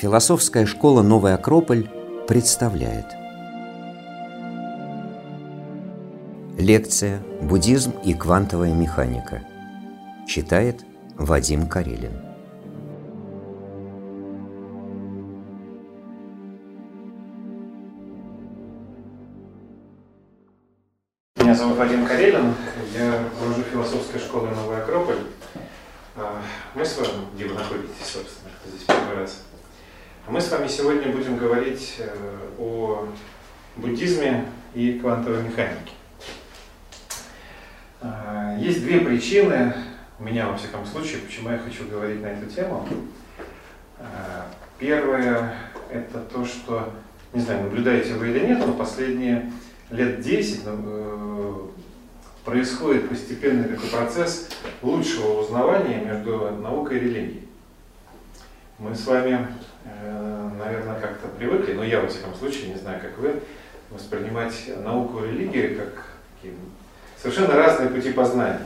Философская 0.00 0.64
школа 0.64 1.02
«Новый 1.02 1.34
Акрополь» 1.34 1.86
представляет. 2.26 3.04
Лекция 6.58 7.20
«Буддизм 7.42 7.92
и 8.02 8.14
квантовая 8.14 8.72
механика» 8.72 9.42
Читает 10.26 10.86
Вадим 11.16 11.68
Карелин 11.68 12.29
буддизме 33.80 34.46
и 34.74 34.98
квантовой 34.98 35.42
механике. 35.42 35.92
А, 38.00 38.56
есть 38.58 38.82
две 38.82 39.00
причины, 39.00 39.74
у 40.18 40.22
меня 40.24 40.48
во 40.48 40.56
всяком 40.56 40.86
случае, 40.86 41.18
почему 41.18 41.50
я 41.50 41.58
хочу 41.58 41.88
говорить 41.88 42.22
на 42.22 42.26
эту 42.26 42.46
тему. 42.46 42.86
А, 43.98 44.46
первое– 44.78 45.54
это 45.90 46.20
то, 46.20 46.44
что, 46.44 46.92
не 47.32 47.40
знаю, 47.40 47.64
наблюдаете 47.64 48.14
вы 48.14 48.30
или 48.30 48.46
нет, 48.46 48.58
но 48.64 48.72
последние 48.72 49.50
лет 49.90 50.20
10 50.20 50.66
ну, 50.66 50.72
э, 50.86 51.66
происходит 52.44 53.08
постепенный 53.08 53.64
такой 53.64 53.88
процесс 53.88 54.48
лучшего 54.82 55.40
узнавания 55.40 56.04
между 56.04 56.56
наукой 56.62 56.98
и 56.98 57.00
религией. 57.00 57.48
Мы 58.78 58.94
с 58.94 59.06
вами, 59.06 59.46
э, 59.84 60.50
наверное, 60.58 60.98
как-то 61.00 61.28
привыкли, 61.28 61.74
но 61.74 61.84
я, 61.84 62.00
во 62.00 62.08
всяком 62.08 62.34
случае, 62.34 62.68
не 62.68 62.78
знаю, 62.78 63.00
как 63.00 63.18
вы, 63.18 63.42
воспринимать 63.90 64.54
науку 64.82 65.24
и 65.24 65.28
религию 65.28 65.76
как 65.76 66.06
совершенно 67.20 67.54
разные 67.54 67.90
пути 67.90 68.12
познания. 68.12 68.62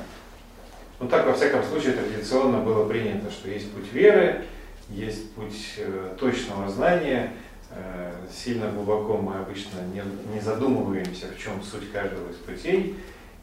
Ну 1.01 1.09
так, 1.09 1.27
во 1.27 1.35
всяком 1.35 1.65
случае, 1.65 1.93
традиционно 1.93 2.59
было 2.59 2.89
принято, 2.89 3.31
что 3.31 3.49
есть 3.49 3.73
путь 3.73 3.93
веры, 3.93 4.45
есть 4.89 5.33
путь 5.35 5.75
э, 5.79 6.15
точного 6.19 6.69
знания– 6.69 7.33
Э, 7.77 8.13
сильно 8.33 8.71
глубоко 8.71 9.17
мы 9.17 9.37
обычно 9.37 9.81
не, 9.93 10.03
не 10.33 10.41
задумываемся, 10.41 11.27
в 11.27 11.39
чем 11.39 11.63
суть 11.63 11.91
каждого 11.91 12.31
из 12.31 12.37
путей. 12.37 12.97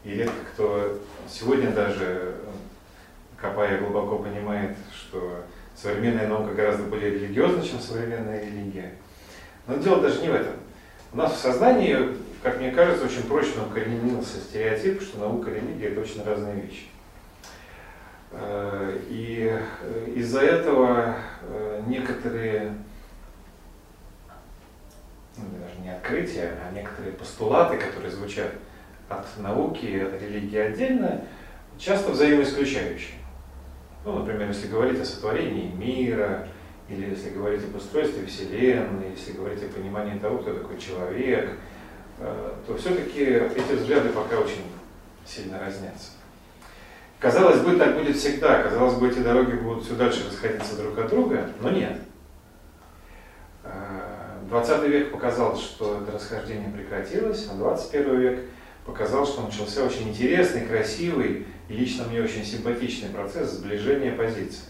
И 0.04 0.10
редко 0.10 0.34
кто 0.52 0.98
сегодня 1.28 1.70
даже, 1.70 2.36
копая 3.36 3.78
глубоко, 3.78 4.18
понимает, 4.18 4.76
что 4.94 5.44
современная 5.76 6.28
наука 6.28 6.54
гораздо 6.54 6.84
более 6.84 7.10
религиозна, 7.10 7.62
чем 7.62 7.78
современная 7.78 8.44
религия. 8.44 8.94
Но 9.66 9.76
дело 9.76 10.00
даже 10.00 10.22
не 10.22 10.28
в 10.28 10.34
этом. 10.34 10.54
У 11.12 11.16
нас 11.18 11.34
в 11.34 11.36
сознании, 11.36 12.16
как 12.42 12.58
мне 12.58 12.70
кажется, 12.70 13.04
очень 13.04 13.24
прочно 13.24 13.66
укоренился 13.66 14.38
стереотип, 14.38 15.02
что 15.02 15.18
наука 15.20 15.50
и 15.50 15.56
религия– 15.56 15.88
это 15.90 16.00
очень 16.00 16.24
разные 16.24 16.62
вещи. 16.62 16.86
Э, 18.30 18.98
и 19.10 19.52
э, 19.52 20.10
из-за 20.16 20.40
этого 20.40 21.16
некоторые 21.86 22.74
ну, 25.36 25.44
даже 25.60 25.80
не 25.82 25.90
открытия, 25.90 26.54
а 26.66 26.72
некоторые 26.74 27.12
постулаты, 27.12 27.76
которые 27.76 28.10
звучат 28.10 28.50
от 29.10 29.26
науки 29.38 29.84
и 29.84 30.00
от 30.00 30.14
религии 30.14 30.58
отдельно, 30.58 31.26
часто 31.76 32.12
взаимоисключающие. 32.12 33.18
Ну, 34.06 34.18
например, 34.20 34.48
если 34.48 34.68
говорить 34.68 35.00
о 35.00 35.04
сотворении 35.04 35.70
мира, 35.72 36.48
или 36.88 37.10
если 37.10 37.30
говорить 37.30 37.64
об 37.64 37.76
устройстве 37.76 38.26
Вселенной, 38.26 39.10
если 39.16 39.32
говорить 39.32 39.62
о 39.62 39.68
понимании 39.68 40.18
того, 40.18 40.38
кто 40.38 40.54
такой 40.54 40.78
человек, 40.78 41.50
э, 42.18 42.52
то 42.66 42.76
все-таки 42.76 43.20
эти 43.20 43.72
взгляды 43.72 44.10
пока 44.10 44.38
очень 44.38 44.64
сильно 45.24 45.58
разнятся. 45.58 46.10
Казалось 47.18 47.60
бы, 47.60 47.76
так 47.76 47.96
будет 47.96 48.16
всегда, 48.16 48.62
казалось 48.62 48.94
бы, 48.94 49.08
эти 49.08 49.20
дороги 49.20 49.52
будут 49.52 49.84
все 49.84 49.94
дальше 49.94 50.26
расходиться 50.26 50.76
друг 50.76 50.98
от 50.98 51.08
друга, 51.08 51.48
но 51.60 51.70
нет. 51.70 51.98
20 54.52 54.82
век 54.88 55.12
показал, 55.12 55.56
что 55.56 56.02
это 56.02 56.12
расхождение 56.12 56.70
прекратилось, 56.70 57.48
а 57.50 57.54
21 57.54 58.20
век 58.20 58.40
показал, 58.84 59.26
что 59.26 59.42
начался 59.42 59.82
очень 59.82 60.10
интересный, 60.10 60.66
красивый 60.66 61.46
и 61.68 61.72
лично 61.72 62.04
мне 62.04 62.20
очень 62.20 62.44
симпатичный 62.44 63.08
процесс 63.08 63.52
сближения 63.52 64.12
позиций. 64.12 64.64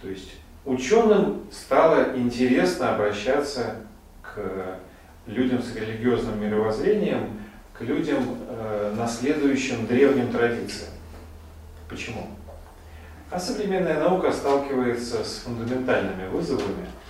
То 0.00 0.08
есть 0.08 0.36
ученым 0.64 1.42
стало 1.50 2.16
интересно 2.16 2.94
обращаться 2.94 3.76
к 4.22 4.78
людям 5.26 5.62
с 5.62 5.74
религиозным 5.74 6.40
мировоззрением, 6.40 7.40
к 7.72 7.82
людям, 7.82 8.24
э, 8.48 8.94
наследующим 8.96 9.86
древним 9.86 10.32
традициям. 10.32 10.90
Почему? 11.88 12.28
А 13.30 13.38
современная 13.38 14.00
наука 14.00 14.32
сталкивается 14.32 15.24
с 15.24 15.42
фундаментальными 15.44 16.28
вызовами– 16.28 16.86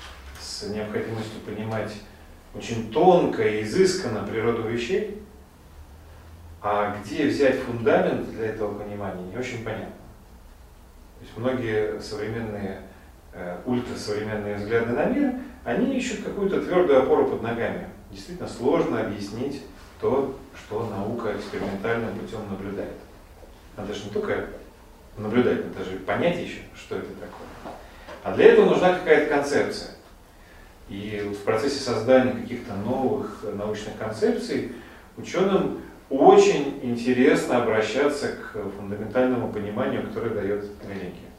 с 0.60 0.68
необходимостью 0.68 1.40
понимать 1.40 1.92
очень 2.54 2.90
тонко 2.92 3.46
и 3.46 3.62
изысканно 3.62 4.26
природу 4.26 4.68
вещей, 4.68 5.22
а 6.60 6.96
где 6.96 7.26
взять 7.26 7.60
фундамент 7.60 8.30
для 8.32 8.46
этого 8.48 8.78
понимания, 8.78 9.22
не 9.22 9.36
очень 9.36 9.64
понятно. 9.64 9.86
То 11.18 11.24
есть 11.24 11.36
многие 11.36 12.00
современные, 12.00 12.82
ультрасовременные 13.64 14.56
взгляды 14.56 14.92
на 14.92 15.04
мир, 15.06 15.34
они 15.64 15.96
ищут 15.96 16.24
какую-то 16.24 16.60
твердую 16.62 17.02
опору 17.02 17.26
под 17.28 17.42
ногами. 17.42 17.88
Действительно 18.10 18.48
сложно 18.48 19.00
объяснить 19.00 19.62
то, 20.00 20.36
что 20.56 20.86
наука 20.88 21.32
экспериментальным 21.36 22.18
путем 22.18 22.40
наблюдает. 22.50 22.96
Надо 23.76 23.94
же 23.94 24.04
не 24.04 24.10
только 24.10 24.46
наблюдать, 25.16 25.64
надо 25.64 25.78
даже 25.78 25.98
понять 25.98 26.38
еще, 26.38 26.60
что 26.74 26.96
это 26.96 27.08
такое. 27.08 27.74
А 28.22 28.34
для 28.34 28.46
этого 28.46 28.66
нужна 28.66 28.94
какая-то 28.94 29.34
концепция. 29.34 29.92
И 30.88 31.32
в 31.32 31.44
процессе 31.44 31.78
создания 31.78 32.32
каких-то 32.32 32.74
новых 32.74 33.44
научных 33.54 33.96
концепций 33.96 34.72
ученым 35.16 35.80
очень 36.08 36.80
интересно 36.82 37.62
обращаться 37.62 38.32
к 38.32 38.58
фундаментальному 38.76 39.52
пониманию, 39.52 40.02
которое 40.02 40.30
дает 40.30 40.64
религия. 40.88 41.29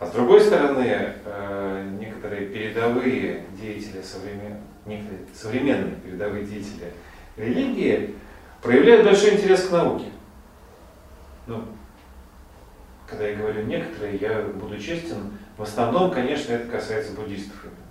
А 0.00 0.06
с 0.06 0.12
другой 0.12 0.40
стороны, 0.40 1.14
э, 1.24 1.96
некоторые 2.00 2.46
передовые 2.46 3.44
деятели, 3.52 4.00
современ... 4.00 4.56
некоторые 4.86 5.20
современные 5.34 5.96
передовые 5.96 6.46
деятели 6.46 6.92
религии 7.36 8.16
проявляют 8.62 9.04
большой 9.04 9.34
интерес 9.34 9.68
к 9.68 9.72
науке. 9.72 10.06
Ну, 11.46 11.62
когда 13.06 13.28
я 13.28 13.36
говорю 13.36 13.66
некоторые, 13.66 14.16
я 14.16 14.40
буду 14.42 14.78
честен, 14.78 15.38
в 15.58 15.62
основном, 15.62 16.10
конечно, 16.10 16.54
это 16.54 16.68
касается 16.68 17.12
буддистов 17.12 17.62
именно 17.62 17.90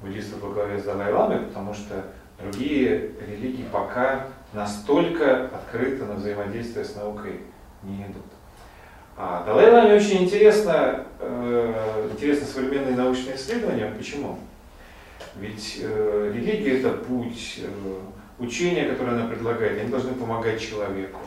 буддистов 0.00 0.40
во 0.40 0.50
главе 0.50 0.78
с 0.78 0.84
Далай-Ламой, 0.84 1.40
потому 1.40 1.74
что 1.74 2.06
другие 2.40 3.12
религии 3.26 3.66
пока 3.70 4.28
настолько 4.54 5.46
открыто 5.46 6.06
на 6.06 6.14
взаимодействие 6.14 6.84
с 6.84 6.96
наукой 6.96 7.40
не 7.82 8.04
идут. 8.04 8.24
А 9.22 9.44
Далай-Ламе 9.44 9.96
очень 9.96 10.24
интересно, 10.24 11.04
э, 11.18 12.08
интересно 12.10 12.46
современные 12.46 12.96
научные 12.96 13.36
исследования. 13.36 13.92
Почему? 13.94 14.38
Ведь 15.36 15.76
э, 15.82 16.32
религия 16.34 16.78
это 16.78 16.92
путь, 16.92 17.60
э, 17.62 17.98
учения, 18.38 18.88
которые 18.88 19.18
она 19.18 19.28
предлагает, 19.28 19.78
они 19.78 19.90
должны 19.90 20.14
помогать 20.14 20.58
человеку. 20.58 21.20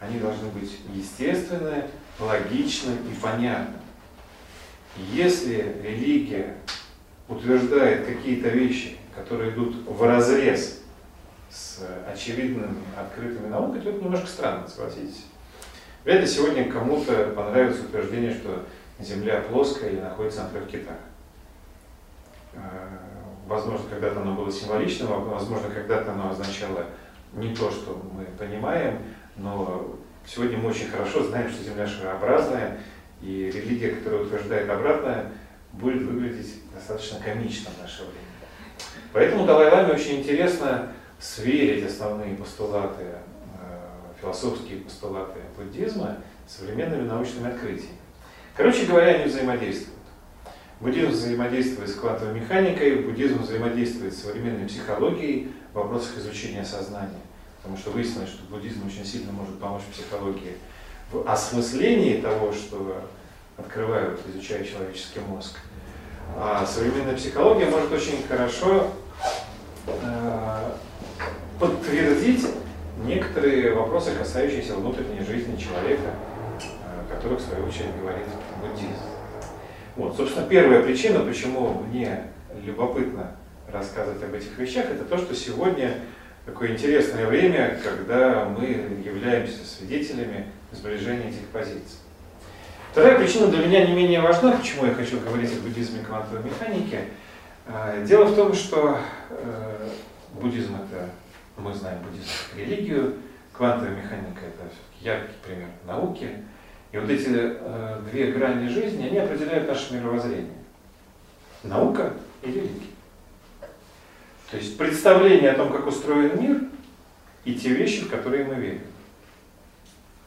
Они 0.00 0.18
должны 0.18 0.48
быть 0.48 0.76
естественны, 0.92 1.84
логичны 2.18 2.94
и 3.12 3.14
понятны. 3.22 3.76
Если 5.12 5.76
религия 5.84 6.56
утверждает 7.28 8.06
какие-то 8.06 8.48
вещи, 8.48 8.96
которые 9.14 9.52
идут 9.52 9.88
в 9.88 10.02
разрез 10.02 10.80
с 11.48 11.78
очевидными 12.12 12.78
открытыми 12.98 13.46
наукой, 13.46 13.82
то 13.82 13.90
это 13.90 14.02
немножко 14.02 14.26
странно, 14.26 14.66
согласитесь. 14.66 15.26
Вряд 16.06 16.20
ли 16.20 16.26
сегодня 16.28 16.70
кому-то 16.70 17.32
понравится 17.34 17.82
утверждение, 17.82 18.32
что 18.32 18.64
Земля 19.00 19.40
плоская 19.40 19.90
и 19.90 20.00
находится 20.00 20.44
на 20.44 20.50
трех 20.50 20.68
китах. 20.68 20.94
Э, 22.52 22.58
возможно, 23.48 23.88
когда-то 23.90 24.20
оно 24.20 24.36
было 24.36 24.50
символичным, 24.50 25.08
возможно, 25.28 25.68
когда-то 25.68 26.12
оно 26.12 26.30
означало 26.30 26.86
не 27.32 27.52
то, 27.56 27.72
что 27.72 28.00
мы 28.14 28.24
понимаем, 28.38 29.00
но 29.34 29.96
сегодня 30.24 30.58
мы 30.58 30.70
очень 30.70 30.88
хорошо 30.88 31.24
знаем, 31.24 31.50
что 31.50 31.64
Земля 31.64 31.88
шарообразная, 31.88 32.78
и 33.20 33.50
религия, 33.52 33.96
которая 33.96 34.22
утверждает 34.22 34.70
обратное, 34.70 35.32
будет 35.72 36.02
выглядеть 36.02 36.54
достаточно 36.72 37.18
комично 37.18 37.72
в 37.76 37.82
наше 37.82 38.02
время. 38.02 38.14
Поэтому 39.12 39.44
Далай-Ламе 39.44 39.94
очень 39.94 40.20
интересно 40.20 40.92
сверить 41.18 41.84
основные 41.84 42.36
постулаты, 42.36 43.06
философские 44.20 44.80
постулаты 44.80 45.40
буддизма 45.56 46.18
с 46.46 46.56
современными 46.56 47.08
научными 47.08 47.50
открытиями. 47.50 47.98
Короче 48.56 48.86
говоря, 48.86 49.16
они 49.16 49.24
взаимодействуют. 49.24 49.96
Буддизм 50.80 51.10
взаимодействует 51.10 51.88
с 51.88 51.94
квантовой 51.94 52.40
механикой, 52.40 52.96
буддизм 52.96 53.42
взаимодействует 53.42 54.14
с 54.14 54.22
современной 54.22 54.66
психологией 54.66 55.52
в 55.72 55.76
вопросах 55.76 56.18
изучения 56.18 56.64
сознания. 56.64 57.20
Потому 57.58 57.78
что 57.78 57.90
выяснилось, 57.90 58.28
что 58.28 58.44
буддизм 58.44 58.86
очень 58.86 59.04
сильно 59.04 59.32
может 59.32 59.58
помочь 59.58 59.82
психологии 59.92 60.56
в 61.10 61.28
осмыслении 61.28 62.20
того, 62.20 62.52
что 62.52 63.02
открывают, 63.56 64.20
изучая 64.28 64.64
человеческий 64.64 65.20
мозг. 65.20 65.58
А 66.36 66.66
современная 66.66 67.16
психология 67.16 67.66
может 67.66 67.90
очень 67.92 68.22
хорошо 68.28 68.90
э, 69.86 70.70
подтвердить 71.58 72.46
некоторые 73.04 73.72
вопросы, 73.72 74.14
касающиеся 74.14 74.74
внутренней 74.74 75.24
жизни 75.24 75.56
человека, 75.56 76.14
э, 76.60 76.64
о 77.00 77.14
которых, 77.14 77.40
в 77.40 77.42
свою 77.42 77.66
очередь, 77.66 77.96
говорит 78.00 78.26
буддизм. 78.60 79.02
Вот, 79.96 80.16
собственно, 80.16 80.46
первая 80.46 80.82
причина, 80.82 81.20
почему 81.20 81.82
мне 81.90 82.24
любопытно 82.64 83.32
рассказывать 83.72 84.22
об 84.22 84.34
этих 84.34 84.56
вещах, 84.58 84.86
это 84.86 85.04
то, 85.04 85.18
что 85.18 85.34
сегодня 85.34 85.94
такое 86.44 86.72
интересное 86.72 87.26
время, 87.26 87.78
когда 87.82 88.44
мы 88.44 88.66
являемся 89.04 89.64
свидетелями 89.64 90.46
сближения 90.72 91.28
этих 91.28 91.46
позиций. 91.52 91.98
Вторая 92.92 93.18
причина 93.18 93.48
для 93.48 93.66
меня 93.66 93.86
не 93.86 93.92
менее 93.92 94.20
важна, 94.20 94.52
почему 94.52 94.86
я 94.86 94.94
хочу 94.94 95.20
говорить 95.20 95.52
о 95.52 95.60
буддизме 95.60 96.02
квантовой 96.02 96.42
механики. 96.44 97.00
А, 97.66 98.02
дело 98.04 98.24
в 98.24 98.36
том, 98.36 98.54
что 98.54 98.98
э, 99.28 99.88
буддизм 100.32 100.76
это, 100.76 101.10
мы 101.56 101.72
знаем 101.74 101.98
буддизм 102.02 102.28
как 102.50 102.58
религию, 102.58 103.14
квантовая 103.52 103.96
механика 103.96 104.40
это 104.46 104.70
яркий 105.00 105.34
пример 105.44 105.68
науки. 105.86 106.30
И 106.92 106.98
вот 106.98 107.10
эти 107.10 107.28
э, 107.30 108.00
две 108.10 108.32
грани 108.32 108.68
жизни, 108.68 109.06
они 109.06 109.18
определяют 109.18 109.68
наше 109.68 109.94
мировоззрение. 109.94 110.52
Наука 111.62 112.12
и 112.42 112.46
религия. 112.46 112.90
То 114.50 114.56
есть 114.56 114.78
представление 114.78 115.50
о 115.50 115.56
том, 115.56 115.72
как 115.72 115.86
устроен 115.86 116.40
мир, 116.40 116.60
и 117.44 117.54
те 117.54 117.70
вещи, 117.70 118.04
в 118.04 118.10
которые 118.10 118.44
мы 118.44 118.54
верим. 118.54 118.82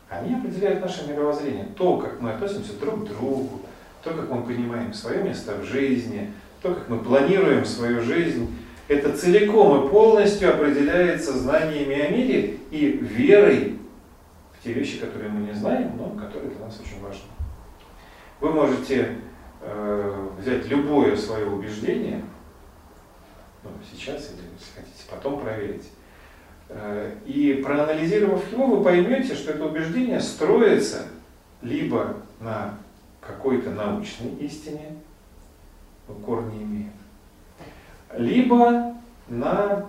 Они 0.09 0.35
определяют 0.35 0.81
наше 0.81 1.07
мировоззрение. 1.07 1.67
То, 1.77 1.97
как 1.97 2.19
мы 2.19 2.31
относимся 2.31 2.73
друг 2.79 3.05
к 3.05 3.07
другу, 3.09 3.61
то, 4.03 4.11
как 4.11 4.29
мы 4.29 4.43
понимаем 4.43 4.93
свое 4.93 5.23
место 5.23 5.55
в 5.55 5.65
жизни, 5.65 6.31
то, 6.61 6.73
как 6.73 6.89
мы 6.89 6.99
планируем 6.99 7.65
свою 7.65 8.01
жизнь, 8.01 8.55
это 8.89 9.15
целиком 9.15 9.85
и 9.85 9.89
полностью 9.89 10.49
определяется 10.49 11.37
знаниями 11.37 11.95
о 11.95 12.09
мире 12.09 12.57
и 12.71 12.87
верой 12.87 13.77
в 14.51 14.63
те 14.63 14.73
вещи, 14.73 14.99
которые 14.99 15.29
мы 15.29 15.45
не 15.45 15.53
знаем, 15.53 15.95
но 15.95 16.09
которые 16.09 16.49
для 16.49 16.65
нас 16.65 16.81
очень 16.81 16.99
важны. 17.01 17.29
Вы 18.41 18.51
можете 18.51 19.17
э, 19.61 20.27
взять 20.39 20.67
любое 20.67 21.15
свое 21.15 21.45
убеждение, 21.45 22.23
ну, 23.63 23.69
сейчас 23.91 24.31
или, 24.31 24.41
если 24.57 24.81
хотите, 24.81 25.03
потом 25.09 25.39
проверить, 25.39 25.87
э, 26.69 27.15
и 27.27 27.61
проанализировав 27.63 28.51
его, 28.51 28.65
вы 28.65 28.83
поймете, 28.83 29.35
что 29.35 29.51
это 29.51 29.65
убеждение 29.65 30.19
строится 30.19 31.05
либо 31.61 32.15
на 32.39 32.73
какой-то 33.21 33.69
научной 33.69 34.31
истине, 34.39 34.95
корни 36.25 36.63
имеет, 36.63 36.93
либо 38.17 38.95
на 39.27 39.85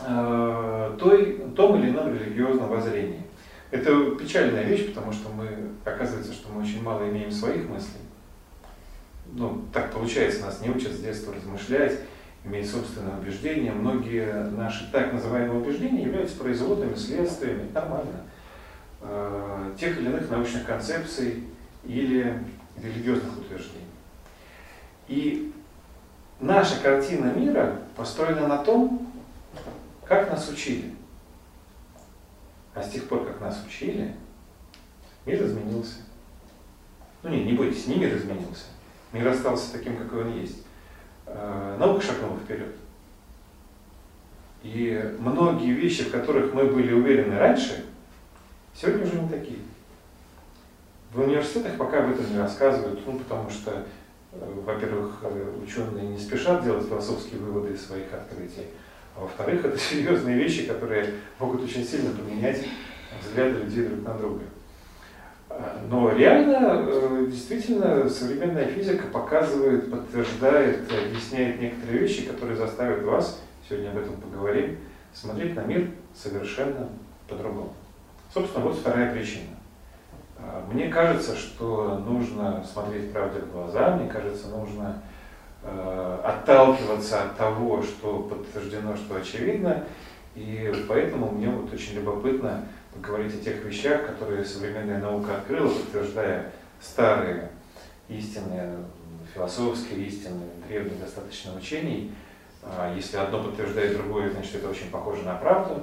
э, 0.00 0.96
той, 0.98 1.38
том 1.54 1.80
или 1.80 1.90
ином 1.90 2.12
религиозном 2.12 2.68
воззрении. 2.68 3.22
Это 3.70 4.12
печальная 4.12 4.62
вещь, 4.62 4.88
потому 4.88 5.12
что 5.12 5.28
мы, 5.30 5.48
оказывается, 5.84 6.32
что 6.32 6.48
мы 6.52 6.62
очень 6.62 6.82
мало 6.82 7.08
имеем 7.08 7.30
своих 7.30 7.68
мыслей. 7.68 8.00
Ну, 9.32 9.64
так 9.72 9.92
получается, 9.92 10.42
нас 10.42 10.60
не 10.60 10.70
учат 10.70 10.92
с 10.92 11.00
детства 11.00 11.34
размышлять, 11.34 11.98
иметь 12.44 12.70
собственное 12.70 13.18
убеждение. 13.18 13.72
Многие 13.72 14.50
наши 14.50 14.90
так 14.92 15.12
называемые 15.12 15.60
убеждения 15.60 16.02
являются 16.02 16.38
производными, 16.38 16.94
следствиями, 16.94 17.68
нормально, 17.74 18.22
э, 19.02 19.74
тех 19.78 19.98
или 19.98 20.06
иных 20.06 20.30
научных 20.30 20.64
концепций 20.64 21.44
или 21.84 22.38
религиозных 22.80 23.38
утверждений. 23.38 23.86
И 25.08 25.52
наша 26.40 26.80
картина 26.80 27.32
мира 27.32 27.80
построена 27.96 28.46
на 28.46 28.58
том, 28.58 29.12
как 30.04 30.30
нас 30.30 30.48
учили. 30.48 30.94
А 32.74 32.82
с 32.82 32.90
тех 32.90 33.08
пор, 33.08 33.24
как 33.24 33.40
нас 33.40 33.62
учили, 33.66 34.14
мир 35.24 35.42
изменился. 35.42 35.96
Ну 37.22 37.30
не, 37.30 37.44
не 37.44 37.52
бойтесь, 37.52 37.86
не 37.86 37.96
мир 37.96 38.16
изменился. 38.16 38.66
Мир 39.12 39.26
остался 39.28 39.72
таким, 39.72 39.96
какой 39.96 40.24
он 40.24 40.38
есть. 40.38 40.62
Э, 41.26 41.76
наука 41.78 42.04
шагнула 42.04 42.38
вперед. 42.38 42.74
И 44.62 45.14
многие 45.18 45.72
вещи, 45.72 46.04
в 46.04 46.10
которых 46.10 46.52
мы 46.52 46.64
были 46.64 46.92
уверены 46.92 47.38
раньше, 47.38 47.84
сегодня 48.74 49.04
уже 49.04 49.20
не 49.20 49.28
такие. 49.28 49.58
В 51.12 51.20
университетах 51.20 51.76
пока 51.76 52.04
об 52.04 52.10
этом 52.10 52.30
не 52.30 52.38
рассказывают, 52.38 53.00
ну, 53.06 53.18
потому 53.18 53.48
что, 53.48 53.86
во-первых, 54.64 55.18
э, 55.22 55.54
ученые 55.62 56.08
не 56.08 56.18
спешат 56.18 56.64
делать 56.64 56.86
философские 56.86 57.40
выводы 57.40 57.74
из 57.74 57.86
своих 57.86 58.12
открытий, 58.12 58.66
а 59.14 59.20
во-вторых, 59.20 59.64
это 59.64 59.78
серьезные 59.78 60.36
вещи, 60.36 60.66
которые 60.66 61.14
могут 61.38 61.64
очень 61.64 61.84
сильно 61.84 62.10
поменять 62.10 62.64
взгляды 63.22 63.64
людей 63.64 63.84
друг 63.84 64.04
на 64.04 64.14
друга. 64.14 64.42
Но 65.88 66.12
реально, 66.12 66.84
э, 66.86 67.26
действительно, 67.28 68.08
современная 68.08 68.66
физика 68.66 69.06
показывает, 69.06 69.90
подтверждает, 69.90 70.80
объясняет 70.90 71.60
некоторые 71.60 72.00
вещи, 72.00 72.26
которые 72.26 72.56
заставят 72.56 73.02
вас, 73.04 73.40
сегодня 73.68 73.90
об 73.90 73.98
этом 73.98 74.16
поговорим, 74.16 74.78
смотреть 75.14 75.54
на 75.54 75.60
мир 75.60 75.90
совершенно 76.14 76.88
по-другому. 77.28 77.72
Собственно, 78.32 78.66
вот 78.66 78.76
вторая 78.76 79.14
причина. 79.14 79.55
Мне 80.70 80.88
кажется, 80.88 81.36
что 81.36 81.98
нужно 82.06 82.64
смотреть 82.64 83.12
правде 83.12 83.40
в 83.40 83.52
глаза, 83.52 83.96
мне 83.96 84.08
кажется, 84.08 84.48
нужно 84.48 85.02
э, 85.62 86.20
отталкиваться 86.24 87.22
от 87.22 87.36
того, 87.36 87.82
что 87.82 88.20
подтверждено, 88.20 88.96
что 88.96 89.16
очевидно, 89.16 89.84
и 90.34 90.84
поэтому 90.88 91.30
мне 91.30 91.48
вот 91.48 91.72
очень 91.72 91.94
любопытно 91.94 92.66
говорить 93.02 93.34
о 93.34 93.44
тех 93.44 93.64
вещах, 93.64 94.06
которые 94.06 94.44
современная 94.44 95.00
наука 95.00 95.36
открыла, 95.36 95.68
подтверждая 95.68 96.52
старые 96.80 97.50
истины, 98.08 98.84
философские 99.34 100.06
истины, 100.06 100.42
древних 100.68 101.00
достаточно 101.00 101.56
учений. 101.56 102.12
А 102.62 102.92
если 102.94 103.16
одно 103.16 103.42
подтверждает 103.42 103.96
другое, 103.96 104.30
значит 104.30 104.56
это 104.56 104.68
очень 104.68 104.90
похоже 104.90 105.22
на 105.22 105.34
правду. 105.36 105.82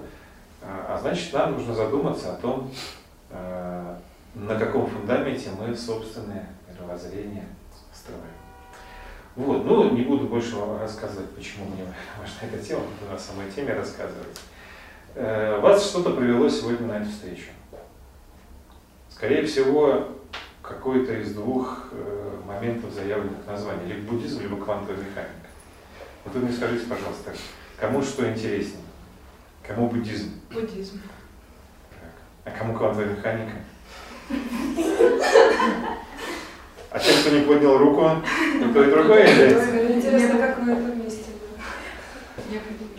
А, 0.61 0.95
а 0.95 0.99
значит 0.99 1.33
нам 1.33 1.53
нужно 1.53 1.73
задуматься 1.73 2.33
о 2.33 2.37
том, 2.37 2.71
а, 3.29 3.97
на 4.35 4.57
каком 4.57 4.87
фундаменте 4.87 5.49
мы 5.59 5.75
собственное 5.75 6.47
мировоззрение 6.69 7.47
строим. 7.93 8.21
Вот, 9.35 9.65
ну 9.65 9.91
не 9.91 10.01
буду 10.03 10.27
больше 10.27 10.55
вам 10.55 10.79
рассказывать, 10.79 11.31
почему 11.31 11.65
мне 11.65 11.83
важна 12.19 12.37
эта 12.41 12.63
тема, 12.63 12.81
буду 12.81 13.11
на 13.11 13.17
самой 13.17 13.49
теме 13.51 13.73
рассказывать. 13.73 14.39
Э, 15.15 15.59
вас 15.59 15.89
что-то 15.89 16.11
привело 16.11 16.49
сегодня 16.49 16.87
на 16.87 16.97
эту 16.99 17.09
встречу. 17.09 17.49
Скорее 19.09 19.45
всего, 19.45 20.07
какой-то 20.61 21.13
из 21.13 21.33
двух 21.33 21.89
э, 21.91 22.41
моментов 22.45 22.91
заявленных 22.91 23.45
названий, 23.45 23.93
либо 23.93 24.11
буддизм, 24.11 24.41
либо 24.41 24.57
квантовая 24.57 24.97
механика. 24.97 25.47
Вот 26.25 26.33
вы 26.35 26.41
мне 26.41 26.53
скажите, 26.53 26.85
пожалуйста, 26.85 27.33
кому 27.77 28.01
что 28.01 28.27
интереснее? 28.29 28.83
Кому 29.65 29.89
буддизм? 29.89 30.31
Буддизм. 30.51 31.01
Так. 31.89 32.11
А 32.53 32.57
кому 32.57 32.75
квантовая 32.75 33.15
механика? 33.15 33.53
А 36.91 36.99
тем, 36.99 37.15
кто 37.21 37.29
не 37.31 37.41
поднял 37.45 37.77
руку, 37.77 38.09
и 38.59 38.73
то 38.73 38.83
и 38.83 38.91
другое 38.91 39.27
является? 39.27 39.93
Интересно, 39.93 40.37
как 40.37 40.59
вы 40.59 40.71
это 40.71 40.91
вместе. 40.91 41.31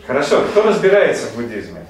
Хорошо, 0.06 0.42
кто 0.50 0.62
разбирается 0.62 1.28
в 1.28 1.36
буддизме? 1.36 1.86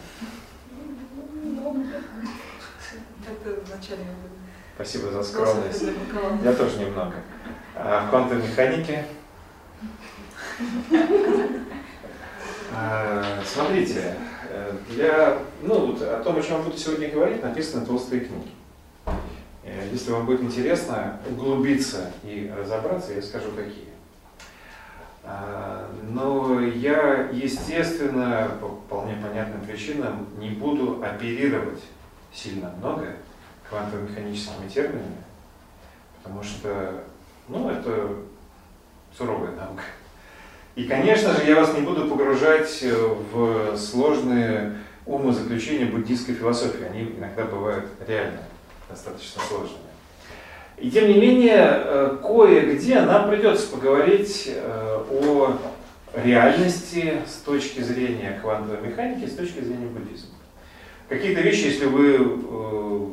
Спасибо 4.74 5.10
за 5.10 5.22
скромность. 5.22 5.84
Я 6.42 6.52
тоже 6.52 6.78
немного. 6.78 7.14
А 7.74 8.06
в 8.06 8.10
квантовой 8.10 8.42
механике? 8.42 9.06
А, 12.76 13.40
смотрите, 13.46 14.16
для, 14.90 15.38
ну, 15.62 15.86
вот 15.86 16.02
о 16.02 16.22
том, 16.22 16.36
о 16.36 16.42
чем 16.42 16.58
я 16.58 16.62
буду 16.64 16.76
сегодня 16.76 17.08
говорить, 17.08 17.42
написаны 17.42 17.86
толстые 17.86 18.22
книги. 18.22 18.50
Э, 19.64 19.88
если 19.90 20.12
вам 20.12 20.26
будет 20.26 20.42
интересно 20.42 21.18
углубиться 21.28 22.12
и 22.22 22.52
разобраться, 22.56 23.14
я 23.14 23.22
скажу 23.22 23.50
какие. 23.52 23.88
А, 25.26 25.90
но 26.02 26.60
я, 26.60 27.30
естественно, 27.32 28.50
по 28.60 28.68
вполне 28.68 29.16
понятным 29.16 29.62
причинам 29.62 30.28
не 30.38 30.50
буду 30.50 31.02
оперировать 31.02 31.80
сильно 32.32 32.70
много 32.78 33.16
квантово-механическими 33.70 34.68
терминами, 34.68 35.16
потому 36.22 36.42
что 36.42 37.04
ну, 37.48 37.70
это 37.70 38.16
суровая 39.16 39.52
наука. 39.52 39.82
И, 40.74 40.84
конечно 40.84 41.32
же, 41.32 41.44
я 41.44 41.54
вас 41.54 41.72
не 41.72 41.80
буду 41.80 42.06
погружать 42.08 42.84
в 43.32 43.76
сложные 43.78 44.76
умозаключения 45.06 45.86
буддийской 45.86 46.34
философии. 46.34 46.84
Они 46.84 47.02
иногда 47.02 47.44
бывают 47.44 47.86
реально 48.06 48.40
достаточно 48.94 49.42
сложными. 49.48 49.78
И 50.78 50.90
тем 50.90 51.08
не 51.08 51.14
менее, 51.14 51.66
э, 51.68 52.18
кое-где 52.22 53.00
нам 53.00 53.28
придется 53.28 53.68
поговорить 53.68 54.50
э, 54.54 55.02
о 55.10 55.58
реальности 56.14 57.14
с 57.26 57.44
точки 57.44 57.80
зрения 57.80 58.38
квантовой 58.40 58.80
механики, 58.88 59.28
с 59.28 59.34
точки 59.34 59.60
зрения 59.60 59.86
буддизма. 59.86 60.30
Какие-то 61.08 61.42
вещи, 61.42 61.66
если 61.66 61.86
вы 61.86 62.16
э, 62.16 63.06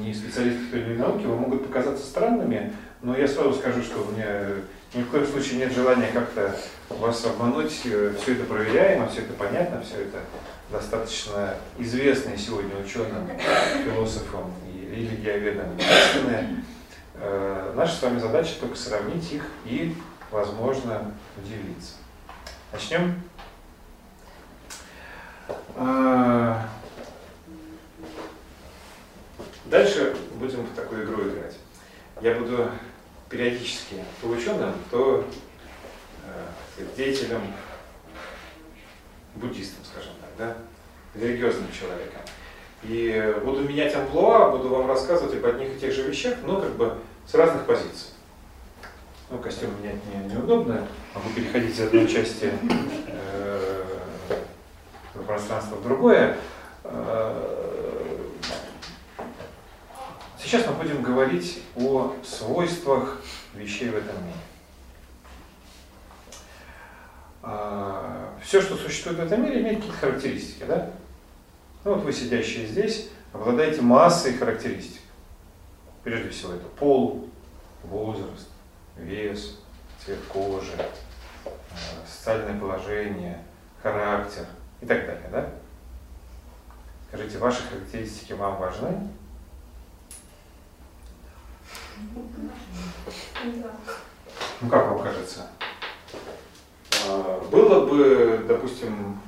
не 0.00 0.14
специалист 0.14 0.58
в 0.58 0.70
той 0.70 0.80
или 0.80 0.94
иной 0.94 0.98
науке, 0.98 1.26
вы 1.26 1.36
могут 1.36 1.66
показаться 1.66 2.04
странными, 2.04 2.72
но 3.02 3.16
я 3.16 3.28
сразу 3.28 3.54
скажу, 3.54 3.82
что 3.82 4.00
у 4.00 4.12
меня 4.12 4.26
ни 4.94 5.02
в 5.02 5.08
коем 5.08 5.26
случае 5.26 5.58
нет 5.58 5.72
желания 5.72 6.08
как-то 6.12 6.56
вас 6.88 7.24
обмануть. 7.24 7.72
Все 7.72 8.32
это 8.32 8.44
проверяемо, 8.48 9.08
все 9.08 9.20
это 9.20 9.32
понятно, 9.34 9.82
все 9.82 10.02
это 10.02 10.18
достаточно 10.70 11.54
известные 11.78 12.38
сегодня 12.38 12.74
ученым, 12.76 13.28
философам 13.84 14.52
и 14.86 14.94
религиоведам 14.94 15.76
истины. 15.78 16.64
Э, 17.14 17.72
наша 17.74 17.94
с 17.94 18.02
вами 18.02 18.18
задача 18.18 18.54
только 18.60 18.76
сравнить 18.76 19.32
их 19.32 19.44
и, 19.64 19.94
возможно, 20.30 21.12
удивиться. 21.36 21.94
Начнем. 22.72 23.22
Э, 25.76 26.60
дальше 29.64 30.16
будем 30.34 30.64
в 30.66 30.74
такую 30.74 31.04
игру 31.04 31.28
играть. 31.28 31.56
Я 32.20 32.34
буду 32.34 32.70
периодически 33.28 34.04
то 34.20 34.28
ученым, 34.28 34.74
то 34.90 35.26
э, 36.24 36.84
деятелем, 36.96 37.42
буддистом, 39.34 39.84
скажем 39.84 40.12
так, 40.20 40.30
да, 40.38 40.56
религиозным 41.20 41.70
человеком. 41.72 42.20
И 42.88 43.34
буду 43.44 43.62
менять 43.62 43.94
амплуа, 43.94 44.50
буду 44.50 44.68
вам 44.68 44.86
рассказывать 44.86 45.34
об 45.34 45.44
одних 45.44 45.76
и 45.76 45.80
тех 45.80 45.92
же 45.92 46.02
вещах, 46.02 46.36
но 46.44 46.60
как 46.60 46.76
бы 46.76 46.96
с 47.26 47.34
разных 47.34 47.64
позиций. 47.66 48.10
Ну, 49.28 49.38
костюм 49.38 49.70
менять 49.80 49.98
не, 50.06 50.32
неудобно, 50.32 50.86
могу 51.12 51.30
переходить 51.34 51.74
из 51.74 51.80
одной 51.80 52.06
части 52.06 52.52
э, 53.08 53.82
пространства 55.26 55.74
в 55.74 55.82
другое. 55.82 56.36
Э, 56.84 57.56
сейчас 60.38 60.64
мы 60.68 60.74
будем 60.74 61.02
говорить 61.02 61.60
о 61.74 62.14
свойствах 62.22 63.20
вещей 63.54 63.88
в 63.88 63.96
этом 63.96 64.14
мире. 64.24 64.38
Э, 67.42 68.28
все, 68.44 68.62
что 68.62 68.76
существует 68.76 69.18
в 69.18 69.22
этом 69.24 69.44
мире, 69.44 69.60
имеет 69.60 69.78
какие-то 69.78 69.98
характеристики, 69.98 70.62
да? 70.68 70.92
Ну 71.86 71.94
вот 71.94 72.02
вы, 72.02 72.12
сидящие 72.12 72.66
здесь, 72.66 73.10
обладаете 73.32 73.80
массой 73.80 74.36
характеристик. 74.36 75.02
Прежде 76.02 76.30
всего 76.30 76.54
это 76.54 76.66
пол, 76.66 77.30
возраст, 77.84 78.48
вес, 78.96 79.60
цвет 80.04 80.18
кожи, 80.28 80.72
э, 81.44 81.48
социальное 82.04 82.58
положение, 82.58 83.40
характер 83.80 84.46
и 84.80 84.86
так 84.86 85.06
далее. 85.06 85.28
Да? 85.30 85.48
Скажите, 87.06 87.38
ваши 87.38 87.62
характеристики 87.62 88.32
вам 88.32 88.56
важны? 88.56 89.08
Ну 94.60 94.68
как 94.68 94.88
вам 94.88 95.04
кажется? 95.04 95.46
А, 97.08 97.48
было 97.48 97.86
бы, 97.86 98.44
допустим, 98.48 99.20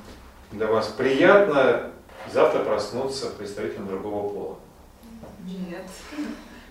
для 0.51 0.67
вас 0.67 0.87
приятно 0.87 1.93
завтра 2.31 2.63
проснуться 2.63 3.29
представителем 3.31 3.87
другого 3.87 4.33
пола? 4.33 4.57
Нет. 5.45 5.87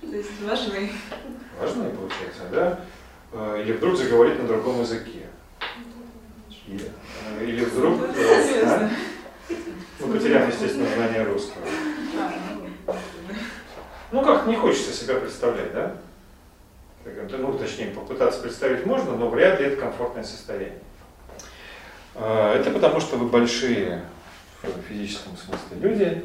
То 0.00 0.16
есть 0.16 0.30
важны. 0.42 0.92
Важны, 1.60 1.90
получается, 1.90 2.42
да? 2.50 2.80
Э, 3.32 3.60
или 3.62 3.72
вдруг 3.72 3.96
заговорить 3.96 4.40
на 4.40 4.46
другом 4.46 4.80
языке. 4.80 5.26
Или, 6.66 6.90
э, 7.40 7.44
или 7.44 7.64
вдруг... 7.64 8.00
Э, 8.16 8.64
а? 8.64 8.90
Ну, 10.00 10.12
потеряв, 10.12 10.48
естественно, 10.48 10.86
знание 10.94 11.24
русского. 11.24 11.64
Ну, 14.12 14.24
как 14.24 14.46
не 14.46 14.56
хочется 14.56 14.92
себя 14.92 15.16
представлять, 15.16 15.72
да? 15.72 15.96
Ну, 17.30 17.58
точнее, 17.58 17.88
попытаться 17.88 18.40
представить 18.40 18.86
можно, 18.86 19.16
но 19.16 19.28
вряд 19.28 19.60
ли 19.60 19.66
это 19.66 19.76
комфортное 19.76 20.24
состояние. 20.24 20.78
Это 22.14 22.70
потому, 22.72 23.00
что 23.00 23.16
вы 23.16 23.28
большие 23.28 24.04
в 24.62 24.82
физическом 24.88 25.36
смысле 25.36 25.78
люди. 25.80 26.24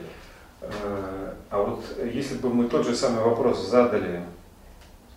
Э, 0.61 1.33
а 1.49 1.61
вот 1.61 1.83
если 2.11 2.37
бы 2.37 2.49
мы 2.49 2.67
тот 2.67 2.85
же 2.85 2.95
самый 2.95 3.23
вопрос 3.23 3.69
задали 3.69 4.23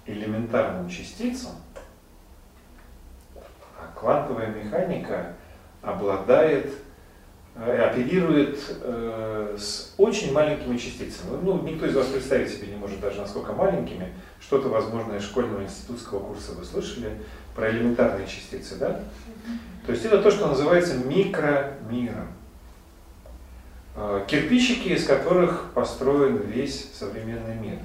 элементарным 0.07 0.89
частицам, 0.89 1.53
а 3.79 3.91
квантовая 3.95 4.49
механика 4.49 5.35
обладает, 5.83 6.73
э, 7.55 7.83
оперирует 7.83 8.59
э, 8.83 9.57
с 9.59 9.95
очень 9.97 10.33
маленькими 10.33 10.77
частицами. 10.77 11.39
Ну, 11.43 11.63
никто 11.63 11.87
из 11.87 11.95
вас 11.95 12.07
представить 12.07 12.51
себе 12.51 12.69
не 12.69 12.77
может 12.77 13.01
даже, 13.01 13.21
насколько 13.21 13.53
маленькими. 13.53 14.13
Что-то, 14.41 14.69
возможно, 14.69 15.15
из 15.15 15.23
школьного 15.23 15.63
институтского 15.63 16.21
курса 16.21 16.53
вы 16.53 16.65
слышали 16.65 17.19
про 17.55 17.71
элементарные 17.71 18.27
частицы, 18.27 18.77
да? 18.77 19.01
То 19.87 19.93
есть 19.93 20.05
это 20.05 20.21
то, 20.21 20.31
что 20.31 20.49
называется 20.49 20.97
микромиром. 20.97 22.36
Э, 23.99 24.23
кирпичики, 24.27 24.89
из 24.89 25.07
которых 25.07 25.71
построен 25.73 26.37
весь 26.37 26.87
современный 26.93 27.55
мир. 27.55 27.79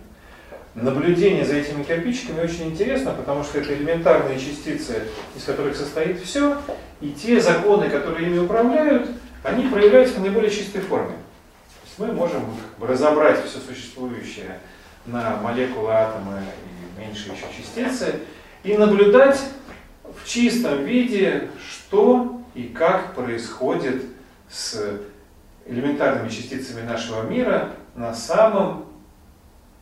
Наблюдение 0.75 1.46
за 1.46 1.56
этими 1.56 1.84
кирпичиками 1.84 2.41
очень 2.41 2.65
интересно, 2.65 3.13
потому 3.13 3.46
что 3.46 3.60
это 3.60 3.74
элементарные 3.74 4.38
частицы, 4.38 5.03
из 5.38 5.44
которых 5.46 5.77
состоит 5.77 6.20
все, 6.22 6.58
и 7.00 7.12
те 7.12 7.39
законы, 7.39 7.89
которые 7.89 8.27
ими 8.27 8.39
управляют, 8.39 9.10
они 9.44 9.68
проявляются 9.68 10.15
в 10.15 10.22
наиболее 10.22 10.51
чистой 10.51 10.82
форме. 10.82 11.12
То 11.13 11.86
есть 11.86 12.00
мы 12.00 12.12
можем 12.12 12.44
разобрать 12.82 13.46
все 13.46 13.60
существующее 13.60 14.60
на 15.06 15.38
молекулы, 15.38 15.94
атомы 15.94 16.41
и 16.41 17.00
меньшие 17.00 17.36
еще 17.36 17.46
частицы 17.58 18.20
и 18.63 18.75
наблюдать 18.75 19.39
в 20.03 20.27
чистом 20.27 20.84
виде, 20.84 21.48
что 21.70 22.41
и 22.53 22.63
как 22.63 23.15
происходит 23.15 24.03
с 24.50 25.00
элементарными 25.65 26.30
частицами 26.30 26.86
нашего 26.86 27.24
мира 27.24 27.72
на 27.96 28.13
самом 28.13 28.86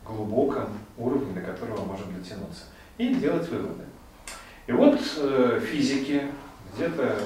глубоком 0.06 0.68
уровне, 0.98 1.32
до 1.32 1.40
которого 1.40 1.84
можем 1.84 2.06
дотянуться, 2.16 2.64
и 2.98 3.14
делать 3.14 3.48
выводы. 3.48 3.84
И 4.66 4.72
вот 4.72 5.00
э, 5.18 5.60
физики 5.70 6.22
где-то 6.74 7.18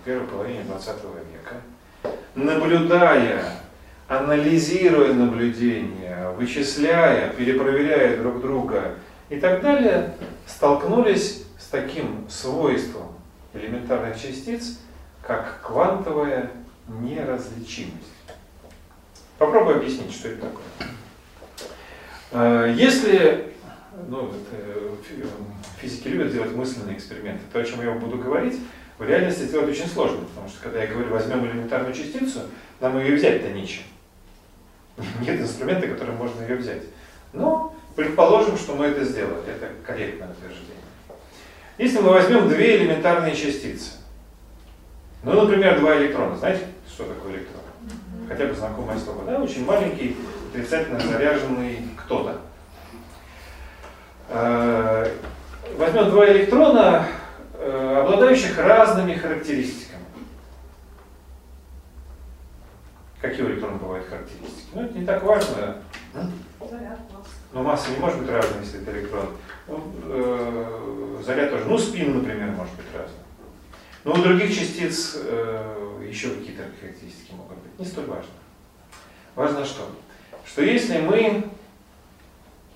в 0.00 0.04
первой 0.04 0.26
половине 0.26 0.62
20 0.62 0.94
века, 1.32 2.12
наблюдая, 2.34 3.44
анализируя 4.08 5.12
наблюдения, 5.12 6.30
вычисляя, 6.30 7.32
перепроверяя 7.34 8.16
друг 8.16 8.40
друга 8.40 8.94
и 9.28 9.38
так 9.38 9.60
далее, 9.60 10.14
столкнулись 10.46 11.44
с 11.58 11.66
таким 11.66 12.26
свойством 12.28 13.08
элементарных 13.52 14.20
частиц, 14.20 14.78
как 15.22 15.60
квантовая 15.62 16.50
неразличимость. 16.88 18.12
Попробую 19.38 19.76
объяснить, 19.76 20.12
что 20.12 20.28
это 20.28 20.46
такое. 20.46 20.88
Э, 22.32 22.74
если, 22.76 23.52
ну, 24.08 24.32
э, 24.50 24.94
физики 25.80 26.08
любят 26.08 26.32
делать 26.32 26.54
мысленные 26.54 26.96
эксперименты, 26.96 27.42
то, 27.52 27.60
о 27.60 27.64
чем 27.64 27.82
я 27.82 27.92
буду 27.92 28.18
говорить, 28.18 28.58
в 28.98 29.04
реальности 29.04 29.42
сделать 29.42 29.70
очень 29.70 29.86
сложно, 29.86 30.18
потому 30.26 30.48
что 30.48 30.60
когда 30.62 30.82
я 30.82 30.88
говорю, 30.88 31.10
возьмем 31.10 31.46
элементарную 31.46 31.94
частицу, 31.94 32.40
нам 32.80 32.98
ее 32.98 33.16
взять-то 33.16 33.50
нечем. 33.50 33.82
Нет 35.20 35.40
инструмента, 35.40 35.86
которым 35.86 36.16
можно 36.16 36.42
ее 36.42 36.56
взять. 36.56 36.82
Но 37.32 37.76
предположим, 37.94 38.56
что 38.56 38.74
мы 38.74 38.86
это 38.86 39.04
сделали, 39.04 39.46
это 39.46 39.70
корректное 39.86 40.30
утверждение. 40.30 40.74
Если 41.78 42.00
мы 42.00 42.10
возьмем 42.10 42.48
две 42.48 42.78
элементарные 42.78 43.36
частицы, 43.36 43.92
ну, 45.22 45.42
например, 45.42 45.78
два 45.78 45.96
электрона, 45.96 46.36
знаете, 46.36 46.64
что 46.98 47.06
такое 47.06 47.34
электрон? 47.34 47.62
Хотя 48.28 48.46
бы 48.46 48.54
знакомое 48.54 48.98
слово. 48.98 49.24
Да? 49.24 49.40
Очень 49.40 49.64
маленький, 49.64 50.16
отрицательно 50.50 50.98
заряженный 50.98 51.84
кто-то. 51.96 52.40
Э, 54.28 55.08
возьмем 55.76 56.10
два 56.10 56.28
электрона, 56.28 57.06
э, 57.54 58.00
обладающих 58.02 58.58
разными 58.58 59.14
характеристиками. 59.14 60.02
Какие 63.20 63.42
у 63.42 63.48
электрона 63.50 63.76
бывают 63.76 64.08
характеристики? 64.08 64.66
Ну, 64.72 64.82
это 64.82 64.98
не 64.98 65.06
так 65.06 65.22
важно. 65.22 65.76
Но 67.52 67.62
масса 67.62 67.92
не 67.92 67.98
может 67.98 68.18
быть 68.18 68.28
разной, 68.28 68.62
если 68.62 68.82
это 68.82 68.90
электрон. 68.90 69.26
Ну, 69.68 69.84
э, 70.02 71.22
заряд 71.24 71.52
тоже. 71.52 71.64
Ну, 71.66 71.78
спин, 71.78 72.18
например, 72.18 72.48
может 72.48 72.74
быть 72.74 72.86
разный. 72.92 73.27
Но 74.04 74.12
у 74.12 74.22
других 74.22 74.54
частиц 74.56 75.16
э, 75.16 76.06
еще 76.08 76.30
какие-то 76.30 76.64
характеристики 76.80 77.32
могут 77.32 77.58
быть. 77.58 77.78
Не 77.78 77.84
столь 77.84 78.06
важно. 78.06 78.32
Важно 79.34 79.64
что? 79.64 79.90
Что 80.44 80.62
если 80.62 80.98
мы 80.98 81.50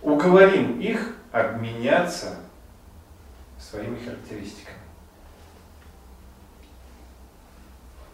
уговорим 0.03 0.81
их 0.81 1.15
обменяться 1.31 2.41
своими 3.59 3.99
характеристиками. 4.05 4.77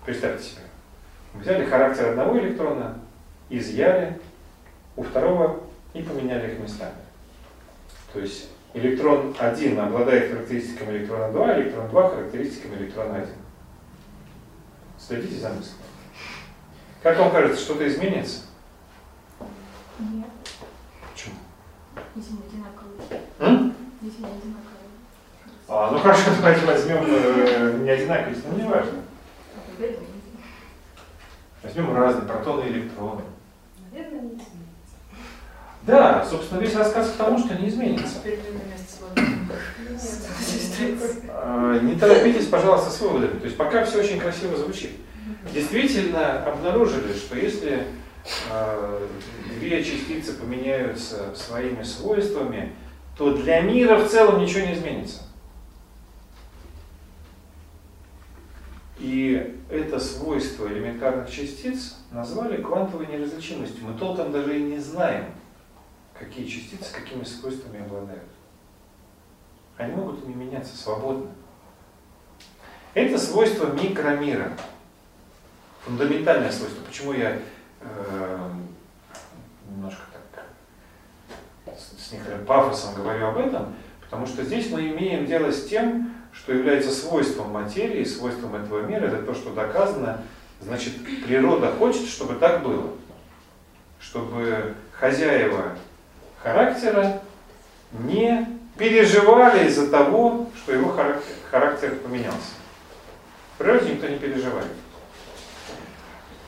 Представьте 0.05 0.45
себе. 0.45 0.63
Взяли 1.35 1.65
характер 1.65 2.11
одного 2.11 2.39
электрона, 2.39 2.99
изъяли 3.51 4.21
у 4.97 5.03
второго 5.03 5.61
и 5.95 6.03
поменяли 6.03 6.53
их 6.53 6.59
местами. 6.61 6.95
То 8.13 8.21
есть 8.21 8.49
электрон 8.75 9.35
1 9.39 9.79
обладает 9.79 10.31
характеристиками 10.31 10.99
электрона 10.99 11.33
2, 11.33 11.47
а 11.51 11.61
электрон 11.61 11.89
2 11.89 12.09
характеристиками 12.11 12.77
электрона 12.77 13.17
1. 13.17 13.29
Следите 14.99 15.41
за 15.41 15.49
мыслью. 15.51 15.77
Как 17.03 17.19
вам 17.19 17.31
кажется, 17.31 17.63
что-то 17.63 17.87
изменится? 17.89 18.43
Нет. 19.99 20.27
Почему? 21.13 21.35
Если 22.15 22.33
не 22.33 22.39
одинаковые. 22.49 23.23
М? 23.39 23.75
Если 24.03 24.21
не 24.21 24.27
одинаковые. 24.27 24.79
А, 25.69 25.91
ну 25.93 25.99
хорошо, 25.99 26.31
давайте 26.39 26.67
возьмем 26.67 27.05
э, 27.07 27.79
не 27.83 27.91
одинаковые, 27.91 28.37
но 28.51 28.57
не 28.57 28.69
важно. 28.69 28.99
Изменится. 29.79 30.03
Возьмем 31.63 31.95
разные 31.97 32.27
протоны 32.27 32.65
и 32.65 32.69
электроны. 32.73 33.23
Наверное. 33.93 34.31
Да, 35.83 36.27
собственно, 36.29 36.61
весь 36.61 36.75
рассказ 36.75 37.11
к 37.11 37.17
тому, 37.17 37.39
что 37.39 37.55
не 37.55 37.69
изменится. 37.69 38.19
А, 41.31 41.79
Не 41.81 41.95
торопитесь, 41.97 42.47
пожалуйста, 42.47 42.91
с 42.91 43.01
выводами. 43.01 43.39
То 43.39 43.45
есть 43.47 43.57
пока 43.57 43.85
все 43.85 44.01
очень 44.01 44.19
красиво 44.19 44.57
звучит. 44.57 44.91
Действительно 45.53 46.45
обнаружили, 46.45 47.13
что 47.15 47.37
если 47.37 47.87
э, 48.51 49.07
две 49.59 49.83
частицы 49.83 50.35
поменяются 50.35 51.35
своими 51.35 51.83
свойствами, 51.83 52.73
то 53.17 53.35
для 53.35 53.61
мира 53.61 53.97
в 53.97 54.09
целом 54.09 54.41
ничего 54.41 54.67
не 54.67 54.75
изменится. 54.75 55.23
И 58.99 59.63
это 59.71 60.01
свойство 60.01 60.67
элементарных 60.67 61.31
частиц 61.31 61.97
назвали 62.11 62.61
квантовой 62.61 63.07
неразличимостью. 63.07 63.85
Мы 63.87 63.99
толком 63.99 64.33
даже 64.33 64.59
и 64.59 64.63
не 64.63 64.79
знаем, 64.79 65.27
какие 66.19 66.47
частицы 66.47 66.93
какими 66.93 67.23
свойствами 67.25 67.81
обладают. 67.81 68.29
Они 69.77 69.95
могут 69.95 70.25
ими 70.25 70.35
меняться 70.35 70.77
свободно. 70.77 71.31
Это 72.95 73.19
свойство 73.19 73.73
микромира. 73.73 74.53
Фундаментальное 75.85 76.51
свойство. 76.51 76.83
Почему 76.85 77.13
я 77.13 77.39
э, 77.81 78.51
немножко 79.71 80.03
так 80.35 80.45
с, 81.79 82.09
с 82.09 82.13
некоторым 82.13 82.45
пафосом 82.45 82.95
говорю 82.95 83.29
об 83.29 83.39
этом? 83.39 83.75
Потому 84.01 84.27
что 84.27 84.43
здесь 84.43 84.71
мы 84.71 84.89
имеем 84.89 85.27
дело 85.27 85.53
с 85.53 85.67
тем, 85.67 86.13
что 86.33 86.53
является 86.53 86.91
свойством 86.91 87.53
материи, 87.53 88.05
свойством 88.05 88.57
этого 88.57 88.83
мира. 88.83 89.07
Это 89.07 89.23
то, 89.23 89.35
что 89.35 89.55
доказано. 89.55 90.23
Значит, 90.61 90.95
природа 91.25 91.73
хочет, 91.73 92.09
чтобы 92.09 92.35
так 92.35 92.65
было. 92.65 92.95
Чтобы 94.01 94.75
хозяева 94.93 95.77
характера 96.49 97.21
не 97.93 98.47
переживали 98.77 99.67
из-за 99.69 99.91
того, 99.91 100.47
что 100.57 100.73
его 100.73 100.93
характер, 100.93 101.35
характер 101.51 101.97
поменялся. 101.97 102.55
В 103.55 103.59
природе 103.59 103.93
никто 103.93 104.09
не 104.09 104.19
переживает. 104.19 104.73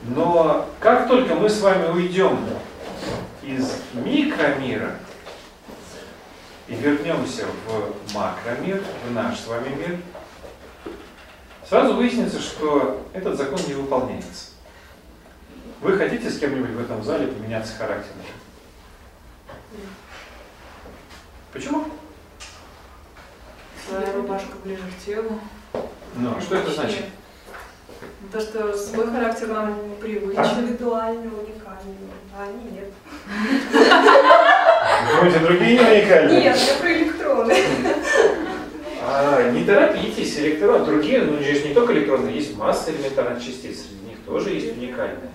Но 0.03 0.67
как 0.79 1.07
только 1.07 1.35
мы 1.35 1.49
с 1.49 1.61
вами 1.61 1.91
уйдем 1.91 2.39
из 3.43 3.81
микромира 3.93 4.95
и 6.67 6.73
вернемся 6.73 7.45
в 7.67 8.15
макромир, 8.15 8.81
в 9.07 9.11
наш 9.11 9.39
с 9.39 9.47
вами 9.47 9.69
мир, 9.75 9.97
сразу 11.67 11.93
выяснится, 11.93 12.39
что 12.39 13.05
этот 13.13 13.37
закон 13.37 13.59
не 13.67 13.73
выполняется. 13.73 14.51
Вы 15.81 15.97
хотите 15.97 16.29
с 16.29 16.39
кем-нибудь 16.39 16.71
в 16.71 16.79
этом 16.79 17.03
зале 17.03 17.27
поменяться 17.27 17.75
характером? 17.75 18.21
Почему? 21.53 21.85
Своя 23.87 24.13
рубашка 24.13 24.55
ближе 24.63 24.83
к 24.83 25.05
телу. 25.05 25.39
Ну, 26.15 26.41
что 26.41 26.55
это 26.55 26.71
значит? 26.71 27.05
То, 28.31 28.39
что 28.39 28.77
свой 28.77 29.07
характер 29.11 29.47
нам 29.47 29.95
привычен. 29.99 30.61
Индивидуальный, 30.61 31.27
уникальный. 31.27 31.95
А 32.33 32.43
они 32.43 32.71
нет. 32.71 32.93
Вы 35.03 35.15
думаете, 35.17 35.39
другие 35.39 35.73
не 35.73 35.79
уникальные? 35.79 36.41
Нет, 36.41 36.57
я 36.57 36.75
про 36.75 36.93
электроны. 36.93 37.55
А, 39.03 39.51
не 39.51 39.65
торопитесь, 39.65 40.37
электроны. 40.37 40.85
Другие, 40.85 41.23
ну 41.23 41.41
здесь 41.41 41.65
не 41.65 41.73
только 41.73 41.93
электроны, 41.93 42.29
есть 42.29 42.55
масса 42.55 42.91
элементарных 42.91 43.43
частиц, 43.43 43.79
среди 43.81 44.05
них 44.05 44.19
тоже 44.25 44.51
есть 44.51 44.77
уникальные. 44.77 45.29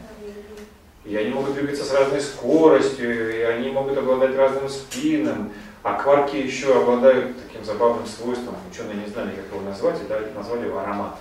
И 1.07 1.17
они 1.17 1.31
могут 1.31 1.55
двигаться 1.55 1.85
с 1.85 1.93
разной 1.93 2.21
скоростью, 2.21 3.39
и 3.39 3.43
они 3.43 3.71
могут 3.71 3.97
обладать 3.97 4.35
разным 4.35 4.69
спином. 4.69 5.53
А 5.85 5.95
кварки 5.95 6.35
еще 6.35 6.77
обладают 6.81 7.41
таким 7.47 7.65
забавным 7.65 8.07
свойством, 8.07 8.57
ученые 8.69 8.97
не 8.97 9.07
знали, 9.07 9.37
как 9.37 9.45
его 9.53 9.61
назвать, 9.61 10.01
и 10.03 10.09
дали- 10.09 10.33
назвали 10.33 10.67
его 10.67 10.81
аромат. 10.81 11.17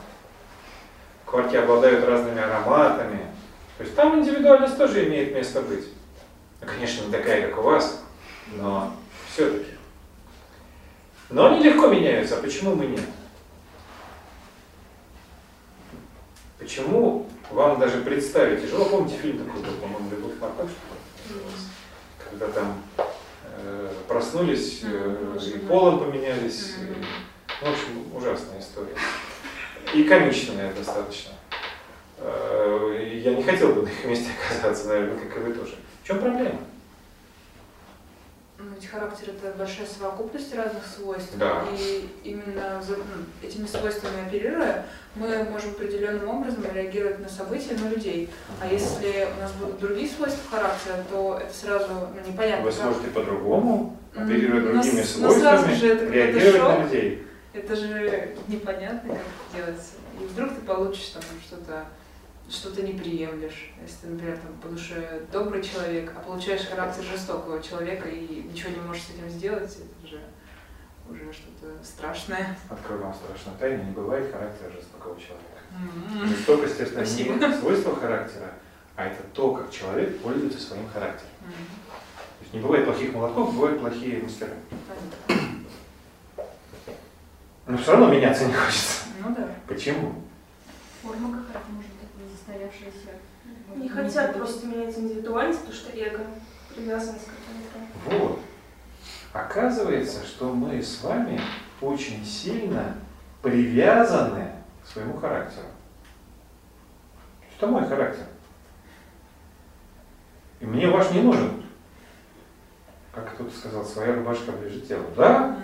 Кварки 1.26 1.56
обладают 1.56 2.04
разными 2.04 2.41
ароматами. 2.41 3.28
То 3.78 3.84
есть 3.84 3.95
там 3.95 4.19
индивидуальность 4.19 4.78
тоже 4.78 5.08
имеет 5.08 5.36
место 5.36 5.62
быть. 5.62 5.86
Ну, 6.62 6.67
конечно, 6.67 7.06
не 7.06 7.12
такая, 7.12 7.48
как 7.48 7.60
у 7.60 7.62
вас, 7.62 8.02
но 8.54 8.91
все-таки. 9.32 9.71
Но 11.30 11.48
они 11.48 11.62
легко 11.62 11.88
меняются, 11.88 12.38
а 12.38 12.41
почему 12.41 12.74
мы 12.74 12.88
нет? 12.88 13.06
Почему 16.58 17.28
вам 17.51 17.79
даже 17.79 18.01
представить 18.01 18.62
тяжело? 18.63 18.86
Помните 18.86 19.17
фильм 19.17 19.45
такой 19.45 19.62
был, 19.62 19.73
по-моему, 19.81 20.10
«Любовь 20.12 20.34
Морковь», 20.39 20.69
что 20.71 21.34
ли, 21.34 21.39
назывался? 21.39 21.67
когда 22.29 22.47
там 22.47 22.84
э, 23.63 23.93
проснулись, 24.08 24.81
э, 24.84 25.38
и 25.55 25.58
полом 25.60 25.99
поменялись. 25.99 26.73
и- 26.81 27.05
в 27.63 27.69
общем, 27.69 28.15
ужасная 28.15 28.60
история. 28.60 28.95
И 29.93 30.03
комичная 30.03 30.73
достаточно. 30.73 31.31
Э, 32.17 33.19
Я 33.23 33.34
не 33.34 33.43
хотел 33.43 33.73
бы 33.73 33.84
на 33.84 33.88
их 33.88 34.05
месте 34.05 34.29
оказаться, 34.49 34.88
наверное, 34.89 35.17
как 35.19 35.38
и 35.38 35.39
вы 35.39 35.53
тоже. 35.53 35.75
В 36.03 36.08
чем 36.08 36.19
проблема? 36.19 36.60
Ведь 38.73 38.89
характер 38.89 39.30
это 39.30 39.56
большая 39.58 39.86
совокупность 39.88 40.54
разных 40.56 40.84
свойств. 40.86 41.32
Да. 41.38 41.63
И 41.78 42.10
именно 42.23 42.82
за- 42.82 42.97
этими 43.47 43.65
свойствами 43.67 44.25
оперируя, 44.28 44.86
мы 45.15 45.43
можем 45.45 45.71
определенным 45.71 46.28
образом 46.30 46.63
реагировать 46.73 47.19
на 47.19 47.30
события, 47.30 47.75
на 47.75 47.89
людей. 47.89 48.30
А 48.62 48.67
если 48.67 49.28
у 49.38 49.41
нас 49.41 49.51
будут 49.54 49.80
другие 49.80 50.10
свойства 50.10 50.58
характера, 50.58 50.95
то 51.12 51.39
это 51.41 51.54
сразу 51.54 51.88
ну, 51.89 52.32
непонятно. 52.32 52.65
Вы 52.65 52.71
сможете 52.71 53.08
по-другому, 53.08 53.97
М, 54.15 54.23
оперируя 54.23 54.62
ну, 54.62 54.71
другими 54.73 55.01
с- 55.01 55.17
ну, 55.17 55.32
сразу 55.32 55.67
же 55.69 55.75
свойствами, 55.78 55.95
это 55.95 56.12
реагировать 56.13 56.56
шок. 56.62 56.80
на 56.80 56.84
людей. 56.84 57.28
Это 57.54 57.75
же 57.75 58.36
непонятно, 58.47 59.10
как 59.13 59.17
это 59.19 59.58
делается. 59.58 59.91
И 60.19 60.25
вдруг 60.25 60.49
ты 60.49 60.62
получишь 60.62 61.08
там 61.10 61.23
что-то, 61.45 61.86
что 62.49 62.71
ты 62.71 62.84
не 62.84 62.93
приемлешь. 62.93 63.71
Если 63.81 63.95
ты, 64.01 64.08
например, 64.08 64.38
там, 64.38 64.53
по 64.62 64.67
душе 64.69 65.21
добрый 65.31 65.63
человек, 65.63 66.12
а 66.15 66.19
получаешь 66.19 66.67
характер 66.67 67.03
жестокого 67.03 67.62
человека 67.62 68.08
и 68.10 68.43
ничего 68.43 68.71
не 68.71 68.79
можешь 68.81 69.03
с 69.03 69.10
этим 69.12 69.29
сделать, 69.29 69.75
это 69.77 70.08
же 70.08 70.21
уже 71.10 71.31
что-то 71.34 71.84
страшное. 71.84 72.58
Открою 72.69 73.01
вам 73.03 73.13
страшную 73.13 73.58
тайну, 73.60 73.84
не 73.84 73.91
бывает 73.91 74.31
характера 74.31 74.71
жестокого 74.71 75.15
человека. 75.19 75.45
М. 76.21 76.27
Жестокость 76.27 76.79
это 76.79 76.91
Спасибо. 76.91 77.34
не 77.34 77.58
свойство 77.58 77.95
характера, 77.95 78.53
а 78.95 79.05
это 79.05 79.21
то, 79.34 79.53
как 79.53 79.71
человек 79.71 80.19
пользуется 80.21 80.60
своим 80.60 80.88
характером. 80.89 81.29
М. 81.45 81.51
То 81.97 82.41
есть 82.41 82.53
не 82.53 82.60
бывает 82.60 82.86
плохих 82.86 83.13
молотков, 83.13 83.53
бывают 83.53 83.79
плохие 83.79 84.21
мастера. 84.21 84.53
Понятно. 84.88 85.55
Но 87.67 87.77
все 87.77 87.91
равно 87.93 88.13
меняться 88.13 88.45
не 88.45 88.53
хочется. 88.53 89.05
Ну 89.23 89.34
да. 89.36 89.47
Почему? 89.67 90.21
Форма 91.01 91.43
какая-то 91.47 91.71
может 91.71 91.85
быть 92.47 92.55
застоявшаяся. 92.71 93.19
Не 93.75 93.89
хотят 93.89 94.36
просто 94.36 94.67
менять 94.67 94.97
индивидуальность, 94.97 95.60
потому 95.60 95.77
что 95.77 95.97
эго, 95.97 96.25
привязанность 96.73 97.25
к 97.25 98.10
этому. 98.10 98.19
Вот. 98.19 98.39
Оказывается, 99.34 100.25
что 100.25 100.53
мы 100.53 100.81
с 100.81 101.03
вами 101.03 101.39
очень 101.81 102.25
сильно 102.25 102.95
привязаны 103.41 104.51
к 104.84 104.88
своему 104.88 105.17
характеру. 105.17 105.67
Это 107.58 107.67
мой 107.67 107.86
характер. 107.86 108.25
И 110.60 110.65
мне 110.65 110.88
ваш 110.88 111.12
не 111.12 111.21
нужен. 111.21 111.63
как 113.13 113.34
кто-то 113.34 113.55
сказал, 113.55 113.86
своя 113.86 114.15
рубашка 114.15 114.51
ближе 114.51 114.81
телу. 114.81 115.05
Да, 115.15 115.58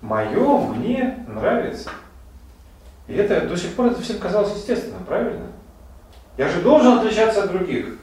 мое 0.00 0.58
мне 0.68 1.24
нравится. 1.26 1.90
И 3.06 3.14
это 3.14 3.46
до 3.46 3.56
сих 3.56 3.74
пор 3.74 3.86
это 3.86 4.00
всем 4.00 4.18
казалось 4.18 4.54
естественным, 4.54 5.04
правильно? 5.04 5.53
Я 6.36 6.48
же 6.48 6.62
должен 6.62 6.98
отличаться 6.98 7.44
от 7.44 7.52
других. 7.52 7.96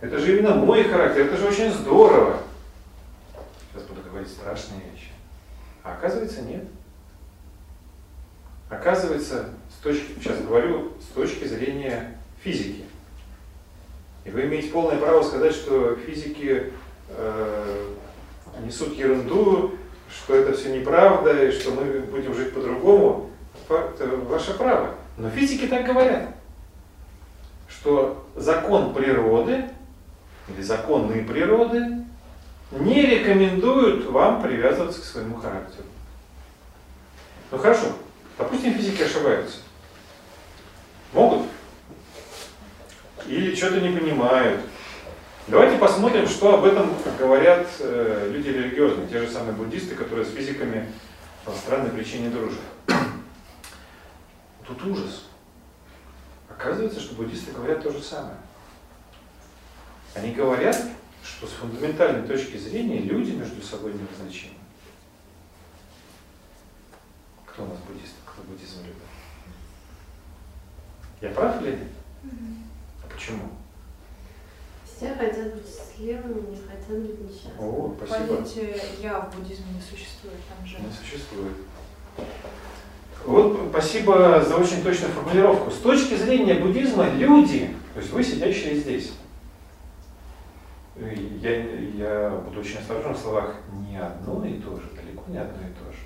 Это 0.00 0.18
же 0.18 0.36
именно 0.36 0.54
мой 0.54 0.84
характер, 0.84 1.22
это 1.26 1.36
же 1.36 1.48
очень 1.48 1.72
здорово. 1.72 2.38
Сейчас 3.72 3.88
буду 3.88 4.02
говорить 4.02 4.28
страшные 4.28 4.80
вещи. 4.92 5.08
А 5.82 5.94
оказывается, 5.94 6.42
нет. 6.42 6.64
Оказывается, 8.68 9.48
с 9.70 9.82
точки, 9.82 10.12
сейчас 10.18 10.40
говорю 10.42 10.92
с 11.00 11.14
точки 11.14 11.44
зрения 11.46 12.18
физики. 12.42 12.84
И 14.24 14.30
вы 14.30 14.42
имеете 14.42 14.68
полное 14.68 14.98
право 14.98 15.22
сказать, 15.22 15.54
что 15.54 15.96
физики 15.96 16.72
э, 17.08 17.94
несут 18.62 18.94
ерунду, 18.94 19.74
что 20.10 20.34
это 20.34 20.56
все 20.56 20.78
неправда, 20.78 21.46
и 21.46 21.50
что 21.50 21.70
мы 21.70 22.00
будем 22.00 22.34
жить 22.34 22.52
по-другому. 22.52 23.30
Это 23.68 24.06
ваше 24.28 24.54
право. 24.54 24.94
Но 25.16 25.30
физики 25.30 25.66
так 25.66 25.86
говорят, 25.86 26.34
что 27.80 28.26
закон 28.34 28.92
природы 28.92 29.64
или 30.48 30.62
законные 30.62 31.22
природы 31.22 32.04
не 32.72 33.02
рекомендуют 33.02 34.06
вам 34.06 34.42
привязываться 34.42 35.00
к 35.00 35.04
своему 35.04 35.36
характеру. 35.36 35.86
Ну 37.50 37.58
хорошо, 37.58 37.86
допустим, 38.36 38.74
физики 38.74 39.02
ошибаются. 39.02 39.58
Могут? 41.12 41.46
Или 43.26 43.54
что-то 43.54 43.80
не 43.80 43.96
понимают. 43.96 44.60
Давайте 45.46 45.78
посмотрим, 45.78 46.28
что 46.28 46.54
об 46.54 46.64
этом 46.64 46.92
говорят 47.18 47.66
э, 47.80 48.30
люди 48.30 48.48
религиозные, 48.48 49.08
те 49.08 49.20
же 49.20 49.30
самые 49.30 49.54
буддисты, 49.54 49.94
которые 49.94 50.26
с 50.26 50.30
физиками 50.30 50.86
по 51.44 51.52
странной 51.52 51.90
причине 51.90 52.28
дружат. 52.28 52.60
Тут 54.66 54.84
ужас. 54.84 55.27
Оказывается, 56.58 56.98
что 56.98 57.14
буддисты 57.14 57.52
говорят 57.52 57.84
то 57.84 57.92
же 57.92 58.02
самое. 58.02 58.36
Они 60.16 60.32
говорят, 60.32 60.76
что 61.22 61.46
с 61.46 61.50
фундаментальной 61.50 62.26
точки 62.26 62.56
зрения 62.56 62.98
люди 62.98 63.30
между 63.30 63.62
собой 63.62 63.92
не 63.92 64.00
различимы. 64.10 64.54
Кто 67.46 67.62
у 67.62 67.66
нас 67.68 67.78
буддист? 67.86 68.14
Кто 68.26 68.42
буддизм 68.42 68.80
любит? 68.80 68.96
Я 71.20 71.30
прав 71.30 71.62
или 71.62 71.76
нет? 71.76 71.88
А 73.04 73.06
почему? 73.08 73.50
Все 74.84 75.14
хотят 75.14 75.54
быть 75.54 75.64
счастливыми, 75.64 76.50
не 76.50 76.56
хотят 76.56 76.88
быть 76.88 77.20
несчастными. 77.20 77.56
О, 77.60 77.94
спасибо. 77.96 78.34
Понятие 78.34 78.82
«я» 79.00 79.20
в 79.20 79.36
буддизме 79.36 79.74
не 79.74 79.80
существует, 79.80 80.40
там 80.48 80.66
же... 80.66 80.80
Не 80.80 80.92
существует. 80.92 81.54
Вот 83.24 83.68
спасибо 83.70 84.42
за 84.46 84.56
очень 84.56 84.82
точную 84.82 85.12
формулировку. 85.12 85.70
С 85.70 85.78
точки 85.78 86.14
зрения 86.14 86.54
буддизма 86.54 87.08
люди, 87.10 87.74
то 87.94 88.00
есть 88.00 88.12
вы 88.12 88.24
сидящие 88.24 88.76
здесь, 88.76 89.12
я, 91.40 91.56
я 91.56 92.30
буду 92.30 92.60
очень 92.60 92.78
осторожен 92.78 93.14
в 93.14 93.18
словах 93.18 93.56
не 93.88 93.96
одно 93.96 94.44
и 94.44 94.54
то 94.54 94.76
же, 94.76 94.88
далеко 94.96 95.24
не 95.28 95.38
одно 95.38 95.58
и 95.58 95.72
то 95.72 95.92
же. 95.92 95.98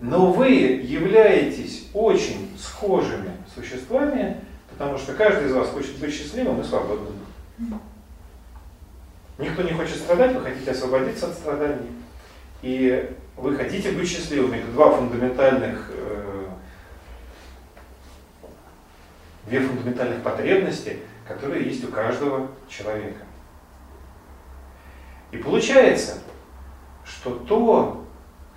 Но 0.00 0.32
вы 0.32 0.48
являетесь 0.48 1.88
очень 1.92 2.56
схожими 2.58 3.32
существами, 3.54 4.38
потому 4.70 4.96
что 4.96 5.12
каждый 5.12 5.48
из 5.48 5.52
вас 5.52 5.68
хочет 5.68 5.98
быть 5.98 6.14
счастливым 6.14 6.60
и 6.60 6.64
свободным. 6.64 7.12
Никто 9.38 9.62
не 9.62 9.72
хочет 9.72 9.96
страдать, 9.96 10.34
вы 10.34 10.42
хотите 10.42 10.70
освободиться 10.70 11.26
от 11.26 11.34
страданий. 11.34 11.90
И 12.62 13.10
вы 13.40 13.56
хотите 13.56 13.92
быть 13.92 14.08
счастливыми. 14.08 14.58
Это 14.58 14.70
два 14.72 14.90
фундаментальных, 14.94 15.90
э, 15.94 16.48
две 19.46 19.60
фундаментальных 19.60 20.22
потребности, 20.22 20.98
которые 21.26 21.64
есть 21.64 21.82
у 21.84 21.88
каждого 21.88 22.50
человека. 22.68 23.24
И 25.32 25.38
получается, 25.38 26.18
что 27.04 27.36
то, 27.36 28.04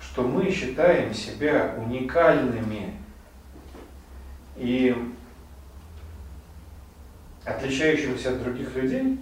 что 0.00 0.22
мы 0.22 0.50
считаем 0.50 1.14
себя 1.14 1.74
уникальными 1.78 2.94
и 4.56 4.94
отличающимися 7.44 8.30
от 8.30 8.42
других 8.42 8.74
людей, 8.76 9.18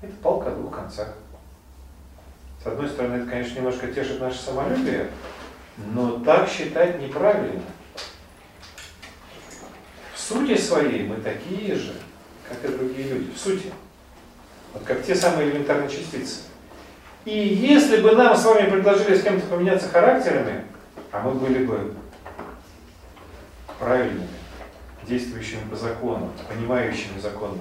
это 0.00 0.12
палка 0.22 0.52
о 0.52 0.54
двух 0.54 0.74
концах. 0.74 1.14
С 2.62 2.66
одной 2.66 2.88
стороны, 2.88 3.16
это, 3.16 3.30
конечно, 3.30 3.56
немножко 3.56 3.86
тешит 3.88 4.20
наше 4.20 4.38
самолюбие, 4.38 5.08
но 5.92 6.18
так 6.24 6.48
считать 6.48 7.00
неправильно. 7.00 7.62
В 10.14 10.18
сути 10.18 10.56
своей 10.56 11.04
мы 11.04 11.16
такие 11.16 11.76
же, 11.76 11.94
как 12.48 12.64
и 12.64 12.76
другие 12.76 13.08
люди. 13.08 13.32
В 13.32 13.38
сути. 13.38 13.72
Вот 14.72 14.82
как 14.84 15.04
те 15.04 15.14
самые 15.14 15.50
элементарные 15.50 15.88
частицы. 15.88 16.40
И 17.24 17.36
если 17.36 18.00
бы 18.00 18.12
нам 18.12 18.36
с 18.36 18.44
вами 18.44 18.70
предложили 18.70 19.16
с 19.16 19.22
кем-то 19.22 19.46
поменяться 19.46 19.88
характерами, 19.88 20.64
а 21.12 21.20
мы 21.20 21.32
были 21.32 21.64
бы 21.64 21.94
правильными, 23.78 24.28
действующими 25.06 25.68
по 25.68 25.76
закону, 25.76 26.32
понимающими 26.48 27.18
закон 27.18 27.58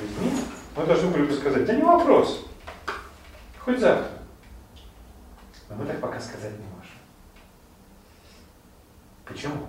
людьми, 0.00 0.42
мы 0.76 0.84
должны 0.84 1.08
были 1.10 1.24
бы 1.24 1.32
сказать, 1.32 1.64
да 1.64 1.74
не 1.74 1.82
вопрос, 1.82 2.46
хоть 3.58 3.78
завтра. 3.78 4.19
Но 5.70 5.76
мы 5.76 5.86
так 5.86 6.00
пока 6.00 6.20
сказать 6.20 6.58
не 6.58 6.66
можем. 6.66 6.98
Почему? 9.24 9.68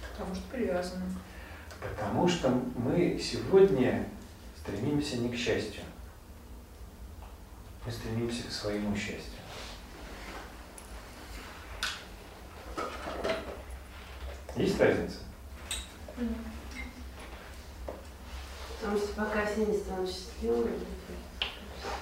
Потому 0.00 0.34
что 0.34 0.44
привязаны. 0.48 1.04
Потому 1.80 2.28
что 2.28 2.50
мы 2.76 3.18
сегодня 3.18 4.08
стремимся 4.56 5.16
не 5.16 5.30
к 5.30 5.36
счастью. 5.36 5.82
Мы 7.84 7.90
стремимся 7.90 8.46
к 8.46 8.52
своему 8.52 8.94
счастью. 8.94 9.40
Есть 14.54 14.78
разница? 14.78 15.18
Потому 18.80 18.98
что 18.98 19.14
пока 19.14 19.44
все 19.46 19.66
не 19.66 19.76
станут 19.76 20.08
счастливыми. 20.08 20.99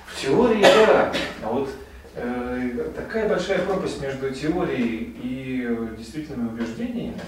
В 0.06 0.20
теории 0.20 0.62
да. 0.62 1.12
А 1.42 1.48
вот 1.52 1.70
э, 2.14 2.90
такая 2.96 3.28
большая 3.28 3.60
пропасть 3.60 4.00
между 4.00 4.30
теорией 4.30 5.16
и 5.22 5.48
действительными 5.96 6.48
убеждениями, 6.48 7.20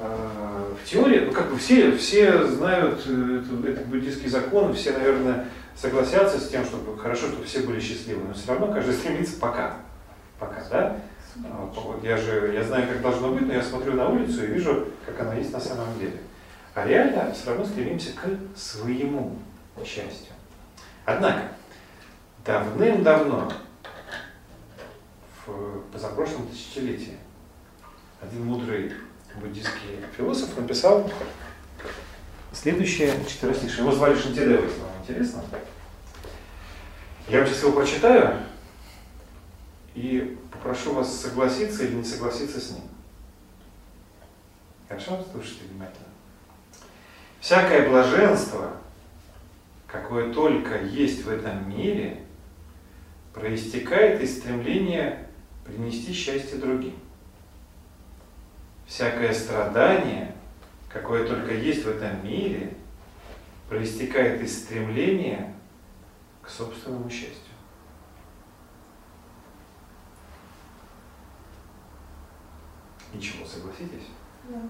а, 0.00 0.74
в 0.74 0.88
теории, 0.88 1.20
ну 1.26 1.32
как 1.32 1.50
бы 1.50 1.58
все, 1.58 1.96
все 1.96 2.46
знают 2.48 3.02
э, 3.06 3.40
этот, 3.40 3.64
этот 3.64 3.86
буддийский 3.86 4.28
закон, 4.28 4.74
все, 4.74 4.92
наверное, 4.92 5.46
согласятся 5.76 6.40
с 6.40 6.48
тем, 6.48 6.64
чтобы 6.64 6.98
хорошо, 6.98 7.28
чтобы 7.28 7.44
все 7.44 7.60
были 7.60 7.78
счастливы, 7.78 8.24
но 8.26 8.34
все 8.34 8.48
равно 8.48 8.72
каждый 8.72 8.94
стремится 8.94 9.38
пока. 9.38 9.76
Пока, 10.38 10.62
да? 10.70 10.96
А, 11.44 11.70
вот 11.72 12.02
я 12.02 12.16
же, 12.16 12.52
я 12.52 12.64
знаю, 12.64 12.88
как 12.88 13.00
должно 13.00 13.28
быть, 13.32 13.46
но 13.46 13.52
я 13.52 13.62
смотрю 13.62 13.94
на 13.94 14.08
улицу 14.08 14.44
и 14.44 14.48
вижу, 14.48 14.88
как 15.06 15.20
она 15.20 15.34
есть 15.34 15.52
на 15.52 15.60
самом 15.60 15.98
деле. 15.98 16.16
А 16.74 16.86
реально 16.86 17.32
все 17.32 17.50
равно 17.50 17.64
стремимся 17.64 18.10
к 18.12 18.58
своему 18.58 19.38
счастью. 19.84 20.32
Однако, 21.04 21.48
давным-давно, 22.44 23.52
в 25.44 25.80
позапрошлом 25.92 26.46
тысячелетии, 26.48 27.18
один 28.20 28.44
мудрый 28.44 28.92
буддийский 29.34 29.98
философ, 30.16 30.56
написал 30.56 31.10
следующее 32.52 33.12
четверостишее. 33.26 33.80
Его 33.80 33.92
звали 33.92 34.14
Шантидева, 34.14 34.62
если 34.64 34.80
вам 34.80 34.90
интересно. 35.00 35.42
Я 37.28 37.38
вам 37.38 37.46
сейчас 37.48 37.62
его 37.62 37.72
прочитаю 37.72 38.38
и 39.94 40.38
попрошу 40.52 40.94
вас 40.94 41.20
согласиться 41.20 41.84
или 41.84 41.94
не 41.94 42.04
согласиться 42.04 42.60
с 42.60 42.70
ним. 42.70 42.82
Хорошо? 44.88 45.24
Слушайте 45.32 45.64
внимательно. 45.64 46.06
Всякое 47.40 47.88
блаженство, 47.88 48.76
какое 49.92 50.32
только 50.32 50.82
есть 50.82 51.24
в 51.24 51.28
этом 51.28 51.68
мире, 51.68 52.24
проистекает 53.32 54.20
из 54.22 54.38
стремления 54.38 55.28
принести 55.64 56.12
счастье 56.12 56.58
другим 56.58 56.94
всякое 58.92 59.32
страдание, 59.32 60.34
какое 60.88 61.26
только 61.26 61.54
есть 61.54 61.84
в 61.84 61.88
этом 61.88 62.22
мире, 62.24 62.76
проистекает 63.68 64.42
из 64.42 64.64
стремления 64.64 65.54
к 66.42 66.48
собственному 66.50 67.08
счастью. 67.08 67.38
Ничего, 73.14 73.46
согласитесь? 73.46 74.08
Да. 74.48 74.60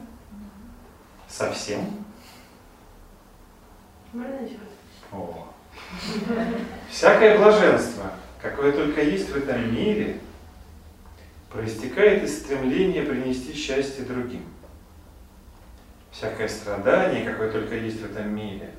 Совсем? 1.28 2.04
Можно 4.12 4.34
еще? 4.44 4.58
О, 5.10 5.52
Всякое 6.90 7.38
блаженство, 7.38 8.12
какое 8.40 8.72
только 8.72 9.02
есть 9.02 9.30
в 9.30 9.36
этом 9.36 9.74
мире, 9.74 10.18
проистекает 11.50 12.24
из 12.24 12.38
стремления 12.38 13.02
принести 13.02 13.54
счастье 13.54 14.04
другим. 14.04 14.44
Всякое 16.10 16.48
страдание, 16.48 17.24
какое 17.24 17.50
только 17.50 17.74
есть 17.76 18.00
в 18.00 18.04
этом 18.04 18.34
мире, 18.34 18.70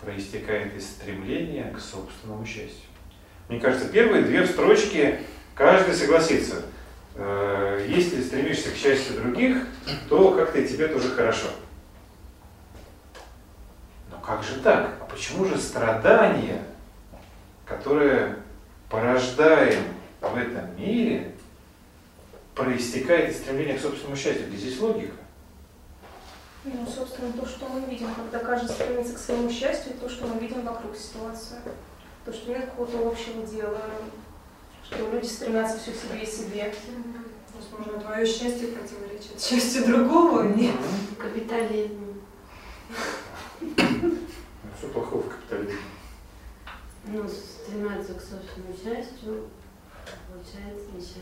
проистекает 0.00 0.76
из 0.76 0.86
стремления 0.86 1.72
к 1.76 1.80
собственному 1.80 2.44
счастью. 2.46 2.88
Мне 3.48 3.60
кажется, 3.60 3.88
первые 3.88 4.22
две 4.22 4.46
строчки 4.46 5.20
каждый 5.54 5.94
согласится. 5.94 6.62
Э, 7.14 7.84
если 7.88 8.22
стремишься 8.22 8.70
к 8.70 8.76
счастью 8.76 9.16
других, 9.16 9.66
то 10.08 10.32
как-то 10.32 10.60
и 10.60 10.68
тебе 10.68 10.88
тоже 10.88 11.10
хорошо. 11.10 11.48
Как 14.28 14.42
же 14.42 14.60
так? 14.60 14.90
А 15.00 15.06
почему 15.06 15.46
же 15.46 15.58
страдания, 15.58 16.62
которые 17.64 18.36
порождаем 18.90 19.82
в 20.20 20.36
этом 20.36 20.76
мире, 20.76 21.34
проистекает 22.54 23.30
из 23.30 23.38
стремления 23.38 23.78
к 23.78 23.80
собственному 23.80 24.16
счастью? 24.16 24.48
Где 24.48 24.58
здесь 24.58 24.80
логика? 24.80 25.14
Ну, 26.62 26.86
собственно, 26.86 27.32
то, 27.32 27.46
что 27.46 27.70
мы 27.70 27.88
видим, 27.88 28.08
когда 28.14 28.40
каждый 28.40 28.68
стремится 28.68 29.14
к 29.14 29.18
своему 29.18 29.50
счастью, 29.50 29.94
то, 29.94 30.10
что 30.10 30.26
мы 30.26 30.38
видим 30.38 30.60
вокруг 30.60 30.94
ситуации. 30.94 31.56
То, 32.26 32.30
что 32.30 32.50
нет 32.50 32.66
какого-то 32.66 33.08
общего 33.08 33.46
дела, 33.46 33.80
что 34.84 35.10
люди 35.10 35.24
стремятся 35.24 35.78
все 35.78 35.92
себе 35.92 36.22
и 36.22 36.26
себе. 36.26 36.74
Возможно, 37.54 37.98
твое 37.98 38.26
счастье 38.26 38.68
противоречит 38.68 39.40
счастью 39.40 39.86
другого. 39.86 40.42
Нет. 40.42 40.76
Капитализм. 41.18 42.20
Что 44.78 44.86
плохого 44.88 45.22
в 45.22 45.28
капитализме? 45.28 45.80
Ну, 47.06 47.28
стремятся 47.28 48.14
к 48.14 48.20
собственному 48.20 48.74
счастью, 48.76 49.48
получается 50.28 50.86
несчастье. 50.94 51.20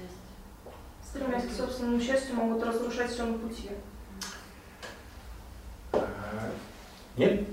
Стремясь 1.02 1.46
к 1.46 1.56
собственному 1.56 1.98
счастью, 1.98 2.34
могут 2.34 2.62
разрушать 2.62 3.10
все 3.10 3.24
на 3.24 3.38
пути. 3.38 3.70
А, 5.92 6.52
Нет? 7.16 7.48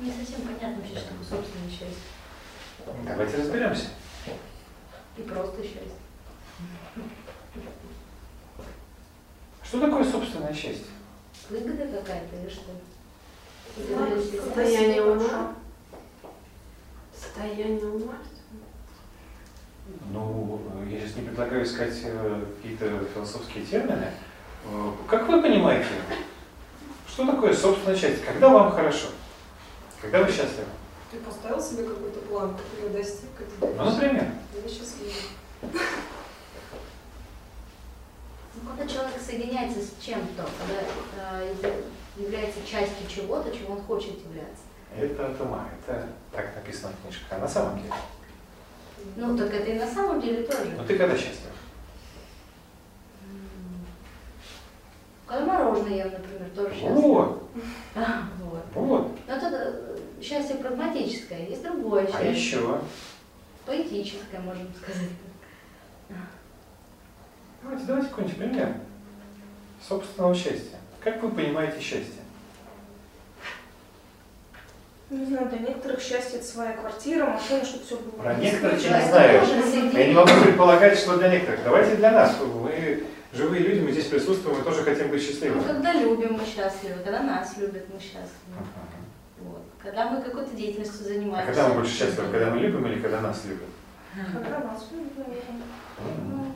Не 0.00 0.12
совсем 0.12 0.42
понятно 0.42 0.76
вообще, 0.76 0.98
что 0.98 1.08
такое 1.08 1.26
собственное 1.40 1.70
счастье. 1.70 2.04
Давайте 3.06 3.36
разберемся. 3.38 3.86
И 5.16 5.22
просто 5.22 5.62
счастье. 5.62 5.92
Что 9.62 9.80
такое 9.80 10.04
собственное 10.04 10.52
счастье? 10.52 10.86
Выгода 11.48 11.86
какая-то 11.86 12.36
или 12.36 12.50
что? 12.50 12.72
Состояние 13.76 15.02
ума. 15.02 15.54
Состояние 17.18 17.86
ума. 17.86 18.14
Ну, 20.12 20.60
я 20.88 21.00
сейчас 21.00 21.16
не 21.16 21.22
предлагаю 21.22 21.64
искать 21.64 21.94
э, 22.04 22.44
какие-то 22.56 23.04
философские 23.12 23.64
термины. 23.64 24.12
Э, 24.66 24.92
Как 25.08 25.28
вы 25.28 25.40
понимаете, 25.42 25.88
что 27.08 27.26
такое 27.26 27.54
собственное 27.54 27.96
счастье? 27.96 28.24
Когда 28.24 28.48
вам 28.48 28.72
хорошо? 28.72 29.08
Когда 30.00 30.22
вы 30.22 30.26
счастливы? 30.30 30.66
Ты 31.10 31.18
поставил 31.18 31.60
себе 31.60 31.84
какой-то 31.84 32.20
план, 32.20 32.56
который 32.56 32.90
достиг, 32.92 33.30
тебе 33.36 33.74
Ну, 33.76 33.84
например. 33.84 34.32
я 34.54 34.68
счастлива. 34.68 35.12
Ну, 38.54 38.68
когда 38.76 38.86
человек 38.92 39.14
соединяется 39.24 39.80
с 39.80 39.92
чем-то, 40.04 40.44
когда 40.58 40.82
э, 41.40 41.82
является 42.16 42.60
частью 42.66 43.06
чего-то, 43.08 43.50
чего 43.56 43.74
он 43.74 43.82
хочет 43.82 44.18
являться. 44.24 44.62
Это 44.96 45.26
от 45.28 45.40
ума, 45.40 45.68
это 45.80 46.08
так 46.32 46.54
написано 46.56 46.92
в 46.92 47.02
книжках. 47.02 47.26
А 47.30 47.38
на 47.38 47.48
самом 47.48 47.76
деле? 47.78 47.92
Ну, 49.16 49.36
так 49.36 49.52
это 49.52 49.70
и 49.70 49.78
на 49.78 49.86
самом 49.86 50.20
деле 50.20 50.42
тоже. 50.42 50.72
Ну 50.76 50.84
ты 50.84 50.98
когда 50.98 51.14
счастлив? 51.16 51.50
Когда 55.26 55.44
мороженое 55.44 55.96
ем, 56.04 56.10
например, 56.10 56.50
тоже 56.56 56.74
счастлив. 56.74 56.90
Вот, 56.96 57.42
Вот. 57.94 58.64
вот. 58.74 59.18
Но 59.28 59.34
это 59.36 59.46
э, 59.46 59.98
счастье 60.20 60.56
прагматическое, 60.56 61.46
есть 61.46 61.62
другое 61.62 62.04
А 62.06 62.10
счастье. 62.10 62.32
еще? 62.32 62.80
Поэтическое, 63.64 64.40
можно 64.40 64.66
сказать. 64.82 65.08
Давайте, 67.62 67.84
давайте 67.86 68.08
какой-нибудь 68.08 68.36
пример 68.38 68.74
собственного 69.86 70.34
счастья. 70.34 70.78
Как 71.02 71.22
вы 71.22 71.30
понимаете 71.30 71.80
счастье? 71.80 72.14
Не 75.08 75.24
знаю, 75.26 75.48
для 75.48 75.58
некоторых 75.58 76.00
счастье 76.00 76.38
это 76.38 76.46
своя 76.46 76.72
квартира, 76.74 77.26
машина, 77.26 77.64
чтобы 77.64 77.84
все 77.84 77.96
было. 77.96 78.22
Про 78.22 78.34
некоторых 78.34 78.80
я 78.84 79.02
не 79.02 79.08
знаю. 79.08 79.92
Я 79.92 80.06
не 80.06 80.14
могу 80.14 80.30
предполагать, 80.44 80.98
что 80.98 81.16
для 81.18 81.28
некоторых. 81.30 81.64
Давайте 81.64 81.96
для 81.96 82.12
нас. 82.12 82.36
Мы 82.40 83.02
живые 83.32 83.62
люди, 83.62 83.80
мы 83.80 83.90
здесь 83.92 84.04
присутствуем, 84.06 84.58
мы 84.58 84.64
тоже 84.64 84.84
хотим 84.84 85.08
быть 85.08 85.20
Ну, 85.22 85.26
счастливыми. 85.28 85.62
когда 85.64 85.92
любим, 85.94 86.34
мы 86.34 86.44
счастливы, 86.44 87.02
когда 87.02 87.22
нас 87.22 87.56
любят, 87.56 87.86
мы 87.92 87.98
счастливы. 87.98 88.28
Вот. 89.40 89.62
Когда 89.82 90.10
мы 90.10 90.22
какой-то 90.22 90.54
деятельностью 90.54 91.00
А 91.00 91.08
занимаемся. 91.08 91.46
когда 91.46 91.68
мы 91.68 91.74
больше 91.74 91.92
счастливы? 91.98 92.30
Когда 92.30 92.50
мы 92.50 92.58
любим 92.58 92.86
или 92.86 93.00
когда 93.00 93.20
нас 93.20 93.42
любят? 93.46 93.68
Когда 94.32 94.58
нас 94.60 94.86
любят. 94.92 95.12
Ну, 96.28 96.52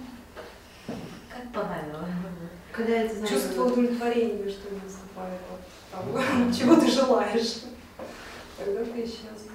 как 1.34 1.52
понравилось. 1.52 2.10
Когда 2.72 2.92
это 2.92 3.14
знаешь, 3.14 3.30
Чувство 3.30 3.66
удовлетворения, 3.66 4.50
что 4.50 4.70
не 4.70 4.80
наступает 4.80 5.40
от 5.52 5.90
того, 5.90 6.52
чего 6.52 6.76
ты 6.76 6.90
желаешь. 6.90 7.62
Тогда 8.58 8.84
ты 8.84 9.06
счастлив. 9.06 9.52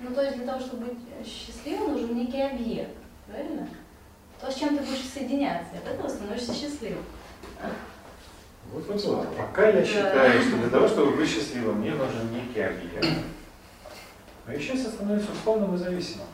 Ну, 0.00 0.14
то 0.14 0.22
есть 0.22 0.36
для 0.36 0.46
того, 0.46 0.60
чтобы 0.60 0.86
быть 0.86 0.98
счастливым, 1.26 1.92
нужен 1.92 2.16
некий 2.16 2.42
объект, 2.42 2.96
правильно? 3.26 3.68
То, 4.40 4.50
с 4.50 4.56
чем 4.56 4.76
ты 4.76 4.84
будешь 4.84 5.04
соединяться, 5.04 5.78
от 5.78 5.86
этого 5.86 6.08
становишься 6.08 6.52
счастливым. 6.52 7.04
Вот, 8.72 8.86
вот, 8.86 9.04
вот. 9.04 9.36
Пока 9.36 9.68
я 9.68 9.84
считаю, 9.84 10.42
что 10.42 10.56
для 10.56 10.68
того, 10.68 10.88
чтобы 10.88 11.16
быть 11.16 11.30
счастливым, 11.30 11.80
мне 11.80 11.92
нужен 11.92 12.32
некий 12.32 12.60
объект. 12.60 13.06
Мое 14.46 14.58
счастье 14.58 14.90
становится 14.90 15.32
условным 15.32 15.74
и 15.74 15.78
зависимым 15.78 16.26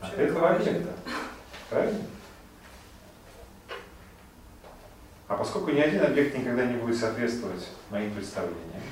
от 0.00 0.14
этого 0.14 0.50
объекта. 0.50 0.92
Правильно? 1.68 2.00
А 5.30 5.36
поскольку 5.36 5.70
ни 5.70 5.78
один 5.78 6.02
объект 6.02 6.36
никогда 6.36 6.66
не 6.66 6.74
будет 6.74 6.96
соответствовать 6.96 7.68
моим 7.88 8.12
представлениям, 8.12 8.82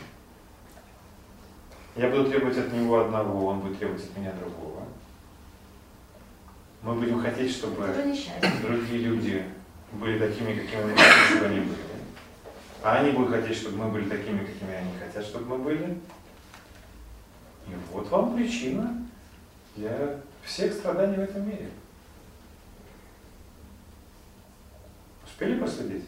я 1.96 2.09
буду 2.11 2.31
требовать 2.31 2.57
от 2.57 2.72
него 2.72 3.01
одного, 3.01 3.46
он 3.46 3.59
будет 3.59 3.81
требовать 3.81 4.05
от 4.05 4.16
меня 4.16 4.33
другого. 4.35 4.85
Мы 6.83 6.94
будем 6.94 7.20
хотеть, 7.20 7.51
чтобы 7.51 7.92
другие 8.62 9.01
люди 9.01 9.44
были 9.90 10.16
такими, 10.16 10.55
какими 10.55 10.83
мы 10.83 10.90
хотим, 10.90 11.24
чтобы 11.29 11.46
они 11.46 11.59
были. 11.59 11.79
А 12.85 12.98
они 12.98 13.11
будут 13.11 13.31
хотеть, 13.31 13.57
чтобы 13.57 13.79
мы 13.79 13.90
были 13.90 14.09
такими, 14.09 14.44
какими 14.44 14.74
они 14.74 14.92
хотят, 14.96 15.24
чтобы 15.24 15.46
мы 15.46 15.59
были. 15.59 15.98
И 17.66 17.70
вот 17.90 18.09
вам 18.11 18.37
причина 18.37 19.05
для 19.74 20.20
всех 20.44 20.72
страданий 20.72 21.16
в 21.16 21.20
этом 21.20 21.48
мире. 21.48 21.68
Успели 25.27 25.59
проследить? 25.59 26.05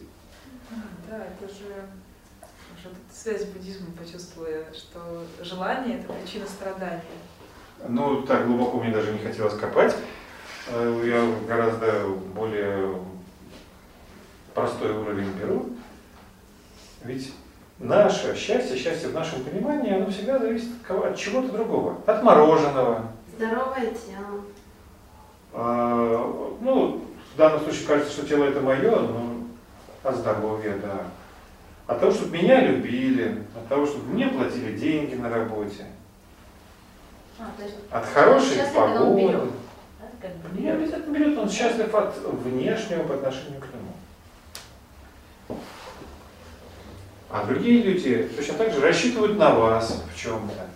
Да, 1.09 1.17
это 1.17 1.53
же 1.53 1.63
уже 1.65 2.87
вот 2.89 2.93
эту 2.93 3.13
связь 3.15 3.41
с 3.41 3.45
буддизмом 3.45 3.91
почувствовала, 3.93 4.49
я, 4.49 4.63
что 4.73 4.99
желание 5.43 5.99
это 5.99 6.13
причина 6.13 6.45
страдания. 6.47 7.01
Ну, 7.87 8.21
так 8.23 8.45
глубоко 8.47 8.79
мне 8.79 8.91
даже 8.93 9.11
не 9.11 9.19
хотелось 9.19 9.55
копать. 9.59 9.95
Э, 10.69 11.01
Я 11.05 11.47
гораздо 11.47 12.07
более 12.35 12.99
простой 14.53 14.91
уровень 14.91 15.31
беру. 15.33 15.69
Ведь 17.03 17.33
наше 17.79 18.35
счастье, 18.35 18.77
счастье 18.77 19.09
в 19.09 19.13
нашем 19.13 19.43
понимании, 19.43 19.93
оно 19.95 20.11
всегда 20.11 20.37
зависит 20.39 20.69
от 20.81 20.87
кого- 20.87 21.05
от 21.05 21.17
чего-то 21.17 21.51
другого. 21.51 21.97
От 22.05 22.23
мороженого. 22.23 23.11
Здоровое 23.35 23.87
тело. 23.91 24.41
А, 25.53 26.57
Ну, 26.61 27.03
в 27.33 27.37
данном 27.37 27.61
случае 27.61 27.87
кажется, 27.87 28.11
что 28.13 28.27
тело 28.27 28.43
это 28.43 28.61
мое, 28.61 28.91
но 28.99 29.33
от 30.03 30.15
здоровья, 30.15 30.77
да. 30.77 31.01
От 31.87 31.99
того, 31.99 32.11
чтобы 32.11 32.37
меня 32.37 32.61
любили, 32.61 33.43
от 33.55 33.67
того, 33.67 33.85
чтобы 33.85 34.11
мне 34.13 34.27
платили 34.27 34.77
деньги 34.77 35.15
на 35.15 35.29
работе, 35.29 35.85
А, 37.39 37.49
есть 37.61 37.75
от 37.89 38.05
хорошей 38.05 38.57
берет. 38.57 38.73
погоды. 38.73 39.31
да, 39.99 40.07
как 40.21 40.35
бы 40.37 40.61
Не 40.61 40.69
обязательно 40.69 41.17
берет, 41.17 41.37
он 41.37 41.49
счастлив 41.49 41.93
от 41.93 42.17
внешнего 42.17 43.03
по 43.03 43.15
отношению 43.15 43.59
к 43.59 43.65
нему. 43.65 45.59
А 47.29 47.45
другие 47.45 47.81
люди 47.83 48.29
точно 48.35 48.55
так 48.55 48.73
же 48.73 48.81
рассчитывают 48.81 49.37
на 49.37 49.55
вас 49.55 50.03
в 50.13 50.17
чем-то. 50.17 50.67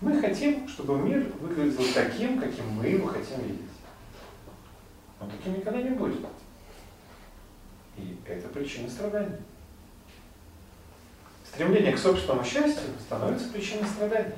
Мы 0.00 0.20
хотим, 0.20 0.68
чтобы 0.68 0.98
мир 0.98 1.26
выглядел 1.40 1.82
таким, 1.92 2.38
каким 2.38 2.66
мы 2.72 2.86
его 2.86 3.08
хотим 3.08 3.42
видеть. 3.42 3.67
Он 5.20 5.30
таким 5.30 5.54
никогда 5.58 5.82
не 5.82 5.90
будет. 5.90 6.24
И 7.96 8.16
это 8.24 8.48
причина 8.48 8.88
страданий. 8.88 9.36
стремление 11.44 11.92
к 11.92 11.98
собственному 11.98 12.44
счастью 12.44 12.90
становится 13.00 13.48
причиной 13.48 13.88
страданий. 13.88 14.34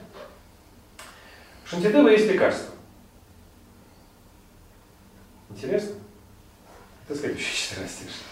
У 1.65 1.69
Шантидева 1.69 2.09
есть 2.09 2.27
лекарство. 2.27 2.75
Интересно? 5.51 5.97
Это 7.07 7.19
следующий 7.19 7.55
четверостишь. 7.55 8.23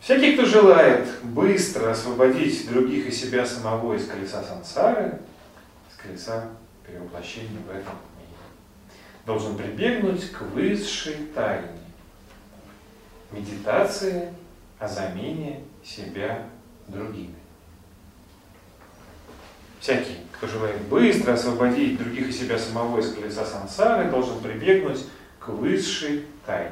Всякий, 0.00 0.32
кто 0.32 0.44
желает 0.44 1.08
быстро 1.22 1.92
освободить 1.92 2.68
других 2.68 3.06
и 3.06 3.12
себя 3.12 3.46
самого 3.46 3.94
из 3.94 4.08
колеса 4.08 4.42
сансары, 4.42 5.20
из 5.88 5.96
колеса 5.96 6.48
перевоплощения 6.84 7.60
в 7.60 7.70
этом 7.70 7.94
должен 9.26 9.56
прибегнуть 9.56 10.30
к 10.30 10.42
высшей 10.42 11.16
тайне 11.34 11.68
медитации 13.30 14.32
о 14.78 14.88
замене 14.88 15.60
себя 15.84 16.46
другими. 16.88 17.34
Всякий, 19.80 20.18
кто 20.32 20.46
желает 20.46 20.80
быстро 20.82 21.32
освободить 21.32 21.98
других 21.98 22.28
и 22.28 22.32
себя 22.32 22.58
самого 22.58 23.00
из 23.00 23.12
колеса 23.12 23.44
сансары, 23.44 24.10
должен 24.10 24.40
прибегнуть 24.40 25.04
к 25.40 25.48
высшей 25.48 26.26
тайне. 26.46 26.70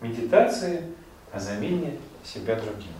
Медитации 0.00 0.82
о 1.32 1.40
замене 1.40 1.98
себя 2.24 2.56
другим. 2.56 2.92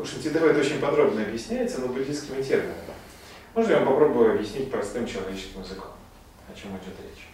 Общем, 0.00 0.20
Тидова 0.22 0.46
это 0.46 0.60
очень 0.60 0.80
подробно 0.80 1.22
объясняется, 1.22 1.80
но 1.80 1.88
буддийскими 1.88 2.42
терминами. 2.42 2.74
Можно 3.54 3.72
я 3.72 3.78
вам 3.80 3.88
попробую 3.88 4.32
объяснить 4.32 4.70
простым 4.70 5.06
человеческим 5.06 5.62
языком, 5.62 5.92
о 6.50 6.58
чем 6.58 6.70
идет 6.70 6.94
речь. 7.02 7.26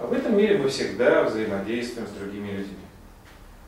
В 0.00 0.12
этом 0.12 0.36
мире 0.36 0.58
мы 0.58 0.68
всегда 0.68 1.24
взаимодействуем 1.24 2.06
с 2.06 2.10
другими 2.10 2.50
людьми. 2.50 2.76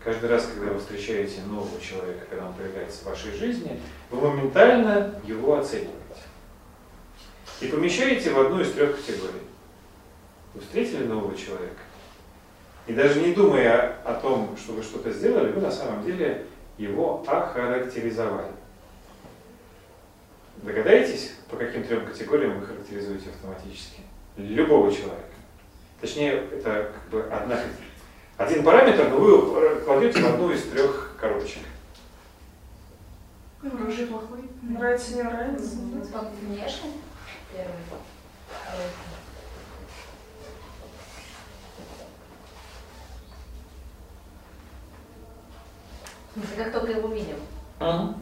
Каждый 0.02 0.28
раз, 0.28 0.46
когда 0.46 0.72
вы 0.72 0.78
встречаете 0.78 1.40
нового 1.42 1.80
человека, 1.80 2.26
когда 2.28 2.46
он 2.46 2.54
появляется 2.54 3.02
в 3.02 3.06
вашей 3.06 3.32
жизни, 3.32 3.80
вы 4.10 4.20
моментально 4.20 5.20
его 5.24 5.58
оцениваете. 5.58 5.94
И 7.60 7.66
помещаете 7.66 8.30
в 8.30 8.38
одну 8.38 8.60
из 8.60 8.72
трех 8.72 8.96
категорий. 8.96 9.42
Вы 10.52 10.60
встретили 10.60 11.04
нового 11.04 11.36
человека, 11.36 11.80
и 12.86 12.92
даже 12.92 13.20
не 13.20 13.32
думая 13.32 13.96
о 14.04 14.14
том, 14.14 14.56
что 14.58 14.72
вы 14.72 14.82
что-то 14.82 15.10
сделали, 15.10 15.50
вы 15.52 15.60
на 15.60 15.70
самом 15.70 16.04
деле 16.04 16.44
его 16.78 17.24
охарактеризовали. 17.26 18.52
Догадаетесь, 20.62 21.32
по 21.50 21.56
каким 21.56 21.84
трем 21.84 22.06
категориям 22.06 22.58
вы 22.58 22.66
характеризуете 22.66 23.30
автоматически? 23.30 24.00
Любого 24.36 24.90
человека. 24.92 25.24
Точнее, 26.00 26.32
это 26.32 26.92
как 26.92 27.10
бы 27.10 27.22
одна 27.22 27.60
один 28.36 28.64
параметр, 28.64 29.08
но 29.10 29.18
вы 29.18 29.80
кладете 29.80 30.20
в 30.20 30.26
одну 30.26 30.50
из 30.50 30.64
трех 30.64 31.16
коробочек. 31.20 31.62
Ну, 33.62 33.70
Хороший, 33.70 34.06
плохой. 34.06 34.40
Нравится, 34.62 35.14
не 35.16 35.22
нравится. 35.22 35.76
Ну, 35.76 36.02
внешне 36.42 36.90
первый. 37.52 37.74
Смысле, 46.34 46.64
как 46.64 46.72
только 46.72 46.92
его 46.92 47.08
видим. 47.08 47.36
Ага. 47.78 48.14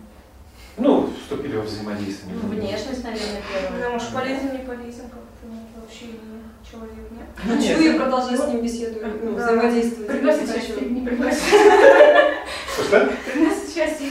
Ну, 0.79 1.11
вступили 1.20 1.57
во 1.57 1.62
взаимодействие. 1.62 2.35
Ну, 2.40 2.48
внешность, 2.48 3.05
наверное, 3.05 3.42
первая. 3.53 3.90
может, 3.90 4.09
полезен, 4.09 4.53
не 4.53 4.59
полезен, 4.64 5.05
как-то 5.11 5.44
ну, 5.44 5.66
вообще 5.77 6.07
не 6.07 6.42
человек, 6.68 7.11
нет? 7.11 7.27
Ну. 7.44 7.57
Хочу 7.57 7.81
и 7.83 7.98
продолжать 7.98 8.40
с 8.40 8.46
ним 8.48 8.62
беседовать, 8.62 9.22
ну, 9.22 9.37
Да. 9.37 9.42
взаимодействовать. 9.44 10.09
Приносит 10.09 10.48
Не 10.48 10.55
счастье, 10.55 10.88
не 10.88 11.07
приносит. 11.07 11.42
Что? 12.75 13.12
Приносит 13.31 13.75
счастье. 13.75 14.09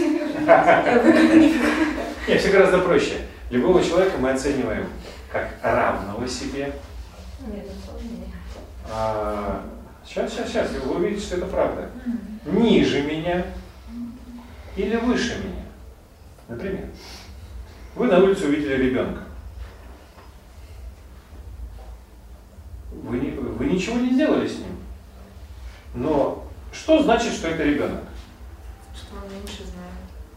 Нет, 2.27 2.39
все 2.39 2.51
гораздо 2.51 2.79
проще. 2.79 3.21
Любого 3.49 3.83
человека 3.83 4.17
мы 4.19 4.29
оцениваем 4.29 4.87
как 5.31 5.49
равного 5.63 6.27
себе. 6.27 6.73
Нет, 7.47 7.65
это 7.65 7.89
сложнее. 7.89 8.27
А, 8.89 9.63
сейчас, 10.05 10.31
сейчас, 10.31 10.47
сейчас, 10.47 10.69
вы 10.71 10.95
увидите, 10.95 11.25
что 11.25 11.37
это 11.37 11.47
правда. 11.47 11.89
Ниже 12.45 13.01
меня 13.01 13.45
или 14.75 14.95
выше 14.97 15.37
меня. 15.39 15.63
Например, 16.47 16.87
вы 17.95 18.07
на 18.07 18.19
улице 18.19 18.45
увидели 18.47 18.75
ребенка. 18.89 19.21
Вы, 22.91 23.19
не- 23.19 23.31
вы 23.31 23.65
ничего 23.65 23.97
не 23.97 24.13
сделали 24.13 24.47
с 24.47 24.57
ним. 24.59 24.77
Но 25.93 26.47
что 26.71 27.01
значит, 27.03 27.33
что 27.33 27.47
это 27.49 27.63
ребенок? 27.63 28.03
Что 28.95 29.15
он 29.15 29.33
меньше 29.33 29.63
знает. 29.63 29.91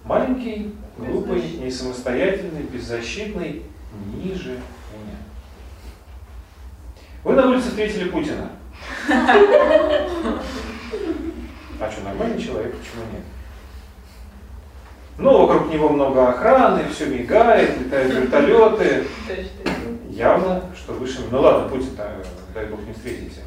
Маленький, 0.05 0.75
глупый, 0.99 1.43
не 1.59 1.71
самостоятельный, 1.71 2.63
беззащитный, 2.63 3.63
ниже 4.15 4.51
меня. 4.51 5.17
Вы 7.23 7.35
на 7.35 7.49
улице 7.49 7.69
встретили 7.71 8.09
Путина. 8.11 8.51
А 11.81 11.91
что, 11.91 12.03
нормальный 12.03 12.41
человек, 12.43 12.75
почему 12.79 13.03
нет? 13.13 13.23
Ну, 15.17 15.47
вокруг 15.47 15.73
него 15.73 15.89
много 15.91 16.29
охраны, 16.29 16.89
все 16.89 17.07
мигает, 17.07 17.79
летают 17.79 18.13
вертолеты. 18.15 19.05
Явно, 20.11 20.65
что 20.77 20.93
выше... 20.93 21.21
Ну 21.31 21.41
ладно, 21.41 21.69
Путин, 21.69 21.91
дай 22.53 22.67
бог 22.67 22.81
не 22.81 22.93
встретите. 22.93 23.41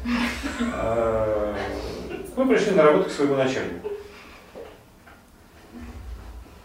А, 0.72 1.54
Вы 2.36 2.46
пришли 2.46 2.72
на 2.72 2.82
работу 2.84 3.08
к 3.08 3.12
своему 3.12 3.36
начальнику. 3.36 3.90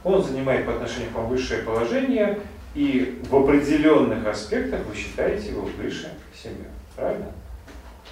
Он 0.03 0.21
занимает 0.23 0.65
по 0.65 0.73
отношению 0.73 1.11
к 1.11 1.15
вам 1.15 1.27
высшее 1.27 1.63
положение, 1.63 2.39
и 2.75 3.21
в 3.29 3.35
определенных 3.35 4.25
аспектах 4.27 4.81
вы 4.85 4.95
считаете 4.95 5.49
его 5.49 5.61
выше 5.77 6.11
себя. 6.33 6.65
Правильно? 6.95 7.27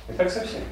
И 0.09 0.13
так 0.13 0.29
со 0.29 0.41
всеми. 0.41 0.63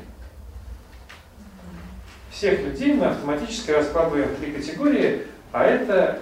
Всех 2.32 2.62
людей 2.62 2.94
мы 2.94 3.08
автоматически 3.08 3.72
раскладываем 3.72 4.30
в 4.30 4.36
три 4.38 4.52
категории, 4.52 5.24
а 5.52 5.64
это 5.64 6.22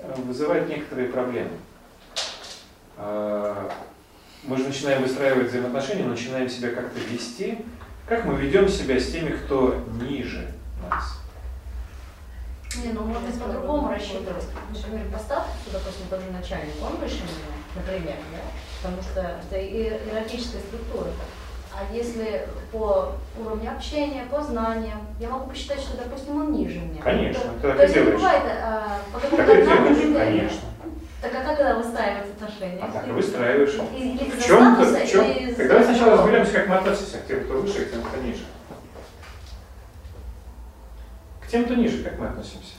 э, 0.00 0.14
вызывает 0.22 0.68
некоторые 0.68 1.08
проблемы. 1.08 1.50
А, 2.96 3.70
Мы 4.44 4.56
же 4.56 4.64
начинаем 4.64 5.02
выстраивать 5.02 5.48
взаимоотношения, 5.48 6.04
начинаем 6.04 6.48
себя 6.48 6.70
как-то 6.70 6.98
вести. 7.00 7.64
Как 8.08 8.24
мы 8.24 8.34
ведем 8.36 8.68
себя 8.68 8.98
с 9.00 9.10
теми, 9.10 9.30
кто 9.36 9.82
ниже 10.00 10.48
нас? 10.88 11.20
Не, 12.76 12.92
ну 12.92 13.02
можно 13.02 13.28
по-другому 13.32 13.88
рассчитывать. 13.88 14.44
Например, 14.70 15.06
поставь 15.12 15.44
сюда, 15.64 15.78
допустим, 15.78 16.06
тот 16.08 16.20
же 16.20 16.30
начальник, 16.30 16.74
он 16.82 16.96
выше 16.96 17.16
меня, 17.16 17.56
например, 17.74 18.16
да? 18.32 18.38
Потому 18.82 19.02
что 19.02 19.20
это 19.20 19.60
иерархическая 19.60 20.60
структура. 20.60 21.10
А 21.78 21.92
если 21.94 22.48
по 22.72 23.12
уровню 23.38 23.70
общения, 23.70 24.24
по 24.30 24.42
знаниям, 24.42 25.06
я 25.20 25.28
могу 25.28 25.50
посчитать, 25.50 25.78
что, 25.80 25.98
допустим, 25.98 26.36
он 26.36 26.52
ниже 26.52 26.80
меня. 26.80 27.02
Конечно, 27.02 27.42
То, 27.42 27.48
ты 27.50 27.60
то 27.60 27.68
так 27.68 27.78
и 27.78 27.82
есть 27.82 27.96
не 27.96 28.02
делаешь. 28.02 28.16
бывает 28.18 28.42
а, 28.46 29.00
по 29.12 29.18
и 29.18 29.40
одному 29.40 30.14
конечно. 30.14 30.60
Так 31.20 31.32
а 31.34 31.44
как 31.44 31.56
тогда 31.56 31.74
выстраивать 31.76 32.30
отношения? 32.30 32.80
А 32.82 32.92
так 32.92 33.08
и 33.08 33.10
выстраиваешь. 33.10 33.74
Или 33.94 34.16
из 34.16 34.32
В 34.42 34.46
чем-то, 34.46 34.84
в 34.84 35.06
чем? 35.10 35.24
или 35.24 35.50
из 35.50 35.56
Тогда 35.56 35.84
сначала 35.84 36.16
разберемся, 36.16 36.52
как 36.52 36.68
мы 36.68 36.76
относимся 36.76 37.18
к 37.18 37.26
тем, 37.26 37.44
кто 37.44 37.54
выше, 37.54 37.82
и 37.82 37.84
к 37.84 37.90
тем, 37.90 38.02
кто 38.02 38.22
ниже. 38.22 38.44
К 41.42 41.48
тем, 41.48 41.64
кто 41.64 41.74
ниже, 41.74 42.02
как 42.04 42.18
мы 42.18 42.26
относимся? 42.28 42.74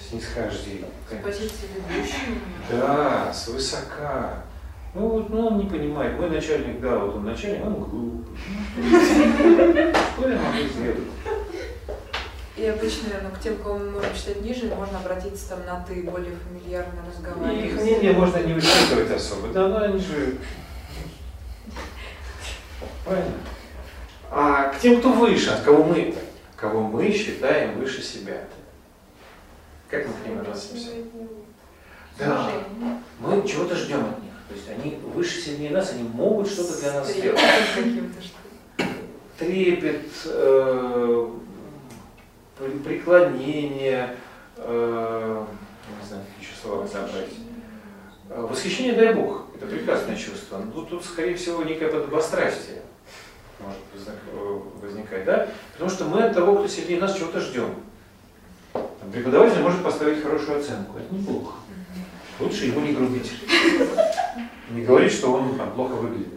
С 0.00 0.12
нисхождением. 0.12 0.88
С 1.08 1.22
позиции 1.22 1.68
ведущего. 1.74 2.34
Да, 2.70 3.32
свысока. 3.32 4.42
Ну, 4.94 5.08
вот, 5.08 5.30
ну, 5.30 5.46
он 5.48 5.58
не 5.58 5.66
понимает. 5.66 6.18
Мой 6.18 6.30
начальник, 6.30 6.80
да, 6.80 6.98
вот 6.98 7.16
он 7.16 7.24
начальник, 7.24 7.64
он 7.64 7.74
глупый. 7.74 8.36
Что 10.16 10.28
я 10.28 10.38
могу 10.38 10.68
сделать? 10.68 10.98
И 12.56 12.66
обычно, 12.66 13.10
ну, 13.22 13.30
к 13.30 13.40
тем, 13.40 13.56
кого 13.58 13.78
мы 13.78 13.90
можем 13.90 14.14
считать 14.14 14.42
ниже, 14.42 14.66
можно 14.66 14.98
обратиться 14.98 15.50
там 15.50 15.64
на 15.64 15.84
ты, 15.84 16.02
более 16.02 16.34
фамильярно 16.36 17.02
разговаривать. 17.06 17.66
их 17.66 17.80
мнение 17.80 18.12
можно 18.12 18.38
не 18.38 18.54
высчитывать 18.54 19.10
особо. 19.12 19.48
Да, 19.48 19.68
но 19.68 19.82
они 19.84 19.98
же... 19.98 20.38
Правильно? 23.04 23.34
А 24.30 24.64
к 24.70 24.78
тем, 24.80 24.98
кто 24.98 25.12
выше, 25.12 25.50
от 25.50 25.60
кого 25.62 25.84
мы, 25.84 26.14
кого 26.56 26.80
мы 26.82 27.12
считаем 27.12 27.78
выше 27.78 28.02
себя. 28.02 28.40
Как 29.88 30.06
мы 30.06 30.12
к 30.12 30.26
ним 30.26 30.40
относимся? 30.40 30.90
Да, 32.18 32.50
мы 33.20 33.46
чего-то 33.46 33.76
ждем 33.76 34.00
от 34.00 34.22
них. 34.22 34.27
То 34.48 34.54
есть 34.54 34.68
они 34.70 34.98
выше, 35.14 35.40
сильнее 35.40 35.70
нас, 35.70 35.92
они 35.92 36.02
могут 36.02 36.48
что-то 36.48 36.80
для 36.80 36.92
нас 36.94 37.12
сделать. 37.12 37.40
Трепет, 39.38 40.08
э, 40.24 41.28
преклонение, 42.84 44.16
э, 44.56 45.44
не 46.00 46.08
знаю, 46.08 46.24
какие 46.24 46.48
еще 46.50 46.60
слова 46.60 46.86
подобрать. 46.86 47.28
Э, 48.30 48.46
Восхищение, 48.50 48.94
дай 48.94 49.14
Бог, 49.14 49.44
это 49.54 49.66
прекрасное 49.66 50.16
чувство. 50.16 50.58
Но 50.58 50.72
тут, 50.72 50.90
тут, 50.90 51.04
скорее 51.04 51.36
всего, 51.36 51.62
некое 51.62 51.88
подобострастие. 51.88 52.82
может 53.60 53.78
э, 54.32 54.60
возникать, 54.82 55.24
да? 55.24 55.48
Потому 55.72 55.90
что 55.90 56.04
мы 56.06 56.22
от 56.22 56.34
того, 56.34 56.56
кто 56.56 56.68
сильнее 56.68 57.00
нас, 57.00 57.16
чего-то 57.16 57.40
ждем. 57.40 57.74
Преподаватель 59.12 59.60
может 59.60 59.82
поставить 59.82 60.22
хорошую 60.22 60.58
оценку, 60.60 60.98
это 60.98 61.14
неплохо. 61.14 61.54
Лучше 62.40 62.66
ему 62.66 62.80
не 62.80 62.92
грубить. 62.92 63.32
Не 64.70 64.82
говорить, 64.82 65.12
что 65.12 65.32
он 65.32 65.56
там, 65.56 65.72
плохо 65.72 65.92
выглядит. 65.92 66.28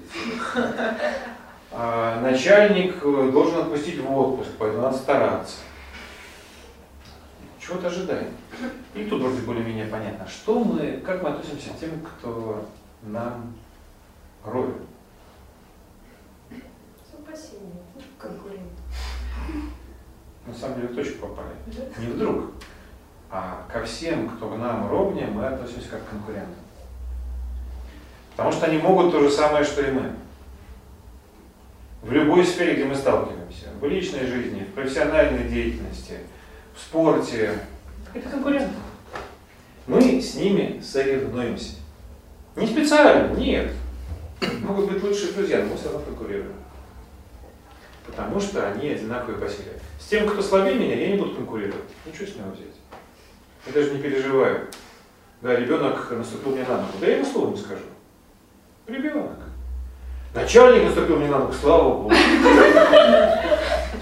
А 1.73 2.19
начальник 2.19 2.95
э, 3.01 3.29
должен 3.31 3.61
отпустить 3.61 3.99
в 3.99 4.11
отпуск, 4.11 4.49
поэтому 4.59 4.83
надо 4.83 4.97
стараться. 4.97 5.57
Чего-то 7.59 7.87
ожидаем. 7.87 8.27
И 8.93 9.05
тут 9.05 9.21
вроде 9.21 9.41
более-менее 9.41 9.85
понятно, 9.85 10.27
что 10.27 10.61
мы, 10.63 11.01
как 11.05 11.23
мы 11.23 11.29
относимся 11.29 11.69
к 11.69 11.79
тем, 11.79 11.91
кто 12.01 12.65
нам 13.03 13.53
роет. 14.43 14.75
Опасения, 17.13 17.81
конкурент. 18.17 18.73
На 20.45 20.53
самом 20.53 20.75
деле 20.75 20.87
в 20.89 20.95
точку 20.95 21.27
попали. 21.27 21.53
Не 21.99 22.07
вдруг, 22.07 22.51
а 23.29 23.65
ко 23.71 23.85
всем, 23.85 24.27
кто 24.29 24.49
к 24.49 24.57
нам 24.57 24.89
ровнее, 24.89 25.27
мы 25.27 25.45
относимся 25.45 25.87
как 25.89 26.05
к 26.05 26.09
конкурентам. 26.09 26.55
Потому 28.41 28.55
что 28.55 28.65
они 28.65 28.79
могут 28.79 29.11
то 29.11 29.19
же 29.19 29.29
самое, 29.29 29.63
что 29.63 29.83
и 29.83 29.91
мы. 29.91 30.13
В 32.01 32.11
любой 32.11 32.43
сфере, 32.43 32.73
где 32.73 32.85
мы 32.85 32.95
сталкиваемся, 32.95 33.67
в 33.79 33.87
личной 33.87 34.25
жизни, 34.25 34.61
в 34.61 34.73
профессиональной 34.73 35.47
деятельности, 35.47 36.17
в 36.75 36.79
спорте, 36.79 37.59
это 38.15 38.27
конкуренты. 38.29 38.73
Мы 39.85 40.19
с 40.19 40.33
ними 40.33 40.81
соревнуемся. 40.83 41.75
Не 42.55 42.65
специально, 42.65 43.31
нет. 43.35 43.73
Могут 44.63 44.91
быть 44.91 45.03
лучшие 45.03 45.33
друзья, 45.33 45.59
но 45.59 45.65
мы 45.65 45.77
все 45.77 45.91
равно 45.91 45.99
конкурируем. 45.99 46.55
Потому 48.07 48.39
что 48.39 48.71
они 48.71 48.89
одинаковые 48.89 49.37
по 49.37 49.47
силе. 49.47 49.79
С 49.99 50.07
тем, 50.07 50.27
кто 50.27 50.41
слабее 50.41 50.79
меня, 50.79 50.95
я 50.95 51.11
не 51.11 51.17
буду 51.19 51.35
конкурировать. 51.35 51.91
Ничего 52.07 52.25
с 52.25 52.35
него 52.35 52.49
взять. 52.49 52.73
Я 53.67 53.73
даже 53.73 53.91
не 53.91 54.01
переживаю. 54.01 54.67
Да, 55.43 55.55
ребенок 55.55 56.09
наступил 56.09 56.53
мне 56.53 56.63
на 56.63 56.77
ногу. 56.77 56.93
Да 56.99 57.05
я 57.05 57.17
ему 57.17 57.25
слова 57.25 57.51
не 57.51 57.57
скажу. 57.57 57.83
Ребенок. 58.91 59.37
Начальник 60.33 60.83
наступил 60.83 61.15
мне 61.17 61.27
на 61.27 61.39
ногу, 61.39 61.53
слава 61.53 61.83
Богу. 61.83 62.11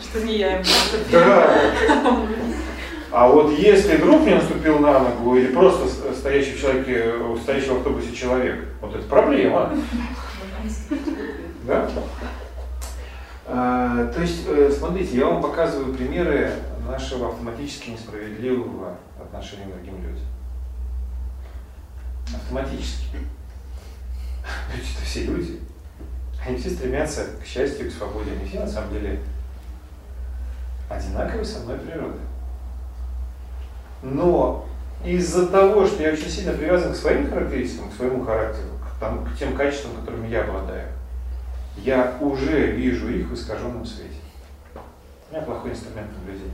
Что 0.01 0.21
не 0.25 0.37
я 0.37 0.53
ему 0.53 0.63
Да. 1.11 1.61
А 3.11 3.27
вот 3.27 3.51
если 3.51 3.97
друг 3.97 4.21
мне 4.21 4.35
наступил 4.35 4.79
на 4.79 4.99
ногу, 4.99 5.35
или 5.35 5.53
просто 5.53 5.87
стоящий 6.13 6.53
в 6.53 6.61
человеке, 6.61 7.13
стоящий 7.43 7.69
в 7.69 7.77
автобусе 7.77 8.15
человек, 8.15 8.65
вот 8.81 8.95
это 8.95 9.07
проблема. 9.07 9.71
Да? 11.63 11.89
А, 13.45 14.11
то 14.11 14.21
есть, 14.21 14.47
э, 14.47 14.71
смотрите, 14.71 15.17
я 15.17 15.25
вам 15.25 15.41
показываю 15.41 15.93
примеры 15.93 16.51
нашего 16.87 17.29
автоматически 17.29 17.91
несправедливого 17.91 18.95
отношения 19.19 19.65
к 19.65 19.73
другим 19.73 20.01
людям. 20.01 20.25
Автоматически. 22.35 23.17
Люди 24.73 24.87
это 24.95 25.05
все 25.05 25.23
люди. 25.23 25.59
Они 26.45 26.57
все 26.57 26.69
стремятся 26.69 27.25
к 27.41 27.45
счастью, 27.45 27.89
к 27.89 27.93
свободе. 27.93 28.31
Они 28.31 28.47
все 28.47 28.59
на 28.59 28.67
самом 28.67 28.93
деле 28.93 29.19
одинаковы 30.89 31.45
со 31.45 31.59
мной 31.59 31.77
природы. 31.77 32.19
Но 34.01 34.65
из-за 35.03 35.47
того, 35.47 35.85
что 35.85 36.03
я 36.03 36.13
очень 36.13 36.29
сильно 36.29 36.53
привязан 36.53 36.93
к 36.93 36.95
своим 36.95 37.29
характеристикам, 37.29 37.89
к 37.89 37.95
своему 37.95 38.23
характеру, 38.23 38.69
к, 38.81 38.99
там, 38.99 39.25
к 39.25 39.37
тем 39.37 39.55
качествам, 39.55 39.95
которыми 39.97 40.27
я 40.27 40.43
обладаю, 40.43 40.87
я 41.77 42.17
уже 42.19 42.71
вижу 42.71 43.09
их 43.09 43.27
в 43.27 43.33
искаженном 43.33 43.85
свете. 43.85 44.15
У 45.29 45.33
меня 45.33 45.43
плохой 45.43 45.71
инструмент 45.71 46.09
наблюдения. 46.17 46.51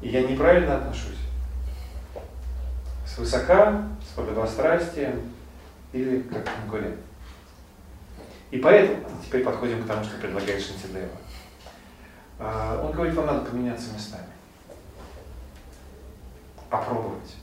И 0.00 0.08
я 0.08 0.22
неправильно 0.22 0.76
отношусь. 0.76 1.18
С 3.06 3.18
высока, 3.18 3.84
с 4.02 4.16
подобострастием 4.16 5.20
или 5.92 6.20
как 6.22 6.44
конкурент. 6.44 6.98
И 8.50 8.58
поэтому 8.58 9.04
теперь 9.24 9.42
подходим 9.42 9.82
к 9.82 9.86
тому, 9.86 10.04
что 10.04 10.18
предлагает 10.18 10.62
Шантидева. 10.62 11.08
А, 12.38 12.82
он 12.84 12.92
говорит, 12.92 13.14
вам 13.14 13.26
надо 13.26 13.50
поменяться 13.50 13.92
местами. 13.92 14.26
Попробовать. 16.68 17.36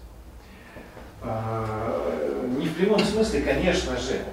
А, 1.21 2.45
не 2.57 2.67
в 2.67 2.75
прямом 2.75 2.99
смысле, 2.99 3.41
конечно 3.41 3.97
же. 3.97 4.23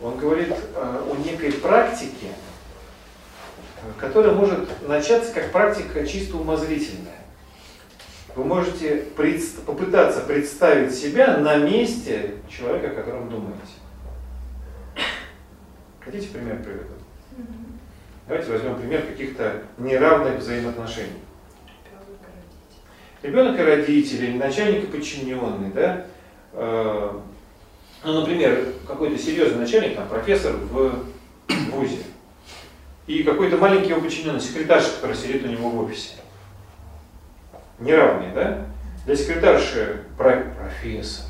Он 0.00 0.16
говорит 0.16 0.54
а, 0.74 1.04
о 1.10 1.16
некой 1.16 1.52
практике, 1.52 2.28
которая 3.98 4.34
может 4.34 4.86
начаться 4.86 5.32
как 5.32 5.50
практика 5.50 6.06
чисто 6.06 6.36
умозрительная. 6.36 7.17
Вы 8.38 8.44
можете 8.44 9.04
пред, 9.16 9.42
попытаться 9.66 10.20
представить 10.20 10.94
себя 10.94 11.38
на 11.38 11.56
месте 11.56 12.34
человека, 12.48 12.92
о 12.92 12.94
котором 12.94 13.28
думаете. 13.28 13.58
Хотите 15.98 16.28
пример 16.28 16.62
приведу? 16.62 16.94
Давайте 18.28 18.52
возьмем 18.52 18.76
пример 18.76 19.02
каких-то 19.02 19.64
неравных 19.76 20.38
взаимоотношений. 20.38 21.18
Ребенок 23.24 23.58
и 23.58 23.62
родители, 23.64 24.38
начальник 24.38 24.84
и 24.84 24.86
подчиненный, 24.86 25.72
да? 25.74 26.06
Э, 26.52 27.18
ну, 28.04 28.20
например, 28.20 28.66
какой-то 28.86 29.18
серьезный 29.18 29.58
начальник, 29.58 29.96
там, 29.96 30.08
профессор 30.08 30.54
в 30.54 31.06
ВУЗе, 31.72 32.04
и 33.08 33.24
какой-то 33.24 33.56
маленький 33.56 33.88
его 33.88 34.00
подчиненный, 34.00 34.40
секретарша, 34.40 34.90
который 34.94 35.16
сидит 35.16 35.44
у 35.44 35.48
него 35.48 35.70
в 35.70 35.84
офисе. 35.84 36.14
Неравные, 37.78 38.32
да? 38.32 38.66
Для 39.04 39.16
секретарши 39.16 40.04
профессор, 40.16 41.26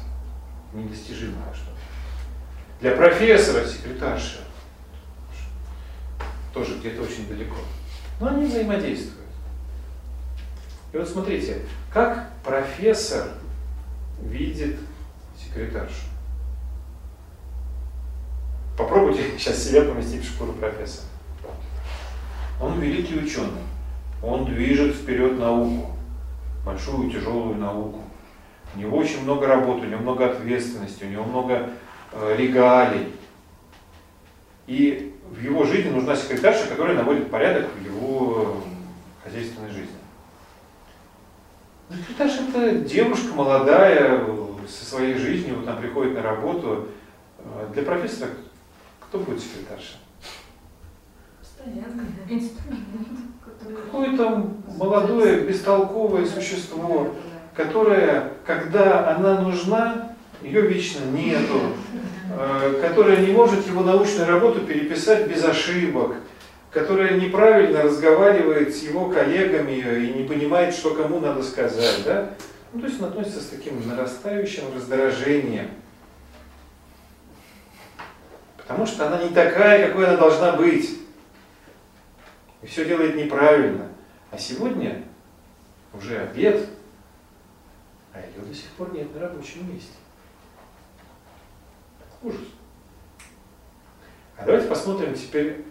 недостижимое 0.72 1.54
что 1.54 1.70
Для 2.80 2.92
профессора 2.92 3.64
секретарша 3.66 4.38
тоже 6.52 6.78
где-то 6.78 7.02
очень 7.02 7.28
далеко. 7.28 7.56
Но 8.20 8.28
они 8.28 8.46
взаимодействуют. 8.46 9.28
И 10.92 10.96
вот 10.96 11.08
смотрите, 11.08 11.60
как 11.92 12.30
профессор 12.42 13.28
видит 14.20 14.76
секретаршу. 15.36 16.06
Попробуйте 18.76 19.22
сейчас 19.38 19.62
себя 19.62 19.82
поместить 19.82 20.24
в 20.24 20.34
шкуру 20.34 20.52
профессора. 20.54 21.06
Он 22.60 22.80
великий 22.80 23.18
ученый. 23.18 23.62
Он 24.20 24.46
движет 24.46 24.96
вперед 24.96 25.38
науку, 25.38 25.97
большую 26.64 27.10
тяжелую 27.10 27.56
науку. 27.56 28.00
У 28.74 28.78
него 28.78 28.98
очень 28.98 29.22
много 29.22 29.46
работы, 29.46 29.86
у 29.86 29.90
него 29.90 30.00
много 30.00 30.30
ответственности, 30.30 31.04
у 31.04 31.08
него 31.08 31.24
много 31.24 31.70
э, 32.12 32.36
регалий. 32.36 33.12
И 34.66 35.14
в 35.30 35.42
его 35.42 35.64
жизни 35.64 35.90
нужна 35.90 36.14
секретарша, 36.14 36.66
которая 36.68 36.96
наводит 36.96 37.30
порядок 37.30 37.66
в 37.74 37.84
его 37.84 38.62
хозяйственной 39.24 39.70
жизни. 39.70 39.96
Секретарша 41.90 42.42
это 42.48 42.80
девушка 42.80 43.34
молодая, 43.34 44.22
со 44.68 44.84
своей 44.84 45.14
жизнью, 45.14 45.56
вот 45.56 45.68
она 45.68 45.76
приходит 45.80 46.14
на 46.14 46.22
работу. 46.22 46.88
Э, 47.38 47.68
для 47.72 47.82
профессора 47.82 48.30
кто 49.00 49.18
будет 49.20 49.40
секретарша? 49.40 49.96
Какое-то 53.74 54.46
молодое, 54.76 55.40
бестолковое 55.40 56.24
существо, 56.26 57.14
которое, 57.54 58.32
когда 58.46 59.14
она 59.14 59.40
нужна, 59.40 60.14
ее 60.42 60.62
вечно 60.62 61.04
нету, 61.06 61.60
э, 62.38 62.80
которая 62.80 63.18
не 63.18 63.32
может 63.32 63.66
его 63.66 63.82
научную 63.82 64.28
работу 64.28 64.60
переписать 64.60 65.28
без 65.28 65.44
ошибок, 65.44 66.14
которая 66.70 67.18
неправильно 67.18 67.82
разговаривает 67.82 68.74
с 68.74 68.82
его 68.82 69.08
коллегами 69.08 69.72
и 69.72 70.18
не 70.18 70.24
понимает, 70.24 70.74
что 70.74 70.94
кому 70.94 71.20
надо 71.20 71.42
сказать. 71.42 72.02
Да? 72.04 72.30
Ну, 72.72 72.80
то 72.80 72.86
есть 72.86 73.00
он 73.00 73.08
относится 73.08 73.40
с 73.40 73.46
таким 73.46 73.86
нарастающим 73.88 74.64
раздражением. 74.74 75.70
Потому 78.56 78.86
что 78.86 79.06
она 79.06 79.22
не 79.22 79.30
такая, 79.30 79.88
какой 79.88 80.06
она 80.06 80.16
должна 80.16 80.52
быть. 80.52 80.97
И 82.62 82.66
все 82.66 82.84
делает 82.84 83.16
неправильно. 83.16 83.88
А 84.30 84.38
сегодня 84.38 85.04
уже 85.92 86.18
обед, 86.18 86.68
а 88.12 88.20
ее 88.20 88.44
до 88.44 88.54
сих 88.54 88.70
пор 88.70 88.92
нет 88.92 89.14
на 89.14 89.20
рабочем 89.20 89.72
месте. 89.72 89.92
Ужас. 92.22 92.40
А 94.36 94.44
давайте 94.44 94.68
посмотрим 94.68 95.14
теперь 95.14 95.64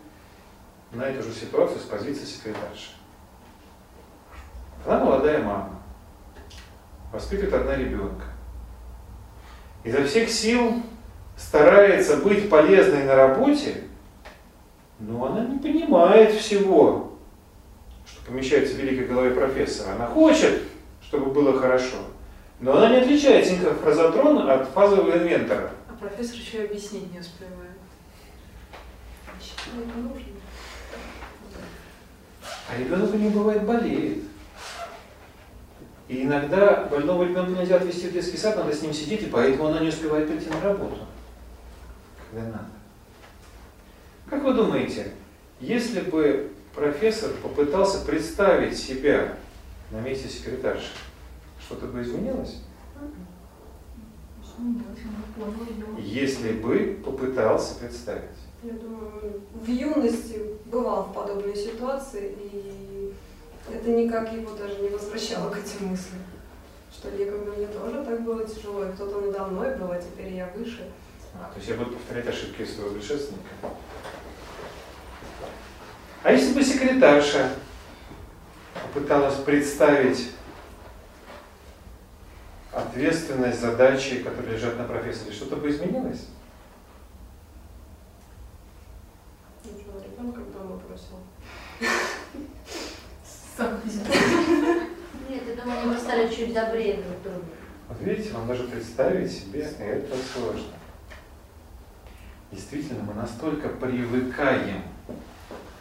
на 0.92 1.04
эту 1.04 1.24
же 1.24 1.34
ситуацию 1.34 1.80
с 1.80 1.84
позиции 1.84 2.26
секретарши. 2.26 2.92
Она 4.86 5.04
молодая 5.04 5.44
мама, 5.44 5.82
воспитывает 7.12 7.54
одна 7.54 7.76
ребенка. 7.76 8.26
Изо 9.84 10.04
всех 10.06 10.30
сил 10.30 10.82
старается 11.36 12.18
быть 12.18 12.50
полезной 12.50 13.04
на 13.04 13.16
работе, 13.16 13.84
но 15.00 15.26
она 15.26 15.46
не 15.46 15.60
понимает 15.60 16.34
всего, 16.34 17.14
что 18.06 18.26
помещается 18.26 18.76
в 18.76 18.78
великой 18.78 19.08
голове 19.08 19.32
профессора. 19.32 19.94
Она 19.96 20.08
хочет, 20.08 20.64
чтобы 21.02 21.32
было 21.32 21.60
хорошо, 21.60 21.98
но 22.60 22.78
она 22.78 22.90
не 22.90 22.98
отличает 22.98 23.46
синхрофразотрон 23.46 24.50
от 24.50 24.70
фазового 24.70 25.18
инвентора. 25.18 25.72
А 25.88 25.94
профессор 25.94 26.38
еще 26.38 26.64
и 26.64 26.66
объяснить 26.66 27.12
не 27.14 27.20
успевает. 27.20 27.78
Это 29.28 30.00
нужно. 30.00 30.34
А 32.70 32.78
ребенок 32.78 33.14
у 33.14 33.18
нее 33.18 33.30
бывает 33.30 33.64
болеет. 33.64 34.24
И 36.08 36.24
иногда 36.24 36.86
больного 36.86 37.24
ребенка 37.24 37.52
нельзя 37.52 37.76
отвезти 37.76 38.08
в 38.08 38.14
детский 38.14 38.38
сад, 38.38 38.56
надо 38.56 38.74
с 38.74 38.82
ним 38.82 38.94
сидеть, 38.94 39.24
и 39.24 39.26
поэтому 39.26 39.68
она 39.68 39.80
не 39.80 39.90
успевает 39.90 40.28
прийти 40.28 40.50
на 40.50 40.62
работу, 40.62 41.00
когда 42.32 42.48
надо. 42.48 42.77
Как 44.30 44.44
вы 44.44 44.54
думаете, 44.54 45.14
если 45.62 46.02
бы 46.02 46.52
профессор 46.76 47.32
попытался 47.42 48.06
представить 48.06 48.78
себя 48.78 49.38
на 49.90 50.02
месте 50.02 50.28
секретарши, 50.28 50.92
что-то 51.60 51.88
бы 51.88 52.02
изменилось? 52.02 52.58
Если 55.98 56.52
бы 56.54 57.00
попытался 57.06 57.76
представить. 57.76 58.24
Я 58.64 58.74
думаю, 58.74 59.42
в 59.54 59.68
юности 59.68 60.42
бывал 60.66 61.04
в 61.04 61.14
подобной 61.14 61.56
ситуации, 61.56 62.36
и 62.52 63.14
это 63.72 63.90
никак 63.92 64.34
его 64.34 64.56
даже 64.56 64.80
не 64.80 64.90
возвращало 64.90 65.52
к 65.52 65.58
этим 65.58 65.88
мыслям. 65.88 66.20
Что 66.92 67.12
некогда 67.12 67.52
мне 67.52 67.68
тоже 67.68 68.04
так 68.04 68.24
было 68.24 68.46
тяжело, 68.46 68.84
и 68.84 68.92
кто-то 68.92 69.22
надо 69.22 69.46
мной 69.46 69.76
был, 69.78 69.92
а 69.92 70.02
теперь 70.02 70.34
я 70.34 70.52
выше. 70.56 70.90
А, 71.36 71.52
то 71.52 71.58
есть 71.58 71.70
я 71.70 71.76
буду 71.76 71.92
повторять 71.92 72.28
ошибки 72.28 72.66
своего 72.66 72.96
предшественника. 72.96 73.50
А 76.28 76.32
если 76.34 76.54
бы 76.54 76.62
секретарша 76.62 77.52
попыталась 78.74 79.36
представить 79.46 80.32
ответственность, 82.74 83.62
задачи, 83.62 84.22
которые 84.22 84.56
лежат 84.58 84.78
на 84.78 84.84
профессоре, 84.84 85.32
что-то 85.32 85.56
бы 85.56 85.70
изменилось? 85.70 86.26
Ничего, 89.64 90.02
ребенка 90.04 90.42
дома 90.42 90.82
бросил. 90.86 91.16
Нет, 95.30 95.44
я 95.48 95.56
думаю, 95.64 95.80
они 95.80 95.94
бы 95.94 95.98
стали 95.98 96.28
чуть 96.28 96.54
добрее 96.54 96.96
друг 96.96 97.20
к 97.20 97.24
другу. 97.24 97.46
Вот 97.88 98.02
видите, 98.02 98.34
вам 98.34 98.48
даже 98.48 98.66
представить 98.66 99.32
себе 99.32 99.62
это 99.62 100.14
сложно. 100.34 100.74
Действительно, 102.52 103.02
мы 103.04 103.14
настолько 103.14 103.70
привыкаем 103.70 104.84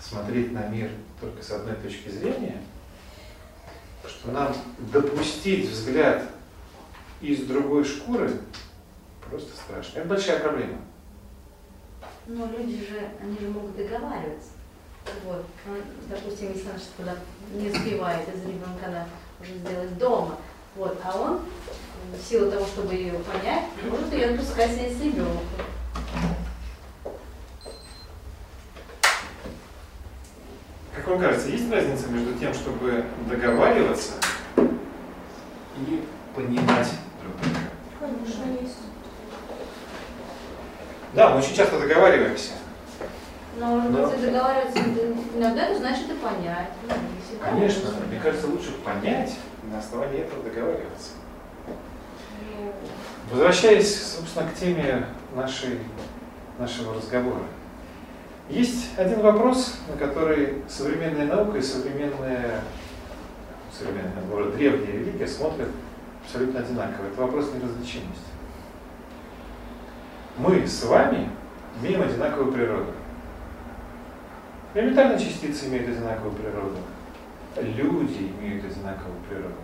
смотреть 0.09 0.53
на 0.53 0.67
мир 0.69 0.91
только 1.21 1.43
с 1.43 1.51
одной 1.51 1.75
точки 1.77 2.09
зрения, 2.09 2.63
что 4.07 4.31
нам 4.31 4.55
допустить 4.93 5.69
взгляд 5.69 6.23
из 7.21 7.45
другой 7.47 7.85
шкуры 7.85 8.33
просто 9.29 9.57
страшно. 9.57 9.99
Это 9.99 10.09
большая 10.09 10.41
проблема. 10.41 10.79
Но 12.27 12.47
люди 12.57 12.79
же, 12.87 13.11
они 13.21 13.39
же 13.39 13.49
могут 13.49 13.77
договариваться. 13.77 14.51
Вот, 15.25 15.45
ну, 15.67 15.77
допустим, 16.09 16.53
если 16.53 16.69
она 16.69 16.79
что-то 16.79 17.19
не 17.53 17.71
успевает 17.71 18.29
из 18.29 18.43
ребенка, 18.43 18.87
она 18.87 19.07
уже 19.41 19.55
сделать 19.55 19.97
дома. 19.99 20.37
Вот, 20.75 21.01
а 21.05 21.19
он, 21.19 21.41
в 22.13 22.23
силу 22.23 22.51
того, 22.51 22.67
чтобы 22.67 22.95
ее 22.95 23.13
понять, 23.21 23.67
может 23.89 24.13
ее 24.13 24.31
отпускать 24.31 24.73
с 24.73 25.01
ребенком. 25.01 25.41
Как 30.97 31.07
вам 31.09 31.21
кажется, 31.21 31.49
есть 31.49 31.71
разница 31.71 32.09
между 32.09 32.33
тем, 32.39 32.55
чтобы 32.55 33.05
договариваться 33.29 34.13
и 34.57 36.05
понимать 36.35 36.91
друг 37.23 37.37
друга? 37.37 37.61
Конечно, 38.01 38.63
есть. 38.63 38.79
Да, 41.13 41.31
мы 41.31 41.39
очень 41.41 41.55
часто 41.55 41.79
договариваемся. 41.79 42.53
Но, 43.59 43.77
может 43.77 43.93
Но- 43.93 44.07
быть, 44.09 44.23
договариваться 44.23 44.79
иногда 45.35 45.67
это 45.67 45.79
значит 45.79 46.11
и 46.11 46.15
понять. 46.15 46.71
Ну. 46.89 47.39
Конечно, 47.45 47.91
мне 48.09 48.19
кажется, 48.19 48.47
лучше 48.47 48.73
понять 48.85 49.35
и 49.65 49.67
на 49.71 49.79
основании 49.79 50.21
этого 50.21 50.43
договариваться. 50.43 51.11
Возвращаясь, 53.31 54.15
собственно, 54.15 54.49
к 54.49 54.55
теме 54.55 55.07
нашей, 55.35 55.81
нашего 56.59 56.95
разговора. 56.95 57.43
Есть 58.49 58.97
один 58.97 59.23
вопрос, 59.23 59.81
на 59.89 59.97
который 59.97 60.63
современная 60.69 61.27
наука 61.27 61.59
и 61.59 61.63
современная, 61.63 62.63
современная, 63.77 64.15
наоборот, 64.15 64.57
древняя 64.57 64.93
и 64.93 64.99
великая 64.99 65.27
смотрят 65.27 65.69
абсолютно 66.23 66.61
одинаково. 66.61 67.07
Это 67.07 67.21
вопрос 67.21 67.53
неразличимости. 67.53 68.23
Мы 70.39 70.65
с 70.67 70.85
вами 70.85 71.29
имеем 71.81 72.03
одинаковую 72.03 72.53
природу. 72.53 72.93
Элементарные 74.75 75.19
частицы 75.19 75.67
имеют 75.67 75.89
одинаковую 75.89 76.35
природу. 76.35 76.77
Люди 77.57 78.31
имеют 78.39 78.65
одинаковую 78.65 79.19
природу. 79.29 79.55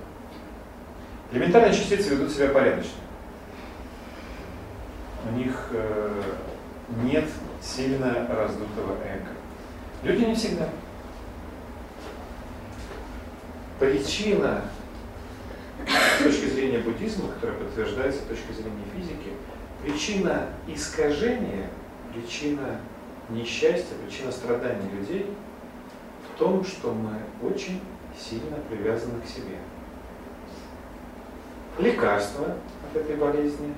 Элементарные 1.30 1.72
частицы 1.72 2.14
ведут 2.14 2.30
себя 2.32 2.48
порядочно. 2.48 3.00
У 5.30 5.36
них 5.36 5.68
э, 5.72 6.22
нет 7.04 7.26
сильно 7.62 8.26
раздутого 8.28 8.96
эго. 9.04 9.30
Люди 10.02 10.24
не 10.24 10.34
всегда. 10.34 10.68
Причина 13.78 14.62
с 15.86 16.22
точки 16.22 16.46
зрения 16.46 16.78
буддизма, 16.78 17.28
которая 17.32 17.58
подтверждается 17.58 18.22
с 18.22 18.26
точки 18.26 18.52
зрения 18.52 18.84
физики, 18.94 19.30
причина 19.82 20.48
искажения, 20.66 21.70
причина 22.12 22.80
несчастья, 23.28 23.94
причина 24.04 24.30
страданий 24.30 24.90
людей 24.90 25.34
в 26.28 26.38
том, 26.38 26.64
что 26.64 26.92
мы 26.92 27.18
очень 27.48 27.80
сильно 28.18 28.56
привязаны 28.68 29.20
к 29.20 29.26
себе. 29.26 29.56
Лекарство 31.78 32.56
от 32.84 32.96
этой 32.96 33.16
болезни 33.16 33.74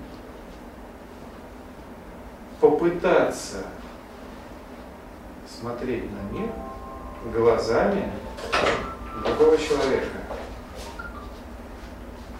попытаться 2.65 3.59
смотреть 5.47 6.05
на 6.11 6.35
мир 6.35 6.49
глазами 7.31 8.11
другого 9.23 9.59
человека. 9.59 10.17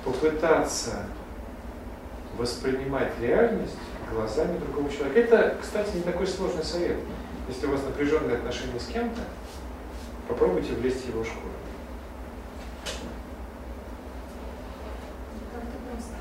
Попытаться 0.03 1.05
воспринимать 2.39 3.13
реальность 3.21 3.77
глазами 4.11 4.57
другого 4.61 4.91
человека. 4.91 5.21
Это, 5.21 5.59
кстати, 5.61 5.97
не 5.97 6.03
такой 6.03 6.27
сложный 6.27 6.65
совет. 6.65 6.97
Если 7.47 7.67
у 7.67 7.73
вас 7.73 7.83
напряженные 7.85 8.39
отношения 8.39 8.81
с 8.81 8.87
кем-то, 8.87 9.21
попробуйте 10.27 10.73
влезть 10.73 11.05
в 11.05 11.09
его 11.11 11.23
шкуру. 11.23 11.53
Просто. 15.91 16.15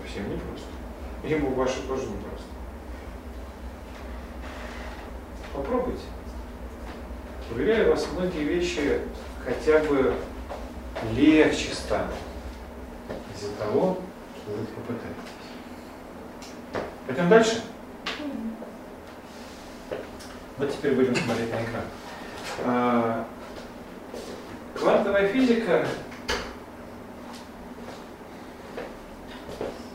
Совсем 0.00 0.30
непросто. 0.30 0.68
Ему 1.24 1.54
вашу 1.54 1.82
тоже 1.86 2.06
непросто. 2.06 2.53
Попробуйте. 5.54 6.02
Уверяю 7.50 7.90
вас, 7.90 8.06
многие 8.12 8.44
вещи 8.44 9.00
хотя 9.44 9.78
бы 9.80 10.14
легче 11.14 11.72
станут 11.72 12.14
из-за 13.34 13.52
того, 13.52 13.98
что 14.36 14.52
вы 14.52 14.64
попытаетесь. 14.66 15.32
Пойдем 17.06 17.28
дальше? 17.28 17.62
Вот 20.56 20.72
теперь 20.72 20.94
будем 20.94 21.14
смотреть 21.14 21.50
на 21.50 21.56
экран. 21.56 21.84
А, 22.64 23.26
Квантовая 24.74 25.28
физика 25.28 25.86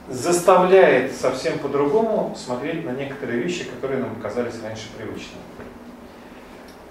заставляет 0.10 1.16
совсем 1.16 1.60
по-другому 1.60 2.36
смотреть 2.36 2.84
на 2.86 2.92
некоторые 2.92 3.42
вещи, 3.42 3.66
которые 3.66 4.02
нам 4.02 4.16
казались 4.16 4.62
раньше 4.64 4.88
привычными. 4.98 5.44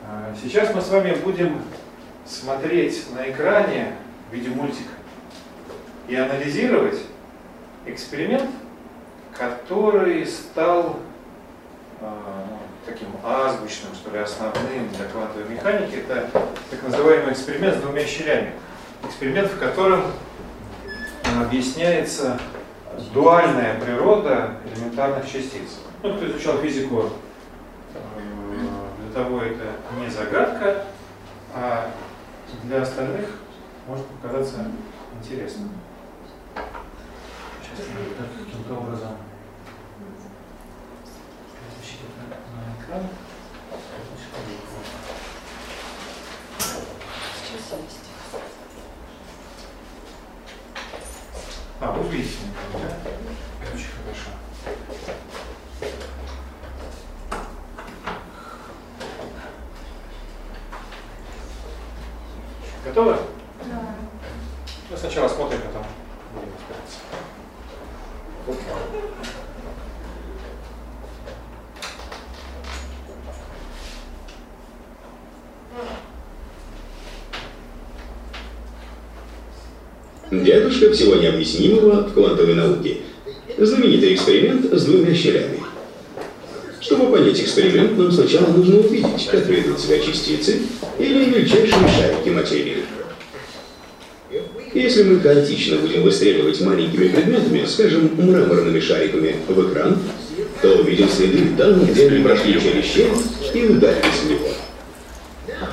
А, 0.07 0.35
Сейчас 0.41 0.75
мы 0.75 0.81
с 0.81 0.89
вами 0.89 1.15
будем 1.15 1.61
смотреть 2.25 3.07
на 3.15 3.29
экране 3.29 3.95
в 4.31 4.35
виде 4.35 4.51
мультика 4.51 4.93
и 6.07 6.15
анализировать 6.15 6.99
эксперимент, 7.87 8.51
который 9.37 10.25
стал 10.25 11.01
а, 12.01 12.45
ну, 12.49 12.59
таким 12.87 13.09
азбучным, 13.25 13.95
что 13.95 14.11
ли, 14.11 14.19
основным 14.19 14.89
для 14.97 15.07
квантовой 15.07 15.49
механики. 15.49 15.97
Это 15.97 16.31
так 16.71 16.83
называемый 16.85 17.33
эксперимент 17.33 17.79
с 17.79 17.81
двумя 17.81 18.05
щелями. 18.05 18.53
Эксперимент, 19.05 19.51
в 19.51 19.59
котором 19.59 20.03
объясняется 21.41 22.39
дуальная 23.13 23.81
природа 23.81 24.57
элементарных 24.65 25.31
частиц. 25.31 25.81
Ну, 26.03 26.17
кто 26.17 26.27
изучал 26.27 26.59
физику 26.59 27.11
э, 27.95 28.69
для 29.03 29.13
того 29.13 29.43
это 29.43 29.65
не 29.99 30.09
загадка, 30.09 30.85
а 31.55 31.91
для 32.65 32.83
остальных 32.83 33.27
может 33.87 34.07
показаться 34.07 34.67
интересным. 35.21 35.71
Сейчас 37.63 37.87
каким-то 38.45 38.75
образом 38.75 39.17
это 42.09 42.39
на 42.55 42.85
экран. 42.85 43.09
А, 51.81 51.93
вы 51.93 52.09
видите, 52.09 52.39
да? 52.73 52.79
Очень 53.73 53.87
хорошо. 54.03 54.31
Готовы? 62.85 63.13
Да. 63.13 63.95
Ну, 64.91 64.97
сначала 64.97 65.29
смотрим, 65.29 65.61
потом 65.61 65.85
будем 66.35 66.53
разбираться. 66.59 66.99
Дедушка 80.31 80.93
всего 80.93 81.15
необъяснимого 81.15 82.07
в 82.07 82.13
квантовой 82.13 82.55
науке. 82.55 82.99
Знаменитый 83.57 84.15
эксперимент 84.15 84.73
с 84.73 84.85
двумя 84.85 85.15
щелями. 85.15 85.61
Чтобы 86.81 87.11
понять 87.11 87.41
эксперимент, 87.41 87.97
нам 87.97 88.13
сначала 88.13 88.49
нужно 88.49 88.81
увидеть, 88.81 89.27
как 89.31 89.47
ведут 89.47 89.81
себя 89.81 89.99
частицы 90.01 90.61
или 90.99 91.31
мельчайшие 91.31 91.89
шарики 91.89 92.29
материи. 92.29 92.77
Если 94.75 95.03
мы 95.05 95.19
хаотично 95.19 95.79
будем 95.79 96.03
выстреливать 96.03 96.61
маленькими 96.61 97.09
предметами, 97.09 97.65
скажем, 97.67 98.11
мраморными 98.19 98.81
шариками 98.81 99.37
в 99.49 99.71
экран, 99.71 99.99
то 100.61 100.77
увидим 100.77 101.09
следы 101.09 101.57
там, 101.57 101.87
где 101.87 102.07
они 102.07 102.23
прошли 102.23 102.61
через 102.61 102.85
щель 102.85 103.09
и 103.55 103.65
ударились 103.65 104.21
в 104.25 104.31
него. 104.31 104.49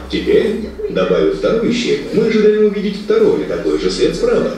Теперь, 0.09 0.69
добавив 0.89 1.37
вторую 1.37 1.73
щель, 1.73 2.01
мы 2.13 2.27
ожидаем 2.27 2.65
увидеть 2.65 3.03
второй 3.03 3.45
такой 3.45 3.79
же 3.79 3.89
след 3.89 4.15
справа. 4.15 4.51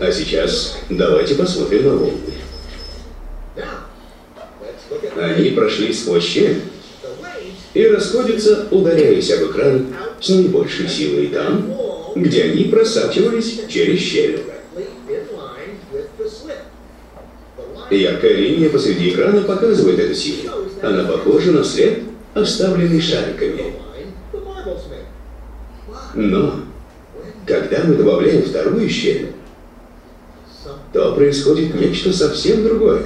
А 0.00 0.12
сейчас 0.12 0.76
давайте 0.90 1.34
посмотрим 1.34 1.84
на 1.84 1.96
волны. 1.96 2.12
Они 5.16 5.50
прошли 5.50 5.92
сквозь 5.92 6.24
щель 6.24 6.62
и 7.72 7.86
расходятся, 7.86 8.66
ударяясь 8.70 9.30
об 9.30 9.50
экран 9.50 9.86
с 10.20 10.28
наибольшей 10.28 10.88
силой 10.88 11.28
там, 11.28 11.74
где 12.14 12.44
они 12.44 12.64
просачивались 12.64 13.60
через 13.68 14.00
щель. 14.00 14.40
Яркая 17.90 18.34
линия 18.34 18.70
посреди 18.70 19.10
экрана 19.10 19.42
показывает 19.42 19.98
эту 19.98 20.14
силу. 20.14 20.50
Она 20.82 21.04
похожа 21.04 21.52
на 21.52 21.64
след, 21.64 22.00
оставленный 22.34 23.00
шариками. 23.00 23.73
Но, 26.14 26.60
когда 27.46 27.84
мы 27.84 27.94
добавляем 27.96 28.42
вторую 28.42 28.88
щель, 28.88 29.32
то 30.92 31.12
происходит 31.14 31.74
нечто 31.74 32.12
совсем 32.12 32.64
другое. 32.64 33.02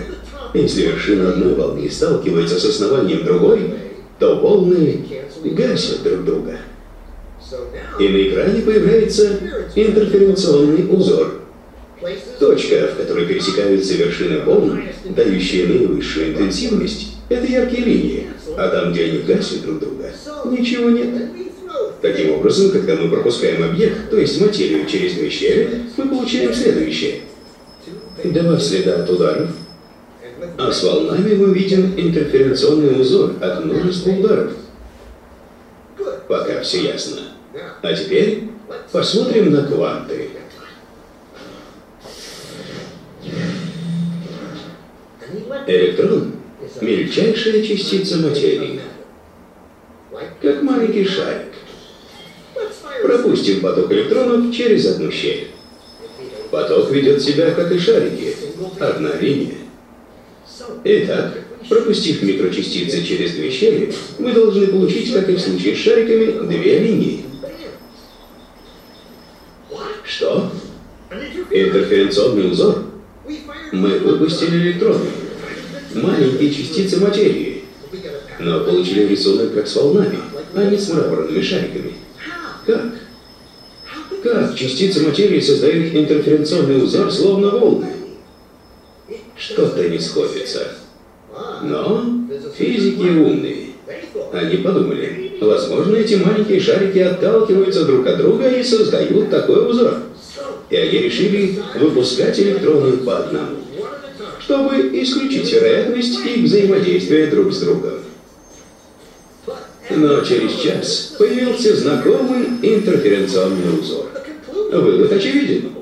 Если 0.54 0.86
вершина 0.86 1.30
одной 1.30 1.54
волны 1.54 1.90
сталкивается 1.90 2.58
с 2.58 2.64
основанием 2.64 3.24
другой, 3.24 3.74
то 4.18 4.36
волны 4.36 5.04
гасят 5.42 6.02
друг 6.02 6.24
друга. 6.24 6.58
И 7.98 8.08
на 8.08 8.28
экране 8.28 8.62
появляется 8.62 9.38
интерференционный 9.74 10.86
узор. 10.94 11.42
Точка, 12.38 12.90
в 12.94 12.96
которой 12.96 13.26
пересекаются 13.26 13.94
вершины 13.94 14.40
волн, 14.40 14.82
дающие 15.04 15.66
наивысшую 15.66 16.30
интенсивность, 16.30 17.16
это 17.28 17.44
яркие 17.46 17.84
линии, 17.84 18.26
а 18.56 18.68
там, 18.68 18.92
где 18.92 19.04
они 19.06 19.18
гасят 19.18 19.62
друг 19.62 19.80
друга, 19.80 20.12
ничего 20.46 20.90
нет. 20.90 21.27
Таким 22.00 22.34
образом, 22.34 22.70
когда 22.70 22.94
мы 22.94 23.10
пропускаем 23.10 23.64
объект, 23.64 24.10
то 24.10 24.18
есть 24.18 24.40
материю 24.40 24.86
через 24.86 25.14
две 25.14 25.28
щели, 25.30 25.82
мы 25.96 26.08
получаем 26.08 26.54
следующее. 26.54 27.22
Два 28.22 28.58
следа 28.58 29.02
от 29.02 29.10
ударов, 29.10 29.50
а 30.56 30.70
с 30.70 30.82
волнами 30.82 31.34
мы 31.34 31.52
видим 31.52 31.94
интерференционный 31.96 33.00
узор 33.00 33.34
от 33.40 33.64
множества 33.64 34.10
ударов. 34.10 34.52
Пока 36.28 36.60
все 36.60 36.84
ясно. 36.84 37.20
А 37.82 37.94
теперь 37.94 38.44
посмотрим 38.92 39.52
на 39.52 39.64
кванты. 39.64 40.30
Электрон– 45.66 46.32
мельчайшая 46.80 47.62
частица 47.62 48.18
материи, 48.18 48.80
как 50.40 50.62
маленький 50.62 51.04
шарик. 51.04 51.57
Пропустим 53.02 53.60
поток 53.60 53.92
электронов 53.92 54.54
через 54.54 54.86
одну 54.86 55.10
щель. 55.10 55.48
Поток 56.50 56.90
ведет 56.90 57.22
себя, 57.22 57.50
как 57.50 57.70
и 57.72 57.78
шарики, 57.78 58.34
одна 58.78 59.14
линия. 59.20 59.54
Итак, 60.84 61.38
пропустив 61.68 62.22
микрочастицы 62.22 63.04
через 63.04 63.32
две 63.32 63.50
щели, 63.50 63.94
мы 64.18 64.32
должны 64.32 64.66
получить, 64.68 65.12
как 65.12 65.28
и 65.28 65.34
в 65.34 65.40
случае 65.40 65.74
с 65.74 65.78
шариками, 65.78 66.46
две 66.48 66.78
линии. 66.78 67.24
Что? 70.04 70.50
Интерференционный 71.50 72.50
узор? 72.50 72.84
Мы 73.72 73.98
выпустили 73.98 74.70
электроны, 74.70 75.06
маленькие 75.94 76.50
частицы 76.50 76.98
материи, 76.98 77.64
но 78.40 78.64
получили 78.64 79.06
рисунок 79.06 79.52
как 79.52 79.68
с 79.68 79.76
волнами, 79.76 80.18
а 80.54 80.64
не 80.64 80.78
с 80.78 80.88
мраморными 80.88 81.42
шариками. 81.42 81.92
Как? 84.22 84.56
Частицы 84.56 85.06
материи 85.06 85.40
создают 85.40 85.94
интерференционный 85.94 86.82
узор, 86.82 87.10
словно 87.12 87.50
волны? 87.50 87.86
Что-то 89.36 89.88
не 89.88 89.98
сходится. 89.98 90.72
Но 91.62 92.04
физики 92.56 93.00
умные. 93.00 93.68
Они 94.32 94.56
подумали, 94.56 95.32
возможно, 95.40 95.96
эти 95.96 96.16
маленькие 96.16 96.60
шарики 96.60 96.98
отталкиваются 96.98 97.84
друг 97.84 98.06
от 98.06 98.18
друга 98.18 98.48
и 98.48 98.62
создают 98.62 99.30
такой 99.30 99.70
узор. 99.70 100.02
И 100.68 100.76
они 100.76 100.98
решили 100.98 101.58
выпускать 101.78 102.38
электроны 102.38 102.98
по 102.98 103.18
одному, 103.18 103.56
чтобы 104.40 104.76
исключить 105.00 105.50
вероятность 105.52 106.18
их 106.26 106.44
взаимодействия 106.44 107.26
друг 107.28 107.52
с 107.52 107.60
другом. 107.60 107.94
Но 109.90 110.20
через 110.20 110.52
час 110.60 111.14
появился 111.18 111.74
знакомый 111.76 112.46
интерференционный 112.62 113.80
узор. 113.80 114.06
Вывод 114.70 115.12
очевиден. 115.12 115.72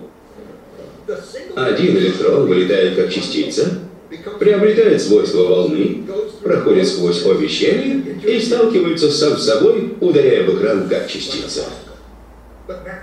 Один 1.55 1.97
электрон 1.97 2.47
вылетает 2.47 2.97
как 2.97 3.13
частица, 3.13 3.81
приобретает 4.39 5.01
свойства 5.01 5.45
волны, 5.45 6.05
проходит 6.43 6.87
сквозь 6.89 7.25
обе 7.25 7.49
щели 7.49 8.19
и 8.25 8.41
сталкивается 8.41 9.11
сам 9.11 9.37
с 9.37 9.45
собой, 9.45 9.95
ударяя 10.01 10.45
в 10.45 10.57
экран 10.57 10.89
как 10.89 11.09
частица. 11.09 11.65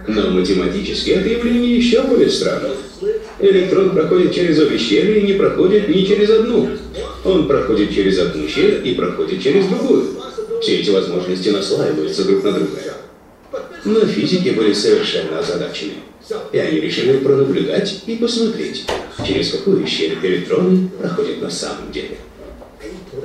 Но 0.08 0.30
математически 0.32 1.12
это 1.12 1.30
явление 1.30 1.78
еще 1.78 2.02
более 2.04 2.30
странно. 2.30 2.70
Электрон 3.40 3.92
проходит 3.92 4.34
через 4.34 4.60
обе 4.60 4.78
щели 4.78 5.20
и 5.20 5.28
не 5.28 5.34
проходит 5.34 5.88
ни 5.88 6.04
через 6.04 6.30
одну. 6.30 6.70
Он 7.24 7.48
проходит 7.48 7.94
через 7.94 8.20
одну 8.20 8.48
щель 8.48 8.82
и 8.88 8.94
проходит 8.94 9.42
через 9.42 9.66
другую. 9.68 10.10
Все 10.64 10.78
эти 10.78 10.92
возможности 10.92 11.50
наслаиваются 11.50 12.24
друг 12.24 12.42
на 12.46 12.54
друга. 12.54 12.80
Но 13.84 14.00
физики 14.06 14.52
были 14.52 14.72
совершенно 14.72 15.40
озадачены. 15.40 15.96
И 16.54 16.58
они 16.58 16.80
решили 16.80 17.18
пронаблюдать 17.18 18.04
и 18.08 18.16
посмотреть, 18.16 18.86
через 19.28 19.52
какую 19.52 19.86
щель 19.86 20.18
электроны 20.24 20.90
проходят 20.98 21.42
на 21.42 21.50
самом 21.50 21.92
деле. 21.92 22.18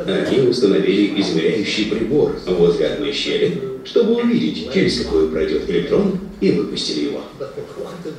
Они 0.05 0.49
установили 0.49 1.21
измеряющий 1.21 1.85
прибор 1.85 2.35
возле 2.45 2.89
одной 2.89 3.13
щели, 3.13 3.57
чтобы 3.85 4.17
увидеть, 4.17 4.73
через 4.75 5.03
какую 5.03 5.29
пройдет 5.29 5.71
электрон, 5.71 6.19
и 6.41 6.51
выпустили 6.51 7.05
его. 7.05 7.23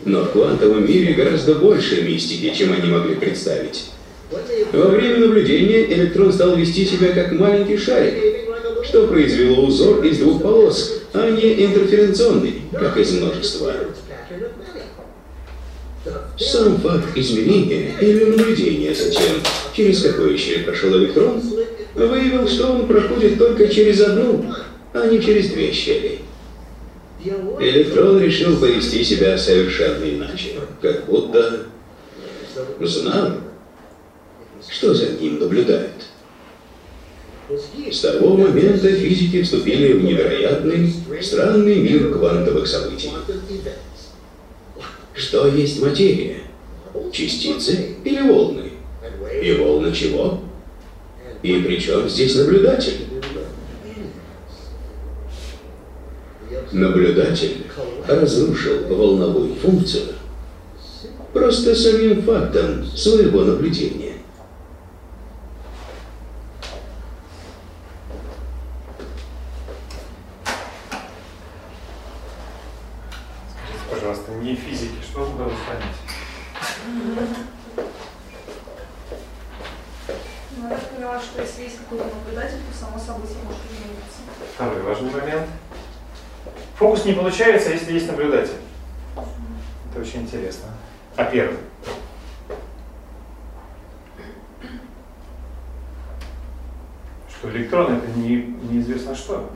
Но 0.06 0.24
в 0.24 0.32
квантовом 0.32 0.88
мире 0.88 1.14
гораздо 1.14 1.56
больше 1.56 2.04
мистики, 2.04 2.54
чем 2.58 2.72
они 2.72 2.90
могли 2.90 3.16
представить. 3.16 3.88
Во 4.72 4.88
время 4.88 5.18
наблюдения 5.18 5.84
электрон 5.94 6.32
стал 6.32 6.56
вести 6.56 6.86
себя 6.86 7.12
как 7.12 7.34
маленький 7.34 7.78
шарик, 7.78 8.48
что 8.90 9.08
произвело 9.08 9.66
узор 9.66 10.04
из 10.04 10.18
двух 10.18 10.42
полос, 10.42 11.02
а 11.14 11.30
не 11.30 11.66
интерференционный, 11.66 12.64
как 12.72 12.98
из 12.98 13.12
множества. 13.14 13.74
Сам 16.38 16.78
факт 16.78 17.16
измерения 17.16 18.00
или 18.00 18.26
наблюдения 18.26 18.96
затем 18.96 19.36
через 19.76 20.02
какой 20.02 20.38
щель 20.38 20.64
прошел 20.64 20.98
электрон, 20.98 21.42
выявил, 21.94 22.48
что 22.48 22.72
он 22.72 22.88
проходит 22.88 23.38
только 23.38 23.68
через 23.68 24.02
одну, 24.02 24.46
а 24.94 25.08
не 25.08 25.22
через 25.22 25.50
две 25.50 25.72
щели. 25.72 26.20
Электрон 27.60 28.22
решил 28.22 28.58
повести 28.58 29.04
себя 29.04 29.38
совершенно 29.38 30.06
иначе, 30.06 30.54
как 30.82 31.06
будто 31.06 31.66
знал, 32.80 33.34
что 34.68 34.94
за 34.94 35.10
ним 35.10 35.40
наблюдает. 35.40 36.09
С 37.92 38.02
того 38.02 38.38
момента 38.38 38.92
физики 38.92 39.42
вступили 39.42 39.94
в 39.94 40.04
невероятный, 40.04 40.94
странный 41.22 41.78
мир 41.82 42.14
квантовых 42.14 42.68
событий. 42.68 43.10
Что 45.16 45.48
есть 45.48 45.82
материя? 45.82 46.38
Частицы 47.12 47.96
или 48.04 48.22
волны? 48.22 48.72
И 49.42 49.52
волны 49.54 49.92
чего? 49.94 50.42
И 51.42 51.60
при 51.62 51.80
чем 51.80 52.08
здесь 52.08 52.36
наблюдатель? 52.36 53.08
Наблюдатель 56.72 57.66
разрушил 58.08 58.88
волновую 58.88 59.56
функцию 59.56 60.14
просто 61.34 61.76
самим 61.76 62.22
фактом 62.24 62.86
своего 62.86 63.44
наблюдения. 63.44 64.14
Скажите, 73.56 73.84
пожалуйста, 73.90 74.32
не 74.42 74.56
физики, 74.56 75.02
что 75.02 75.20
вам 75.22 75.36
удалось 75.36 75.54
понять? 75.68 75.96
Ну, 80.58 80.70
я 80.70 80.78
поняла, 80.78 81.22
что 81.22 81.42
если 81.42 81.64
есть 81.64 81.78
какой-то 81.78 82.06
наблюдатель, 82.16 82.58
то 82.58 82.78
само 82.78 83.00
событие 83.00 83.44
может 83.44 83.62
измениться. 83.72 84.22
Второй 84.56 84.82
важный 84.82 85.12
момент. 85.12 85.48
Фокус 86.80 87.04
не 87.04 87.12
получается, 87.12 87.72
если 87.72 87.92
есть 87.92 88.08
наблюдатель. 88.08 88.54
Это 89.92 90.00
очень 90.00 90.22
интересно. 90.22 90.70
А 91.18 91.26
первый? 91.26 91.58
Что 97.28 97.50
электрон 97.50 97.98
это 97.98 98.08
не, 98.18 98.56
неизвестно 98.72 99.14
что. 99.14 99.50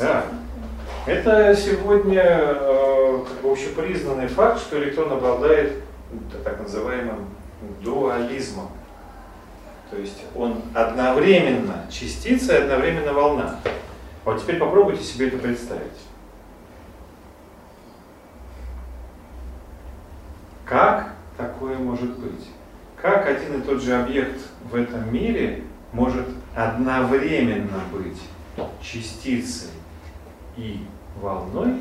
Да. 0.00 0.24
Это 1.06 1.54
сегодня 1.54 2.22
э, 2.24 3.24
как 3.28 3.40
бы 3.40 3.52
общепризнанный 3.52 4.26
факт, 4.26 4.60
что 4.60 4.82
электрон 4.82 5.12
обладает 5.12 5.84
так 6.42 6.60
называемым 6.60 7.28
дуализмом. 7.80 8.70
То 9.90 9.98
есть 9.98 10.18
он 10.34 10.62
одновременно 10.74 11.86
частица 11.90 12.54
и 12.54 12.62
одновременно 12.62 13.12
волна. 13.12 13.60
А 14.28 14.32
вот 14.32 14.42
теперь 14.42 14.58
попробуйте 14.58 15.02
себе 15.02 15.28
это 15.28 15.38
представить. 15.38 16.02
Как 20.66 21.14
такое 21.38 21.78
может 21.78 22.18
быть? 22.18 22.46
Как 23.00 23.26
один 23.26 23.58
и 23.58 23.62
тот 23.62 23.80
же 23.80 23.94
объект 23.94 24.38
в 24.70 24.74
этом 24.74 25.10
мире 25.10 25.62
может 25.94 26.26
одновременно 26.54 27.80
быть 27.90 28.20
частицей 28.82 29.70
и 30.58 30.84
волной 31.22 31.78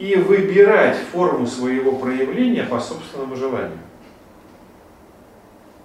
и 0.00 0.16
выбирать 0.16 0.96
форму 0.96 1.46
своего 1.46 1.92
проявления 1.92 2.64
по 2.64 2.80
собственному 2.80 3.36
желанию? 3.36 3.78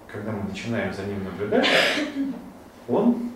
Когда 0.08 0.32
мы 0.32 0.48
начинаем 0.48 0.92
за 0.92 1.04
ним 1.04 1.22
наблюдать, 1.22 1.68
он 2.88 3.30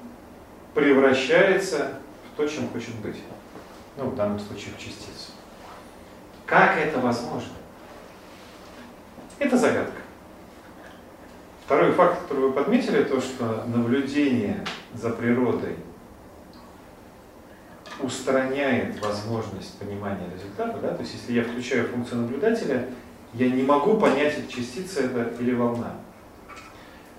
превращается 0.75 1.99
в 2.33 2.37
то, 2.37 2.47
чем 2.47 2.69
хочет 2.69 2.95
быть. 2.97 3.17
Ну, 3.97 4.07
в 4.07 4.17
данном 4.17 4.39
случае 4.39 4.75
в 4.77 4.79
частицу. 4.79 5.33
Как 6.47 6.79
это 6.79 6.99
возможно? 7.01 7.53
Это 9.39 9.57
загадка. 9.57 10.01
Второй 11.65 11.93
факт, 11.93 12.23
который 12.23 12.49
вы 12.49 12.53
подметили, 12.53 13.05
то, 13.05 13.21
что 13.21 13.65
наблюдение 13.67 14.65
за 14.95 15.11
природой 15.11 15.77
устраняет 18.01 19.01
возможность 19.03 19.79
понимания 19.79 20.31
результата. 20.33 20.79
Да? 20.79 20.95
То 20.95 21.03
есть, 21.03 21.15
если 21.15 21.33
я 21.33 21.45
включаю 21.45 21.89
функцию 21.89 22.23
наблюдателя, 22.23 22.89
я 23.35 23.51
не 23.51 23.63
могу 23.63 23.99
понять, 23.99 24.49
частица 24.49 25.01
это 25.01 25.35
или 25.41 25.53
волна. 25.53 25.95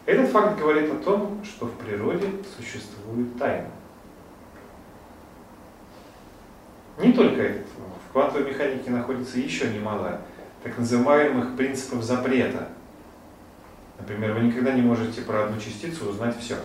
Этот 0.10 0.32
факт 0.32 0.57
говорит 0.57 0.91
о 0.91 0.95
том, 0.95 1.39
что 1.43 1.68
в 1.68 1.74
природе 1.74 2.28
существует 2.57 3.38
тайна. 3.38 3.70
Не 6.97 7.14
только 7.14 7.43
этот. 7.43 7.68
В 8.07 8.12
квантовой 8.14 8.49
механике 8.49 8.89
находится 8.89 9.38
еще 9.38 9.72
немало 9.72 10.20
так 10.64 10.76
называемых 10.80 11.55
принципов 11.55 12.01
запрета. 12.01 12.70
Например, 13.99 14.34
вы 14.34 14.47
никогда 14.47 14.72
не 14.72 14.82
можете 14.82 15.22
про 15.22 15.43
одну 15.43 15.62
частицу 15.62 16.10
узнать 16.10 16.39
все. 16.39 16.55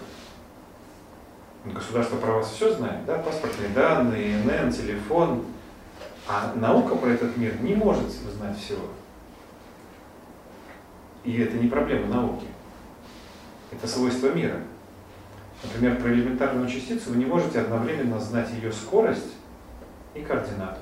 Государство 1.66 2.16
про 2.16 2.36
вас 2.36 2.51
все 2.51 2.72
знает, 2.72 3.05
да, 3.05 3.18
паспортные 3.18 3.68
данные, 3.74 4.40
ИНН, 4.40 4.72
телефон. 4.72 5.45
А 6.26 6.55
наука 6.57 6.95
про 6.95 7.11
этот 7.11 7.36
мир 7.36 7.61
не 7.61 7.74
может 7.74 8.09
знать 8.09 8.59
всего. 8.59 8.86
И 11.24 11.38
это 11.42 11.59
не 11.59 11.68
проблема 11.68 12.07
науки. 12.07 12.47
Это 13.76 13.88
свойство 13.88 14.28
мира. 14.28 14.60
Например, 15.62 15.96
про 15.96 16.12
элементарную 16.12 16.68
частицу 16.68 17.10
вы 17.10 17.16
не 17.16 17.24
можете 17.24 17.60
одновременно 17.60 18.20
знать 18.20 18.50
ее 18.50 18.72
скорость 18.72 19.34
и 20.14 20.20
координату. 20.20 20.80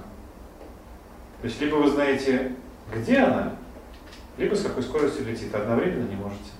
То 1.40 1.48
есть 1.48 1.60
либо 1.60 1.76
вы 1.76 1.90
знаете, 1.90 2.52
где 2.94 3.18
она, 3.18 3.56
либо 4.36 4.54
с 4.54 4.62
какой 4.62 4.82
скоростью 4.82 5.26
летит. 5.26 5.54
Одновременно 5.54 6.08
не 6.08 6.16
можете. 6.16 6.50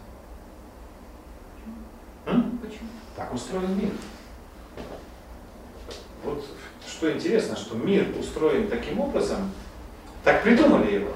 М? 2.27 2.59
Почему? 2.59 2.89
Так 3.17 3.33
устроен 3.35 3.79
мир. 3.79 3.91
Вот 6.25 6.45
что 6.87 7.13
интересно, 7.13 7.57
что 7.57 7.75
мир 7.77 8.07
устроен 8.19 8.69
таким 8.69 9.01
образом, 9.01 9.51
так 10.23 10.43
придумали 10.43 10.95
его, 10.95 11.11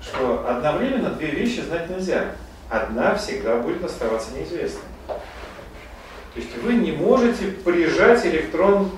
что 0.00 0.48
одновременно 0.48 1.10
две 1.10 1.30
вещи 1.32 1.60
знать 1.60 1.90
нельзя. 1.90 2.36
Одна 2.70 3.16
всегда 3.16 3.58
будет 3.58 3.84
оставаться 3.84 4.32
неизвестной. 4.32 4.82
То 5.08 6.40
есть 6.40 6.56
вы 6.58 6.74
не 6.74 6.92
можете 6.92 7.48
прижать 7.48 8.24
электрон 8.24 8.92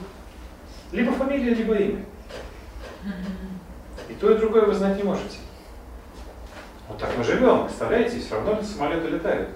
либо 0.93 1.13
фамилия, 1.13 1.55
либо 1.55 1.75
имя. 1.75 2.05
И 4.11 4.15
то, 4.15 4.31
и 4.31 4.37
другое 4.37 4.67
вы 4.67 4.75
знать 4.75 4.99
не 4.99 5.03
можете. 5.03 5.39
Вот 6.87 6.99
так 6.99 7.17
мы 7.17 7.25
живем, 7.25 7.65
представляете, 7.65 8.19
и 8.19 8.21
все 8.21 8.35
равно 8.35 8.63
самолеты 8.63 9.09
летают. 9.09 9.49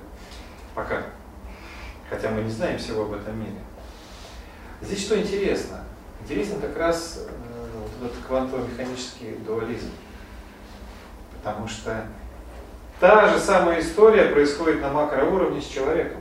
Пока. 0.75 1.03
Хотя 2.09 2.31
мы 2.31 2.43
не 2.43 2.51
знаем 2.51 2.79
всего 2.79 3.03
об 3.03 3.13
этом 3.13 3.39
мире. 3.39 3.59
Здесь 4.81 5.05
что 5.05 5.21
интересно? 5.21 5.85
Интересно 6.23 6.59
как 6.59 6.77
раз 6.79 7.27
э, 7.27 7.31
вот 8.01 8.11
этот 8.11 8.25
квантово-механический 8.27 9.37
дуализм. 9.47 9.91
Потому 11.37 11.69
что 11.69 12.07
та 13.01 13.29
же 13.29 13.39
самая 13.39 13.81
история 13.81 14.27
происходит 14.27 14.81
на 14.81 14.91
макроуровне 14.91 15.61
с 15.61 15.67
человеком. 15.67 16.21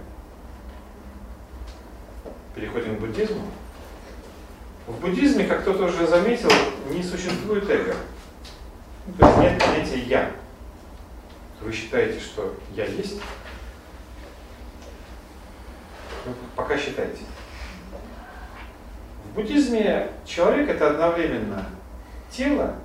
Переходим 2.54 2.98
к 2.98 3.00
буддизму. 3.00 3.42
В 4.88 5.00
буддизме, 5.00 5.46
как 5.46 5.62
кто-то 5.62 5.86
уже 5.86 6.06
заметил, 6.08 6.52
не 6.90 7.04
существует 7.04 7.70
эго. 7.70 7.96
То 9.20 9.26
есть 9.26 9.38
нет 9.40 9.64
понятия 9.64 10.00
«я». 10.00 10.32
Вы 11.62 11.72
считаете, 11.72 12.20
что 12.20 12.56
«я» 12.76 12.86
есть? 12.86 13.20
Ну, 16.26 16.34
пока 16.56 16.78
считаете. 16.78 17.24
В 19.26 19.36
буддизме 19.36 20.10
человек 20.26 20.70
это 20.70 20.92
одновременно 20.92 21.66
тело 22.30 22.76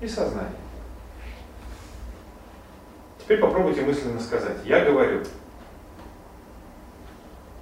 и 0.00 0.08
сознание. 0.08 0.65
Теперь 3.26 3.40
попробуйте 3.40 3.82
мысленно 3.82 4.20
сказать 4.20 4.58
«я 4.64 4.84
говорю». 4.84 5.24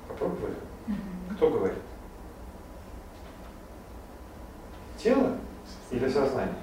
Попробовали? 0.07 0.57
Кто 1.37 1.49
говорит? 1.49 1.79
Тело 4.99 5.39
или 5.91 6.07
сознание? 6.07 6.55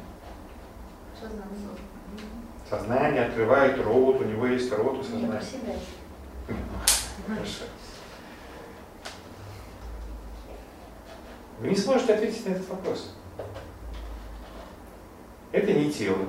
Сознание 2.70 3.26
открывает 3.26 3.84
рот, 3.84 4.22
у 4.22 4.24
него 4.24 4.45
есть 4.45 4.72
рот 4.72 4.99
у 4.99 5.04
сознания. 5.04 5.41
себя. 5.41 5.74
Хорошо. 7.28 7.64
Вы 11.58 11.70
не 11.70 11.76
сможете 11.76 12.14
ответить 12.14 12.45
на 12.45 12.52
этот 12.52 12.70
вопрос. 12.70 13.16
Это 15.52 15.74
не 15.74 15.91
тело, 15.91 16.20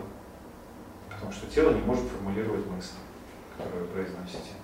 потому 1.23 1.33
что 1.33 1.47
тело 1.47 1.71
не 1.73 1.81
может 1.81 2.05
формулировать 2.09 2.67
мысли. 2.67 2.97
которое 3.57 3.83
вы 3.83 3.87
произносите. 3.89 4.55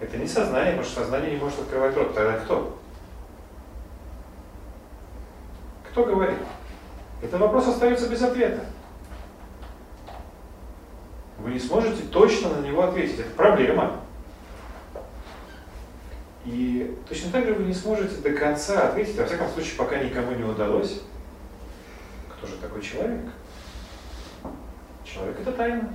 Это 0.00 0.16
не 0.16 0.26
сознание, 0.26 0.72
потому 0.72 0.84
что 0.84 1.00
сознание 1.02 1.32
не 1.32 1.36
может 1.36 1.60
открывать 1.60 1.96
рот. 1.96 2.12
Тогда 2.12 2.38
кто? 2.38 2.78
Кто 5.88 6.04
говорит? 6.04 6.38
Этот 7.22 7.40
вопрос 7.40 7.68
остается 7.68 8.08
без 8.08 8.20
ответа. 8.20 8.64
Вы 11.38 11.52
не 11.52 11.60
сможете 11.60 12.02
точно 12.04 12.48
на 12.56 12.66
него 12.66 12.82
ответить. 12.82 13.20
Это 13.20 13.30
проблема. 13.30 14.00
И 16.44 16.98
точно 17.08 17.30
так 17.30 17.44
же 17.44 17.54
вы 17.54 17.64
не 17.64 17.74
сможете 17.74 18.16
до 18.16 18.32
конца 18.32 18.88
ответить, 18.88 19.16
во 19.16 19.26
всяком 19.26 19.48
случае, 19.50 19.76
пока 19.76 19.98
никому 19.98 20.32
не 20.32 20.44
удалось, 20.44 21.02
кто 22.30 22.46
же 22.46 22.56
такой 22.56 22.82
человек. 22.82 23.26
Человек 25.06 25.40
это 25.40 25.52
тайна. 25.52 25.88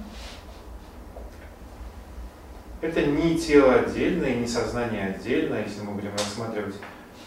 Это 2.79 3.05
не 3.05 3.37
тело 3.37 3.75
отдельное, 3.75 4.35
не 4.35 4.47
сознание 4.47 5.07
отдельно, 5.07 5.55
если 5.55 5.81
мы 5.81 5.93
будем 5.93 6.13
рассматривать 6.13 6.75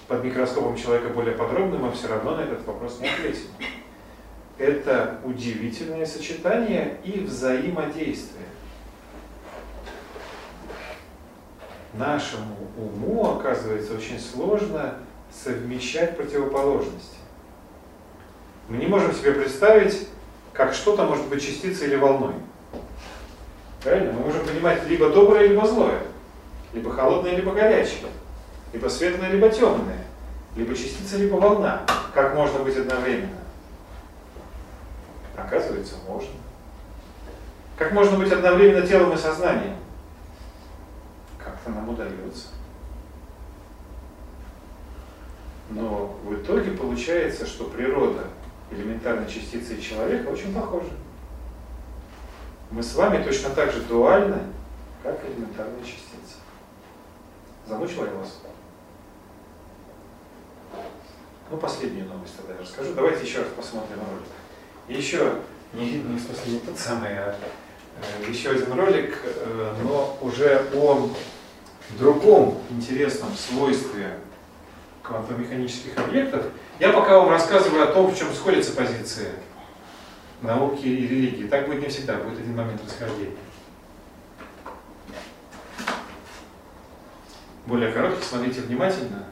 под 0.09 0.25
микроскопом 0.25 0.77
человека 0.77 1.11
более 1.11 1.37
подробно, 1.37 1.79
мы 1.79 1.93
все 1.93 2.09
равно 2.09 2.37
на 2.37 2.41
этот 2.41 2.67
вопрос 2.67 2.99
не 3.01 3.09
ответим. 3.09 3.49
Это 4.59 5.21
удивительное 5.25 6.07
сочетание 6.07 6.99
и 7.05 7.21
взаимодействие. 7.21 8.47
Нашему 11.93 12.57
уму, 12.77 13.37
оказывается, 13.37 13.95
очень 13.95 14.19
сложно 14.19 14.97
совмещать 15.31 16.17
противоположности. 16.17 17.17
Мы 18.69 18.79
не 18.79 18.87
можем 18.87 19.13
себе 19.13 19.33
представить, 19.33 20.09
как 20.55 20.73
что-то 20.73 21.05
может 21.05 21.27
быть 21.29 21.43
частицей 21.43 21.89
или 21.89 21.97
волной. 21.97 22.35
Правильно? 23.83 24.13
Мы 24.13 24.21
можем 24.21 24.47
понимать 24.47 24.87
либо 24.87 25.11
доброе, 25.11 25.49
либо 25.49 25.67
злое, 25.67 26.01
либо 26.73 26.91
холодное, 26.91 27.37
либо 27.37 27.53
горячее 27.53 28.09
либо 28.75 28.89
светлое, 28.89 29.31
либо 29.31 29.49
темное, 29.49 30.05
либо 30.57 30.75
частица, 30.75 31.17
либо 31.17 31.37
волна. 31.37 31.83
Как 32.13 32.35
можно 32.35 32.59
быть 32.59 32.77
одновременно? 32.77 33.39
Оказывается, 35.37 35.95
можно. 36.07 36.31
Как 37.77 37.93
можно 37.93 38.19
быть 38.19 38.33
одновременно 38.33 38.87
телом 38.87 39.13
и 39.13 39.17
сознанием? 39.17 39.77
Как-то 41.39 41.71
нам 41.71 41.89
удается. 41.89 42.49
Но 45.71 46.19
в 46.25 46.35
итоге 46.35 46.73
получается, 46.73 47.47
что 47.47 47.65
природа 47.65 48.25
элементарной 48.71 49.29
частицы 49.29 49.81
человека 49.81 50.29
очень 50.29 50.55
похожа. 50.55 50.91
Мы 52.71 52.83
с 52.83 52.95
вами 52.95 53.23
точно 53.23 53.51
так 53.51 53.73
же 53.73 53.81
дуальны, 53.83 54.39
как 55.03 55.21
элементарная 55.27 55.83
частица. 55.83 56.39
Замучила 57.67 58.07
я 58.07 58.15
вас? 58.15 58.41
Ну, 61.51 61.57
последнюю 61.59 62.09
новость 62.09 62.37
тогда 62.37 62.55
я 62.55 62.61
расскажу. 62.61 62.95
Давайте 62.95 63.25
еще 63.25 63.39
раз 63.39 63.49
посмотрим 63.57 63.99
ролик. 63.99 64.99
Еще, 65.01 65.35
не, 65.73 65.93
не 65.93 66.19
в 66.19 66.23
смысле 66.23 66.53
не 66.53 66.59
тот 66.61 66.79
самый, 66.79 67.17
а 67.19 67.37
э, 68.01 68.31
еще 68.31 68.51
один 68.51 68.73
ролик, 68.73 69.19
э, 69.23 69.75
но 69.83 70.19
уже 70.21 70.67
о 70.75 71.11
другом 71.99 72.59
интересном 72.71 73.31
свойстве 73.35 74.19
квантомеханических 75.03 75.97
объектов. 75.99 76.47
Я 76.81 76.93
пока 76.93 77.19
вам 77.19 77.31
рассказываю 77.31 77.85
о 77.85 77.93
том, 77.93 78.11
в 78.11 78.19
чем 78.19 78.33
сходятся 78.35 78.73
позиции 78.73 79.29
науки 80.43 80.85
и 80.85 81.07
религии. 81.07 81.47
Так 81.47 81.67
будет 81.67 81.83
не 81.83 81.89
всегда, 81.89 82.17
будет 82.17 82.41
один 82.41 82.57
момент 82.57 82.81
расхождения. 82.85 83.37
Более 87.67 87.93
короткий, 87.93 88.25
смотрите 88.25 88.61
внимательно. 88.61 89.27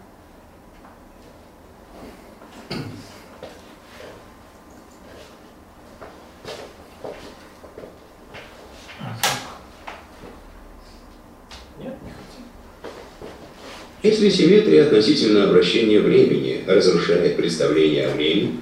Если 14.02 14.28
симметрия 14.30 14.84
относительно 14.86 15.44
обращения 15.44 16.00
времени 16.00 16.64
разрушает 16.66 17.36
представление 17.36 18.08
о 18.08 18.14
времени, 18.14 18.56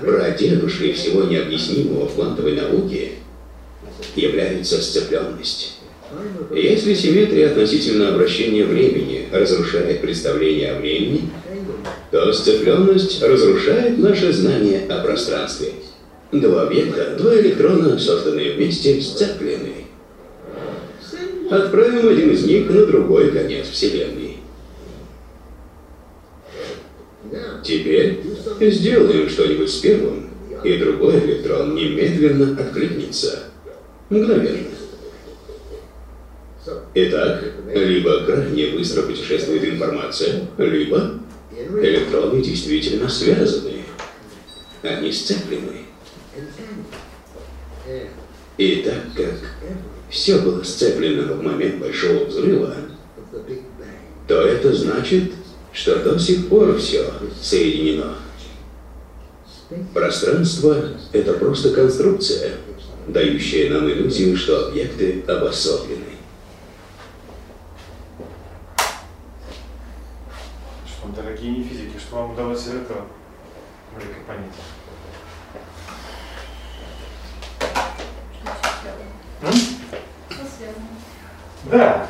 Проденушей 0.00 0.92
всего 0.92 1.24
необъяснимого 1.24 2.08
в 2.08 2.14
квантовой 2.14 2.54
науке 2.54 3.12
является 4.16 4.82
сцепленность. 4.82 5.78
Если 6.54 6.94
симметрия 6.94 7.50
относительно 7.50 8.08
обращения 8.08 8.64
времени 8.64 9.28
разрушает 9.32 10.00
представление 10.00 10.72
о 10.72 10.80
времени, 10.80 11.30
то 12.10 12.32
сцепленность 12.32 13.22
разрушает 13.22 13.98
наше 13.98 14.32
знание 14.32 14.86
о 14.88 15.02
пространстве. 15.02 15.72
Два 16.32 16.62
объекта, 16.62 17.14
два 17.18 17.38
электрона, 17.38 17.98
созданные 17.98 18.54
вместе, 18.54 19.02
сцеплены. 19.02 19.84
Отправим 21.50 22.08
один 22.08 22.30
из 22.30 22.46
них 22.46 22.70
на 22.70 22.86
другой 22.86 23.30
конец 23.32 23.68
Вселенной. 23.68 24.38
Теперь 27.62 28.22
сделаем 28.60 29.28
что-нибудь 29.28 29.70
с 29.70 29.76
первым, 29.80 30.30
и 30.64 30.78
другой 30.78 31.18
электрон 31.20 31.74
немедленно 31.74 32.58
откликнется. 32.58 33.44
Мгновенно. 34.08 34.68
Итак, 36.94 37.44
либо 37.74 38.24
крайне 38.24 38.68
быстро 38.68 39.02
путешествует 39.02 39.64
информация, 39.64 40.46
либо 40.56 41.18
электроны 41.82 42.42
действительно 42.42 43.10
связаны. 43.10 43.82
Они 44.82 45.12
сцеплены. 45.12 45.81
И 48.62 48.76
так 48.76 49.12
как 49.16 49.34
все 50.08 50.38
было 50.38 50.62
сцеплено 50.62 51.34
в 51.34 51.42
момент 51.42 51.80
Большого 51.80 52.26
Взрыва, 52.26 52.76
то 54.28 54.40
это 54.40 54.72
значит, 54.72 55.32
что 55.72 55.96
до 55.96 56.16
сих 56.16 56.48
пор 56.48 56.78
все 56.78 57.12
соединено. 57.40 58.14
Пространство– 59.92 60.90
это 61.12 61.32
просто 61.32 61.72
конструкция, 61.72 62.52
дающая 63.08 63.68
нам 63.68 63.90
иллюзию, 63.90 64.36
что 64.36 64.68
объекты 64.68 65.24
обособлены. 65.26 66.04
Дорогие 71.16 71.50
не 71.50 71.64
физики, 71.64 71.98
что 71.98 72.14
вам 72.14 72.34
удалось 72.34 72.68
этого 72.68 73.06
понять? 74.28 74.52
Да, 81.64 82.06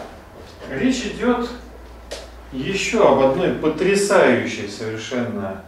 речь 0.70 1.04
идет 1.04 1.48
еще 2.52 3.06
об 3.06 3.20
одной 3.20 3.54
потрясающей 3.54 4.68
совершенно 4.68 5.62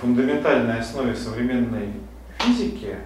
фундаментальной 0.00 0.78
основе 0.78 1.14
современной 1.16 1.94
физики, 2.38 2.96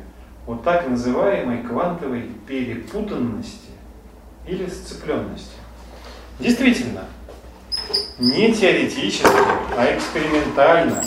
о 0.47 0.55
так 0.57 0.89
называемой 0.89 1.63
квантовой 1.63 2.31
перепутанности 2.47 3.71
или 4.47 4.67
сцепленности. 4.69 5.57
Действительно, 6.39 7.05
не 8.19 8.55
теоретически, 8.55 9.27
а 9.77 9.97
экспериментально 9.97 11.03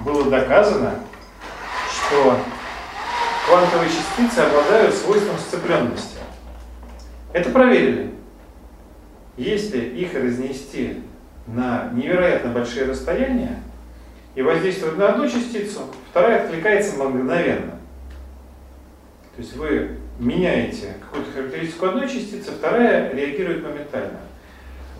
было 0.00 0.30
доказано, 0.30 0.94
что 1.90 2.38
квантовые 3.46 3.90
частицы 3.90 4.38
обладают 4.40 4.94
свойством 4.94 5.38
сцепленности. 5.38 6.18
Это 7.32 7.50
проверили. 7.50 8.13
Если 9.36 9.80
их 9.80 10.14
разнести 10.14 11.02
на 11.46 11.90
невероятно 11.92 12.50
большие 12.50 12.86
расстояния 12.86 13.60
и 14.34 14.42
воздействовать 14.42 14.96
на 14.96 15.08
одну 15.08 15.28
частицу, 15.28 15.80
вторая 16.10 16.44
откликается 16.44 16.96
мгновенно. 17.02 17.72
То 19.34 19.42
есть 19.42 19.56
вы 19.56 19.98
меняете 20.18 20.94
какую-то 21.00 21.32
характеристику 21.32 21.86
одной 21.86 22.08
частицы, 22.08 22.52
вторая 22.52 23.12
реагирует 23.12 23.64
моментально. 23.64 24.20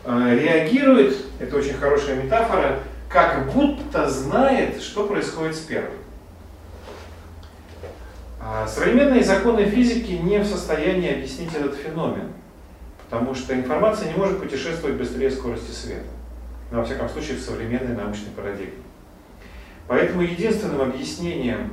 А, 0.04 0.34
реагирует, 0.34 1.16
это 1.38 1.56
очень 1.56 1.74
хорошая 1.74 2.20
метафора, 2.20 2.80
как 3.08 3.52
будто 3.52 4.10
знает, 4.10 4.82
что 4.82 5.06
происходит 5.06 5.54
с 5.54 5.60
первой. 5.60 5.96
А 8.40 8.66
современные 8.66 9.22
законы 9.22 9.64
физики 9.64 10.12
не 10.12 10.38
в 10.38 10.46
состоянии 10.46 11.14
объяснить 11.14 11.54
этот 11.54 11.76
феномен, 11.76 12.32
потому 13.08 13.34
что 13.34 13.54
информация 13.54 14.12
не 14.12 14.18
может 14.18 14.40
путешествовать 14.40 14.96
быстрее 14.96 15.30
скорости 15.30 15.70
света. 15.70 16.06
Но, 16.70 16.78
во 16.78 16.84
всяком 16.84 17.08
случае, 17.08 17.36
в 17.36 17.40
современной 17.40 17.94
научной 17.94 18.30
парадигме. 18.34 18.82
Поэтому 19.86 20.22
единственным 20.22 20.80
объяснением 20.80 21.72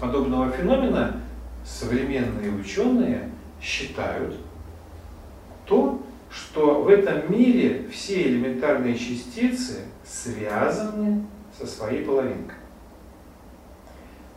подобного 0.00 0.50
феномена 0.50 1.20
современные 1.64 2.50
ученые 2.50 3.30
считают 3.60 4.36
то, 5.66 6.02
что 6.30 6.82
в 6.82 6.88
этом 6.88 7.30
мире 7.30 7.88
все 7.92 8.22
элементарные 8.22 8.96
частицы 8.96 9.84
связаны 10.04 11.24
со 11.58 11.66
своей 11.66 12.04
половинкой. 12.04 12.56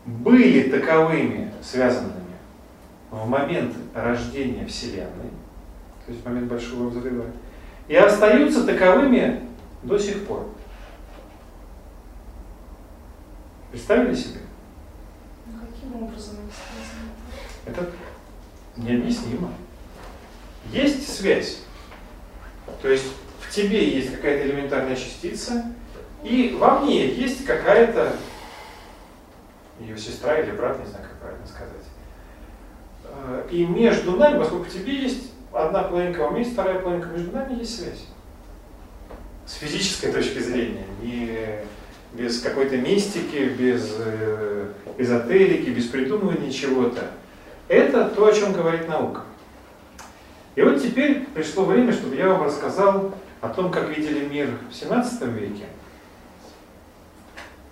Были 0.06 0.70
таковыми 0.70 1.52
связанными 1.62 2.16
в 3.12 3.28
момент 3.28 3.76
рождения 3.94 4.66
Вселенной, 4.66 5.32
то 6.10 6.14
есть 6.14 6.26
в 6.26 6.28
момент 6.28 6.48
Большого 6.48 6.90
Взрыва, 6.90 7.28
и 7.88 7.96
остаются 7.96 8.66
таковыми 8.66 9.48
до 9.84 10.00
сих 10.00 10.26
пор. 10.26 10.50
Представили 13.70 14.16
себе? 14.16 14.40
Ну, 15.46 15.60
каким 15.60 16.02
образом? 16.02 16.38
Это 17.68 17.92
необъяснимо. 18.76 19.54
Есть 20.72 21.16
связь. 21.16 21.60
То 22.82 22.90
есть 22.90 23.06
в 23.42 23.52
тебе 23.54 23.88
есть 23.88 24.16
какая-то 24.16 24.48
элементарная 24.48 24.96
частица, 24.96 25.64
и 26.24 26.58
во 26.60 26.80
мне 26.80 27.08
есть 27.14 27.46
какая-то 27.46 28.16
ее 29.80 29.96
сестра 29.96 30.40
или 30.40 30.50
брат, 30.54 30.80
не 30.80 30.88
знаю, 30.88 31.04
как 31.08 31.20
правильно 31.20 31.46
сказать. 31.46 31.86
Э, 33.04 33.48
И 33.52 33.64
между 33.64 34.14
нами, 34.14 34.40
поскольку 34.40 34.66
в 34.66 34.74
тебе 34.74 35.04
есть 35.04 35.29
одна 35.54 35.84
половинка, 35.84 36.22
у 36.22 36.32
меня 36.32 36.40
есть 36.40 36.54
вторая 36.54 36.80
половинка, 36.80 37.10
между 37.10 37.32
нами 37.32 37.60
есть 37.60 37.80
связь. 37.80 38.06
С 39.46 39.54
физической 39.54 40.12
точки 40.12 40.40
зрения, 40.40 40.86
не 41.02 41.38
без 42.14 42.42
какой-то 42.42 42.78
мистики, 42.78 43.54
без 43.58 43.96
э, 43.98 44.72
эзотерики, 44.98 45.70
без 45.70 45.88
придумывания 45.88 46.52
чего-то. 46.52 47.12
Это 47.68 48.10
то, 48.10 48.26
о 48.26 48.34
чем 48.34 48.54
говорит 48.54 48.88
наука. 48.88 49.22
И 50.56 50.62
вот 50.62 50.82
теперь 50.82 51.26
пришло 51.34 51.66
время, 51.66 51.94
чтобы 51.94 52.16
я 52.16 52.28
вам 52.28 52.44
рассказал 52.44 53.14
о 53.42 53.50
том, 53.50 53.72
как 53.72 53.90
видели 53.96 54.26
мир 54.26 54.50
в 54.70 54.76
17 54.76 55.22
веке, 55.28 55.66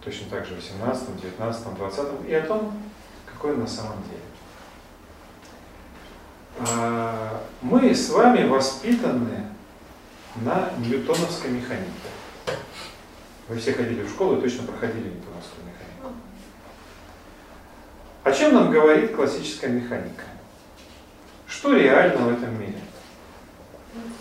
точно 0.03 0.27
так 0.29 0.45
же 0.45 0.53
в 0.53 0.57
18, 0.57 1.21
19, 1.21 1.75
20 1.75 2.05
и 2.27 2.33
о 2.33 2.41
том, 2.41 2.71
какой 3.25 3.53
он 3.53 3.61
на 3.61 3.67
самом 3.67 3.97
деле. 4.03 4.26
А, 6.59 7.41
Мы 7.61 7.93
с 7.93 8.09
вами 8.09 8.47
воспитаны 8.47 9.45
на 10.37 10.71
ньютоновской 10.79 11.51
механике. 11.51 11.91
Вы 13.47 13.57
все 13.57 13.73
ходили 13.73 14.03
в 14.03 14.09
школу 14.09 14.37
и 14.37 14.41
точно 14.41 14.63
проходили 14.67 15.05
ньютоновскую 15.09 15.65
механику. 15.65 16.15
О 18.23 18.31
чем 18.31 18.53
нам 18.53 18.71
говорит 18.71 19.15
классическая 19.15 19.69
механика? 19.69 20.23
Что 21.47 21.75
реально 21.75 22.25
в 22.25 22.33
этом 22.33 22.59
мире? 22.59 22.77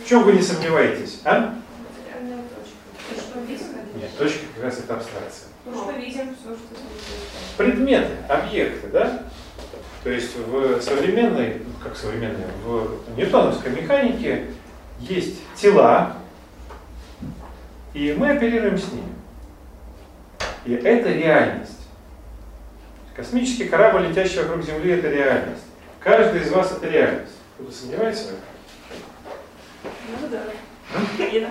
В 0.04 0.08
чем 0.08 0.22
вы 0.22 0.32
не 0.32 0.42
сомневаетесь, 0.42 1.20
а? 1.24 1.56
Материальная 1.90 2.44
точка. 2.44 3.14
То, 3.14 3.20
что 3.20 3.40
видим, 3.40 3.66
Нет, 4.00 4.16
точка 4.16 4.40
как 4.54 4.64
раз 4.64 4.78
это 4.78 4.94
абстракция. 4.94 5.48
то, 5.64 5.74
что 5.74 5.90
видим, 5.92 6.36
все, 6.36 6.54
что. 6.54 6.76
Предметы, 7.56 8.12
объекты, 8.28 8.88
да? 8.88 9.24
То 10.06 10.12
есть 10.12 10.36
в 10.36 10.80
современной, 10.82 11.62
ну, 11.66 11.72
как 11.82 11.96
современной, 11.96 12.44
в 12.64 13.16
ньютоновской 13.16 13.72
механике 13.72 14.44
есть 15.00 15.40
тела, 15.56 16.18
и 17.92 18.14
мы 18.16 18.30
оперируем 18.30 18.78
с 18.78 18.92
ними. 18.92 19.12
И 20.64 20.74
это 20.74 21.10
реальность. 21.10 21.88
Космический 23.16 23.64
корабль, 23.64 24.06
летящий 24.06 24.42
вокруг 24.42 24.64
Земли, 24.64 24.92
это 24.92 25.08
реальность. 25.08 25.64
Каждый 25.98 26.42
из 26.42 26.52
вас 26.52 26.70
это 26.70 26.88
реальность. 26.88 27.34
Кто-то 27.56 27.72
сомневается? 27.72 28.34
Ну 29.82 30.28
да. 30.30 30.42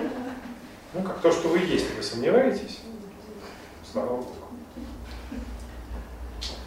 Ну, 0.94 1.02
как 1.02 1.20
то, 1.20 1.30
что 1.30 1.48
вы 1.48 1.58
есть, 1.58 1.94
вы 1.94 2.02
сомневаетесь? 2.02 2.80
Слава 3.92 4.16
Богу. 4.16 4.35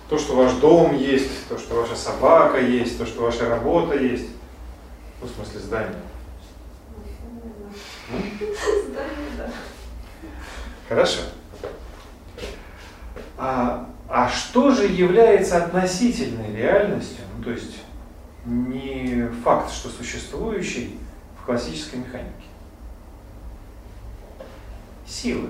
То, 0.10 0.18
что 0.18 0.36
ваш 0.36 0.54
дом 0.54 0.98
есть, 0.98 1.48
то, 1.48 1.60
что 1.60 1.76
ваша 1.76 1.96
собака 1.96 2.60
есть, 2.60 2.98
то, 2.98 3.06
что 3.06 3.22
ваша 3.22 3.48
работа 3.48 3.96
есть. 3.96 4.30
Ну, 5.22 5.28
в 5.28 5.30
смысле, 5.30 5.60
здание. 5.60 5.96
Здание, 8.10 9.30
да. 9.38 9.52
Хорошо. 10.88 11.22
А, 13.38 13.88
а 14.10 14.28
что 14.30 14.72
же 14.72 14.88
является 14.88 15.64
относительной 15.64 16.56
реальностью, 16.56 17.24
ну, 17.38 17.44
то 17.44 17.52
есть 17.52 17.78
не 18.46 19.28
факт, 19.44 19.72
что 19.72 19.90
существующий 19.90 20.98
в 21.40 21.46
классической 21.46 22.00
механике? 22.00 22.34
Силы. 25.06 25.50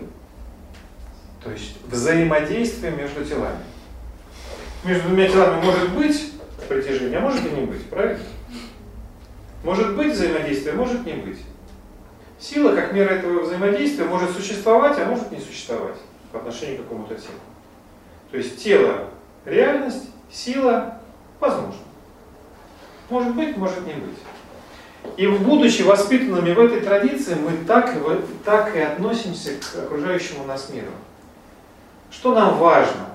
То 1.42 1.52
есть 1.52 1.78
взаимодействие 1.86 2.92
между 2.92 3.24
телами. 3.24 3.64
Между 4.84 5.10
двумя 5.10 5.28
телами 5.28 5.64
может 5.64 5.90
быть 5.94 6.34
притяжение, 6.68 7.20
а 7.20 7.22
может 7.22 7.46
и 7.46 7.50
не 7.50 7.66
быть, 7.66 7.86
правильно? 7.90 8.24
Может 9.64 9.96
быть 9.96 10.14
взаимодействие, 10.14 10.74
может 10.74 11.06
не 11.06 11.14
быть. 11.14 11.40
Сила, 12.40 12.74
как 12.74 12.94
мера 12.94 13.10
этого 13.10 13.42
взаимодействия, 13.42 14.06
может 14.06 14.32
существовать, 14.32 14.98
а 14.98 15.06
может 15.06 15.32
не 15.32 15.40
существовать 15.40 15.98
по 16.32 16.40
отношению 16.40 16.78
к 16.78 16.84
какому-то 16.84 17.16
телу. 17.16 17.40
То 18.32 18.38
есть 18.38 18.64
тело– 18.64 19.10
реальность, 19.46 20.10
сила– 20.32 21.00
возможно. 21.40 21.82
Может 23.10 23.36
быть, 23.36 23.58
может 23.58 23.86
не 23.86 23.94
быть. 23.94 24.20
И 25.18 25.28
будучи 25.28 25.82
воспитанными 25.82 26.54
в 26.54 26.60
этой 26.60 26.82
традиции, 26.82 27.36
мы 27.36 27.66
так, 27.66 27.94
так 28.46 28.76
и 28.76 28.80
относимся 28.80 29.52
к 29.60 29.76
окружающему 29.84 30.46
нас 30.46 30.70
миру. 30.70 30.92
Что 32.12 32.34
нам 32.34 32.58
важно? 32.58 33.09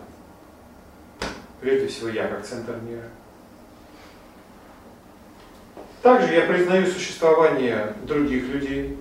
Прежде 1.65 1.87
всего 1.87 2.11
я, 2.11 2.27
как 2.27 2.45
центр 2.45 2.75
мира. 2.87 3.05
Также 6.03 6.35
я 6.35 6.43
признаю 6.43 6.87
существование 6.87 7.95
других 8.03 8.49
людей. 8.49 8.99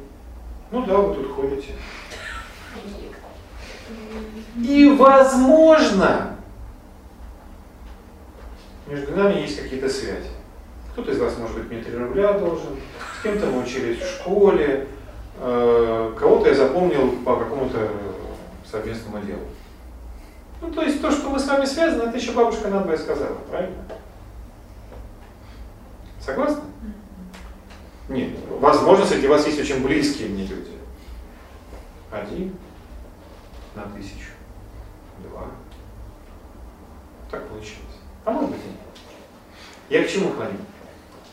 Ну 0.71 0.85
да, 0.85 0.97
вы 0.97 1.13
тут 1.13 1.29
ходите. 1.33 1.73
И 4.63 4.95
возможно, 4.97 6.37
между 8.87 9.13
нами 9.13 9.41
есть 9.41 9.61
какие-то 9.61 9.89
связи. 9.89 10.29
Кто-то 10.93 11.11
из 11.11 11.19
вас, 11.19 11.37
может 11.37 11.57
быть, 11.57 11.69
мне 11.69 11.83
3 11.83 11.97
рубля 11.97 12.31
должен, 12.31 12.77
с 13.19 13.23
кем-то 13.23 13.47
мы 13.47 13.63
учились 13.63 13.99
в 13.99 14.07
школе, 14.07 14.87
э, 15.41 16.13
кого-то 16.17 16.47
я 16.47 16.55
запомнил 16.55 17.11
по 17.25 17.35
какому-то 17.35 17.89
совместному 18.71 19.19
делу. 19.19 19.41
Ну, 20.63 20.71
то 20.71 20.81
есть 20.81 21.01
то, 21.01 21.11
что 21.11 21.29
мы 21.29 21.39
с 21.39 21.47
вами 21.47 21.65
связаны, 21.65 22.03
это 22.03 22.17
еще 22.17 22.31
бабушка 22.31 22.69
надвое 22.69 22.97
сказала, 22.97 23.35
правильно? 23.49 23.83
Согласны? 26.21 26.63
Нет. 28.07 28.29
Возможно, 28.61 29.05
среди 29.05 29.27
вас 29.27 29.45
есть 29.45 29.59
очень 29.59 29.83
близкие 29.83 30.29
мне 30.29 30.45
люди. 30.45 30.71
Один 32.09 32.55
на 33.75 33.83
тысячу. 33.83 34.31
Два. 35.27 35.47
Так 37.29 37.45
получилось. 37.49 37.77
А 38.23 38.31
может 38.31 38.51
быть 38.51 38.61
и 38.61 38.67
нет. 38.69 38.77
Я 39.89 40.07
к 40.07 40.09
чему 40.09 40.29
клоню? 40.29 40.59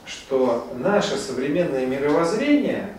Что 0.06 0.72
наше 0.74 1.16
современное 1.16 1.86
мировоззрение, 1.86 2.96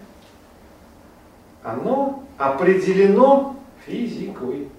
оно 1.62 2.24
определено 2.38 3.58
физикой. 3.86 4.70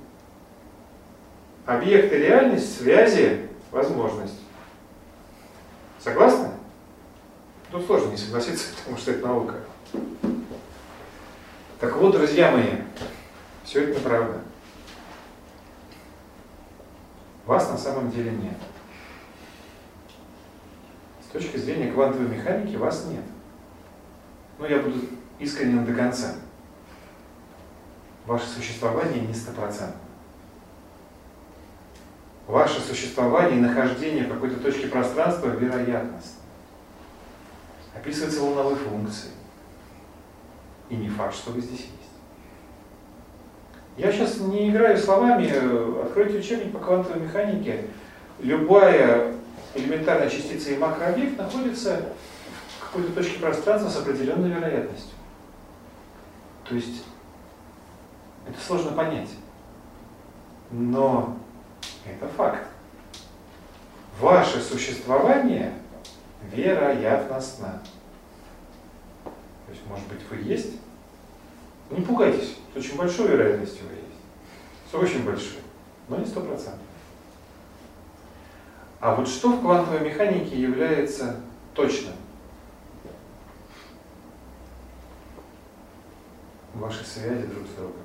Объекты 1.65 2.17
реальность, 2.17 2.79
связи, 2.79 3.49
возможность. 3.71 4.41
Согласны? 6.01 6.49
Тут 7.71 7.87
сложно 7.87 8.11
не 8.11 8.17
согласиться, 8.17 8.75
потому 8.79 8.97
что 8.97 9.13
это 9.13 9.27
наука. 9.27 9.55
Так 11.79 11.97
вот, 11.97 12.13
друзья 12.13 12.51
мои, 12.51 12.79
все 13.65 13.85
это 13.85 13.99
неправда. 13.99 14.41
Вас 17.47 17.71
на 17.71 17.79
самом 17.79 18.11
деле 18.11 18.31
нет. 18.31 18.57
С 21.27 21.33
точки 21.33 21.57
зрения 21.57 21.91
квантовой 21.91 22.29
механики 22.29 22.77
вас 22.77 23.07
нет. 23.07 23.25
Ну, 24.59 24.67
я 24.67 24.79
буду 24.79 24.99
искренен 25.39 25.85
до 25.85 25.95
конца. 25.95 26.35
Ваше 28.27 28.47
существование 28.47 29.21
не 29.21 29.35
стопроцентно. 29.35 30.02
Ваше 32.47 32.81
существование 32.81 33.59
и 33.59 33.63
нахождение 33.63 34.25
в 34.25 34.29
какой-то 34.29 34.61
точке 34.61 34.89
пространства 34.89 35.49
вероятность. 35.49 36.37
Описывается 37.95 38.41
волновой 38.41 38.77
функцией. 38.77 39.33
И 40.91 40.97
не 40.97 41.09
факт, 41.09 41.35
что 41.35 41.53
вы 41.53 41.61
здесь 41.61 41.81
есть. 41.81 42.03
Я 43.97 44.11
сейчас 44.11 44.39
не 44.39 44.71
играю 44.71 44.97
словами, 44.97 46.03
откройте 46.03 46.39
учебник 46.39 46.73
по 46.73 46.79
квантовой 46.79 47.21
механике. 47.21 47.87
любая 48.41 49.35
элементарная 49.75 50.29
частица 50.29 50.71
и 50.71 50.79
макрообъект 50.79 51.39
находится 51.39 52.13
в 52.79 52.87
какой-то 52.87 53.13
точке 53.13 53.39
пространства 53.39 53.89
с 53.89 53.97
определенной 53.97 54.51
вероятностью. 54.51 55.15
То 56.69 56.75
есть 56.75 57.05
это 58.49 58.61
сложно 58.61 58.93
понять. 58.93 59.31
Но 60.71 61.37
это 62.05 62.29
факт. 62.29 62.67
Ваше 64.19 64.61
существование 64.61 65.73
вероятностно. 66.53 67.83
То 69.25 69.73
есть, 69.73 69.87
может 69.87 70.07
быть, 70.09 70.21
вы 70.31 70.37
есть? 70.39 70.73
Не 71.91 72.03
пугайтесь, 72.03 72.57
с 72.73 72.77
очень 72.77 72.97
большой 72.97 73.29
вероятностью 73.29 73.87
вы 73.87 73.95
есть. 73.95 74.91
С 74.91 74.95
очень 74.95 75.25
большой, 75.25 75.61
но 76.09 76.17
не 76.17 76.27
сто 76.27 76.41
процентов. 76.41 76.81
А 79.01 79.15
вот 79.15 79.29
что 79.29 79.53
в 79.53 79.61
квантовой 79.61 80.01
механике 80.01 80.61
является 80.61 81.41
точным? 81.75 82.15
Ваши 86.75 87.05
связи 87.05 87.47
друг 87.47 87.67
с 87.67 87.71
другом. 87.75 88.02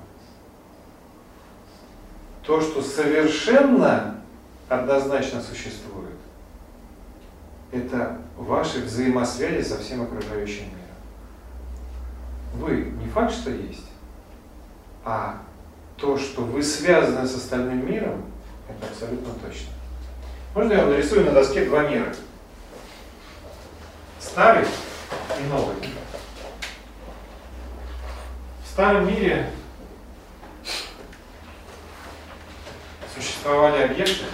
То, 2.48 2.62
что 2.62 2.80
совершенно 2.80 4.22
однозначно 4.70 5.42
существует, 5.42 6.16
это 7.72 8.22
ваши 8.38 8.78
взаимосвязи 8.80 9.62
со 9.62 9.76
всем 9.76 10.00
окружающим 10.00 10.64
миром. 10.64 10.94
Вы 12.54 12.76
не 13.02 13.06
факт, 13.10 13.34
что 13.34 13.50
есть, 13.50 13.84
а 15.04 15.42
то, 15.98 16.16
что 16.16 16.40
вы 16.40 16.62
связаны 16.62 17.28
с 17.28 17.34
остальным 17.36 17.86
миром, 17.86 18.24
это 18.66 18.90
абсолютно 18.90 19.34
точно. 19.46 19.68
Можно 20.54 20.72
я 20.72 20.80
вам 20.80 20.92
нарисую 20.92 21.26
на 21.26 21.32
доске 21.32 21.66
два 21.66 21.86
мира? 21.86 22.14
Старый 24.18 24.64
и 24.64 25.48
новый. 25.50 25.76
В 28.64 28.68
старом 28.70 29.06
мире 29.06 29.50
существовали 33.48 33.82
объекты, 33.84 34.26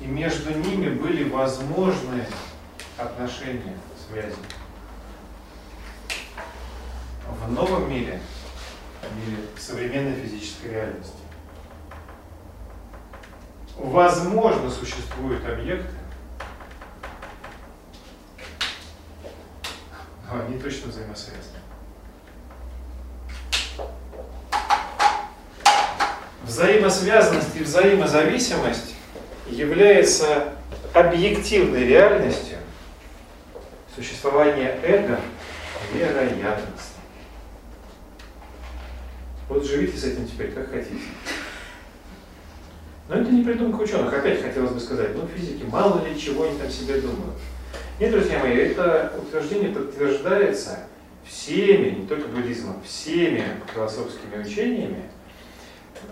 и 0.00 0.04
между 0.04 0.52
ними 0.52 0.88
были 0.88 1.28
возможны 1.28 2.26
отношения, 2.96 3.78
связи. 4.08 4.34
В 7.28 7.52
новом 7.52 7.88
мире, 7.88 8.20
в 9.00 9.16
мире 9.16 9.42
современной 9.56 10.20
физической 10.20 10.72
реальности, 10.72 11.22
возможно, 13.76 14.70
существуют 14.70 15.48
объекты, 15.48 15.94
но 20.28 20.40
они 20.40 20.58
точно 20.58 20.88
взаимосвязаны. 20.88 21.59
Взаимосвязанность 26.50 27.54
и 27.54 27.62
взаимозависимость 27.62 28.96
является 29.48 30.52
объективной 30.92 31.86
реальностью 31.86 32.58
существования 33.94 34.76
эго 34.82 35.20
вероятности. 35.94 36.96
Вот 39.48 39.64
живите 39.64 39.96
с 39.96 40.02
этим 40.02 40.26
теперь 40.26 40.50
как 40.50 40.72
хотите. 40.72 40.98
Но 43.08 43.14
это 43.14 43.30
не 43.30 43.44
придумка 43.44 43.82
ученых. 43.82 44.12
Опять 44.12 44.42
хотелось 44.42 44.72
бы 44.72 44.80
сказать, 44.80 45.14
ну 45.14 45.28
физики 45.28 45.62
мало 45.62 46.04
ли 46.04 46.20
чего 46.20 46.46
они 46.46 46.58
там 46.58 46.68
себе 46.68 47.00
думают. 47.00 47.38
Нет, 48.00 48.10
друзья 48.10 48.40
мои, 48.40 48.56
это 48.56 49.12
утверждение 49.16 49.70
подтверждается 49.70 50.80
всеми, 51.24 51.90
не 51.90 52.06
только 52.08 52.26
буддизмом, 52.26 52.82
всеми 52.82 53.44
философскими 53.72 54.42
учениями. 54.44 55.04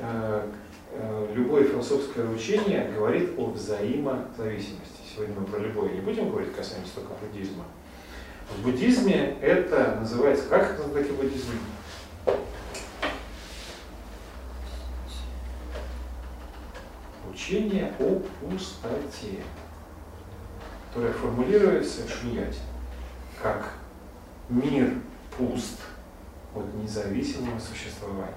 Э, 0.00 0.50
э, 0.92 1.28
любое 1.34 1.64
философское 1.64 2.28
учение 2.28 2.90
говорит 2.94 3.38
о 3.38 3.46
взаимозависимости. 3.46 5.02
Сегодня 5.14 5.40
мы 5.40 5.46
про 5.46 5.58
любое 5.58 5.92
не 5.92 6.00
будем 6.00 6.30
говорить, 6.30 6.54
касаемся 6.54 6.96
только 6.96 7.12
буддизма. 7.14 7.64
В 8.56 8.62
буддизме 8.62 9.36
это 9.40 9.96
называется, 10.00 10.46
как 10.48 10.72
это 10.72 10.88
таки 10.88 11.12
буддизме? 11.12 11.58
учение 17.48 17.92
о 17.98 18.20
пустоте, 18.40 19.42
которое 20.88 21.12
формулируется 21.12 22.02
Шуньяти 22.08 22.58
как 23.42 23.72
мир 24.48 24.94
пуст 25.36 25.80
от 26.54 26.74
независимого 26.74 27.58
существования. 27.58 28.34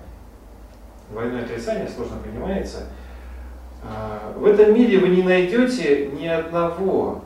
Двойное 1.11 1.43
отрицание 1.43 1.89
сложно 1.89 2.17
принимается. 2.17 2.87
А, 3.83 4.33
в 4.35 4.45
этом 4.45 4.73
мире 4.73 4.99
вы 4.99 5.09
не 5.09 5.23
найдете 5.23 6.07
ни 6.07 6.25
одного 6.25 7.23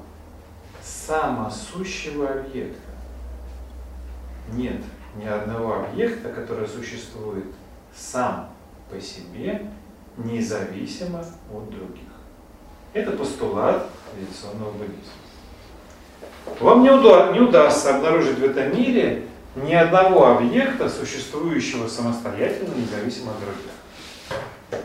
самосущего 0.81 2.29
объекта. 2.29 2.79
Нет 4.53 4.81
ни 5.15 5.25
одного 5.25 5.86
объекта, 5.86 6.29
который 6.29 6.67
существует 6.67 7.45
сам 7.95 8.49
по 8.89 8.99
себе 8.99 9.67
независимо 10.17 11.19
от 11.53 11.69
других. 11.69 12.03
Это 12.93 13.11
постулат 13.11 13.89
традиционного 14.11 14.71
буддизма. 14.71 15.13
Вам 16.59 16.83
не, 16.83 16.91
уда 16.91 17.31
не 17.31 17.39
удастся 17.39 17.95
обнаружить 17.95 18.38
в 18.38 18.43
этом 18.43 18.75
мире 18.75 19.27
ни 19.56 19.74
одного 19.74 20.28
объекта, 20.38 20.89
существующего 20.89 21.88
самостоятельно, 21.88 22.74
независимо 22.76 23.32
от 23.32 23.39
других. 23.39 24.82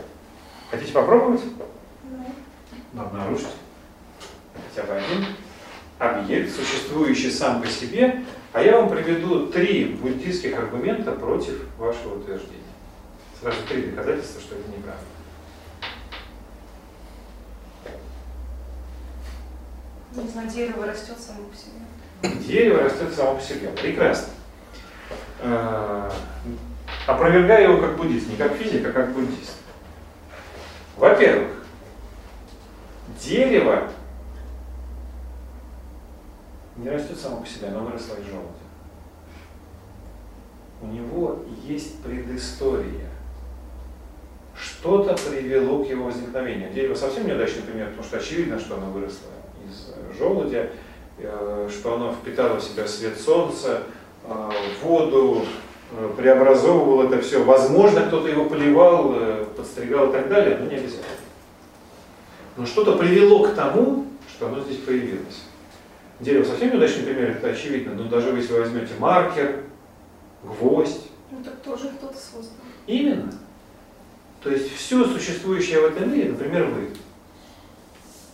Хотите 0.69 0.93
попробовать? 0.93 1.41
Да. 2.93 3.03
Обнаружить 3.03 3.47
хотя 4.73 4.87
бы 4.87 4.93
один 4.93 5.25
объект, 5.99 6.55
существующий 6.55 7.31
сам 7.31 7.61
по 7.61 7.67
себе, 7.67 8.23
а 8.53 8.61
я 8.61 8.79
вам 8.79 8.89
приведу 8.89 9.47
три 9.47 9.85
буддийских 9.85 10.57
аргумента 10.57 11.11
против 11.11 11.67
вашего 11.77 12.19
утверждения. 12.19 12.57
Сразу 13.39 13.57
три 13.67 13.83
доказательства, 13.83 14.41
что 14.41 14.55
это 14.55 14.69
неправда. 14.69 15.01
Не 20.13 20.27
знаю, 20.27 20.49
дерево 20.49 20.85
растет 20.85 21.17
само 21.19 21.43
по 21.45 21.55
себе. 21.55 22.39
Дерево 22.45 22.83
растет 22.83 23.13
само 23.13 23.35
по 23.35 23.41
себе. 23.41 23.69
Прекрасно. 23.69 24.33
Э, 25.41 26.11
опровергаю 27.07 27.71
его 27.71 27.81
как 27.81 27.97
буддист, 27.97 28.29
не 28.29 28.35
как 28.35 28.53
физик, 28.53 28.87
а 28.87 28.91
как 28.91 29.11
буддист. 29.13 29.57
Во-первых, 30.97 31.49
дерево 33.19 33.87
не 36.77 36.89
растет 36.89 37.19
само 37.19 37.37
по 37.37 37.47
себе, 37.47 37.69
оно 37.69 37.81
выросло 37.81 38.15
из 38.15 38.25
желудя. 38.25 38.47
У 40.81 40.87
него 40.87 41.39
есть 41.63 42.01
предыстория. 42.03 43.09
Что-то 44.55 45.15
привело 45.29 45.83
к 45.83 45.87
его 45.87 46.05
возникновению. 46.05 46.71
Дерево 46.71 46.93
совсем 46.93 47.27
неудачный 47.27 47.63
пример, 47.63 47.87
потому 47.87 48.03
что 48.03 48.17
очевидно, 48.17 48.59
что 48.59 48.75
оно 48.75 48.91
выросло 48.91 49.29
из 49.67 50.17
желудя, 50.17 50.69
э, 51.17 51.69
что 51.71 51.95
оно 51.95 52.13
впитало 52.13 52.59
в 52.59 52.63
себя 52.63 52.87
свет 52.87 53.19
солнца, 53.19 53.83
воду, 54.83 55.45
э, 55.91 56.13
преобразовывал 56.17 57.03
это 57.03 57.21
все. 57.21 57.43
Возможно, 57.43 58.01
кто-то 58.01 58.27
его 58.27 58.45
поливал, 58.45 59.15
подстригал 59.55 60.09
и 60.09 60.13
так 60.13 60.29
далее, 60.29 60.57
но 60.57 60.65
не 60.65 60.75
обязательно. 60.75 61.05
Но 62.57 62.65
что-то 62.65 62.97
привело 62.97 63.43
к 63.43 63.53
тому, 63.53 64.07
что 64.29 64.47
оно 64.47 64.61
здесь 64.61 64.77
появилось. 64.77 65.43
Дерево 66.19 66.43
совсем 66.43 66.71
неудачный 66.71 67.03
пример, 67.03 67.31
это 67.31 67.49
очевидно, 67.49 67.93
но 67.95 68.03
даже 68.03 68.29
если 68.29 68.53
вы 68.53 68.59
возьмете 68.61 68.93
маркер, 68.99 69.63
гвоздь. 70.43 71.07
Ну 71.31 71.43
так 71.43 71.55
тоже 71.61 71.89
кто-то 71.97 72.17
создал. 72.17 72.53
Именно. 72.85 73.31
То 74.43 74.49
есть 74.49 74.75
все 74.75 75.05
существующее 75.05 75.81
в 75.81 75.85
этом 75.85 76.11
мире, 76.13 76.29
например, 76.29 76.65
вы. 76.65 76.89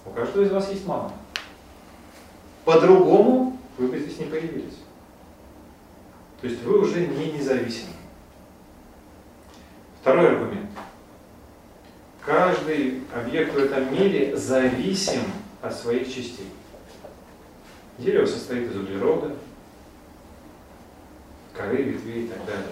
У 0.05 0.09
каждого 0.09 0.43
из 0.43 0.51
вас 0.51 0.69
есть 0.69 0.85
мама. 0.85 1.13
По-другому 2.65 3.57
вы 3.77 3.87
бы 3.87 3.99
здесь 3.99 4.19
не 4.19 4.25
появились. 4.25 4.77
То 6.41 6.47
есть 6.47 6.61
вы 6.63 6.79
уже 6.79 7.07
не 7.07 7.31
независимы. 7.31 7.93
Второй 10.01 10.29
аргумент. 10.29 10.69
Каждый 12.25 13.01
объект 13.15 13.53
в 13.53 13.57
этом 13.57 13.91
мире 13.93 14.35
зависим 14.35 15.21
от 15.61 15.73
своих 15.73 16.07
частей. 16.07 16.47
Дерево 17.97 18.25
состоит 18.25 18.69
из 18.69 18.75
углерода, 18.75 19.35
коры, 21.53 21.81
ветвей 21.81 22.25
и 22.25 22.27
так 22.27 22.45
далее. 22.45 22.67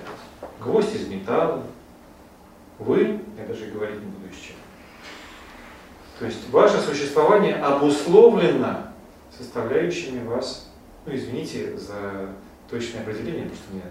Гвоздь 0.59 0.93
из 0.93 1.07
металла. 1.07 1.63
Вы, 2.77 3.19
я 3.37 3.45
даже 3.47 3.67
говорить 3.67 3.99
не 3.99 4.05
буду 4.05 4.25
чего. 4.29 4.57
То 6.19 6.25
есть 6.25 6.49
ваше 6.49 6.79
существование 6.79 7.55
обусловлено 7.55 8.91
составляющими 9.37 10.25
вас, 10.25 10.69
ну 11.05 11.15
извините 11.15 11.77
за 11.77 12.29
точное 12.69 13.01
определение, 13.01 13.43
потому 13.43 13.57
что 13.61 13.73
мне, 13.73 13.83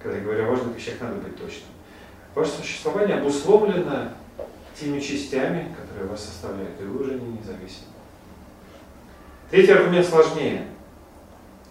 когда 0.00 0.18
я 0.18 0.24
говорю 0.24 0.44
о 0.44 0.50
важных 0.50 0.76
вещах, 0.76 0.94
надо 1.00 1.16
быть 1.16 1.36
точным. 1.36 1.68
Ваше 2.34 2.50
существование 2.50 3.18
обусловлено 3.18 4.12
теми 4.78 5.00
частями, 5.00 5.74
которые 5.78 6.08
вас 6.08 6.24
составляют, 6.24 6.80
и 6.80 6.84
вы 6.84 7.02
уже 7.02 7.14
не 7.14 7.38
независимы. 7.38 7.92
Третий 9.50 9.72
аргумент 9.72 10.06
сложнее. 10.06 10.66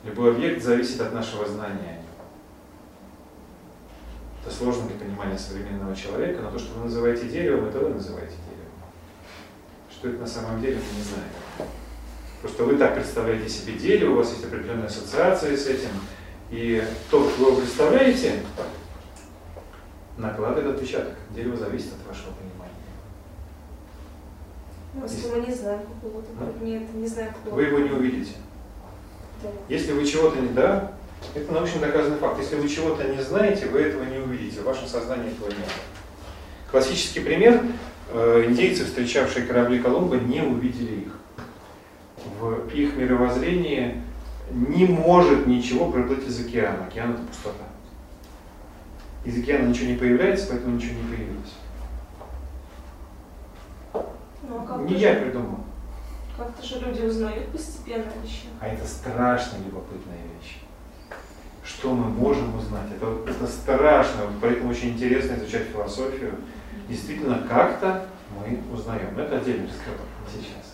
Любой 0.03 0.31
объект 0.31 0.63
зависит 0.63 0.99
от 1.01 1.13
нашего 1.13 1.47
знания 1.47 2.01
Это 4.43 4.53
сложно 4.53 4.87
для 4.87 4.97
понимания 4.97 5.37
современного 5.37 5.95
человека, 5.95 6.41
но 6.41 6.49
то, 6.49 6.57
что 6.57 6.73
вы 6.79 6.85
называете 6.85 7.27
деревом, 7.27 7.69
это 7.69 7.79
вы 7.79 7.89
называете 7.89 8.33
деревом. 8.33 8.71
Что 9.91 10.09
это 10.09 10.17
на 10.19 10.27
самом 10.27 10.59
деле, 10.61 10.77
мы 10.77 10.97
не 10.97 11.03
знаем. 11.03 11.71
Просто 12.41 12.63
вы 12.63 12.77
так 12.77 12.95
представляете 12.95 13.47
себе 13.47 13.73
дерево, 13.73 14.13
у 14.13 14.17
вас 14.17 14.31
есть 14.31 14.43
определенные 14.43 14.87
ассоциации 14.87 15.55
с 15.55 15.67
этим, 15.67 15.89
и 16.51 16.83
то, 17.09 17.29
что 17.29 17.51
вы 17.51 17.61
представляете, 17.61 18.43
накладывает 20.17 20.75
отпечаток. 20.75 21.15
Дерево 21.33 21.55
зависит 21.55 21.93
от 21.93 22.07
вашего 22.07 22.33
понимания. 22.33 22.71
Ну, 24.93 25.03
если 25.03 25.29
мы 25.29 25.47
не 25.47 25.53
знаем 25.53 25.81
какого-то 25.81 26.27
предмета, 26.33 26.91
не 26.93 27.07
знаем 27.07 27.33
какого 27.33 27.55
Вы 27.55 27.63
его 27.63 27.79
не 27.79 27.91
увидите. 27.91 28.33
Да. 29.41 29.49
Если 29.69 29.93
вы 29.93 30.05
чего-то 30.05 30.39
не 30.39 30.49
да, 30.49 30.91
это 31.33 31.51
научно 31.53 31.79
доказанный 31.79 32.17
факт. 32.17 32.39
Если 32.39 32.57
вы 32.57 32.67
чего-то 32.67 33.05
не 33.05 33.21
знаете, 33.21 33.67
вы 33.67 33.79
этого 33.79 34.03
не 34.03 34.17
увидите. 34.17 34.59
В 34.59 34.65
вашем 34.65 34.87
сознании 34.87 35.31
этого 35.31 35.47
нет. 35.47 35.69
Классический 36.69 37.21
пример. 37.21 37.63
Э, 38.11 38.43
индейцы, 38.45 38.83
встречавшие 38.83 39.45
корабли 39.45 39.79
Колумба, 39.79 40.17
не 40.17 40.41
увидели 40.41 41.01
их. 41.01 41.11
В 42.39 42.67
их 42.69 42.95
мировоззрении 42.95 44.01
не 44.53 44.85
может 44.85 45.47
ничего 45.47 45.91
приплыть 45.91 46.27
из 46.27 46.39
океана. 46.45 46.85
Океан 46.85 47.11
это 47.11 47.21
пустота. 47.23 47.65
Из 49.23 49.37
океана 49.39 49.67
ничего 49.67 49.87
не 49.91 49.97
появляется, 49.97 50.47
поэтому 50.49 50.75
ничего 50.75 50.93
не 51.01 51.07
появилось. 51.15 51.53
Ну, 53.93 54.67
а 54.69 54.77
Не 54.81 54.95
же- 54.95 54.99
я 54.99 55.13
придумал. 55.15 55.59
Как-то 56.37 56.65
же 56.65 56.79
люди 56.79 57.01
узнают 57.03 57.47
постепенно 57.49 58.11
еще. 58.23 58.47
А 58.59 58.67
это 58.67 58.85
страшно 58.87 59.57
любопытная 59.65 60.17
вещь. 60.39 60.57
Что 61.63 61.93
мы 61.93 62.09
можем 62.09 62.55
узнать? 62.57 62.87
Это, 62.95 63.17
это 63.29 63.47
страшно, 63.47 64.23
поэтому 64.41 64.71
очень 64.71 64.89
интересно 64.89 65.35
изучать 65.35 65.67
философию. 65.67 66.35
Действительно, 66.89 67.45
как-то 67.47 68.07
мы 68.35 68.59
узнаем. 68.73 69.17
Это 69.17 69.37
отдельный 69.37 69.67
разговор, 69.67 70.07
сейчас. 70.27 70.70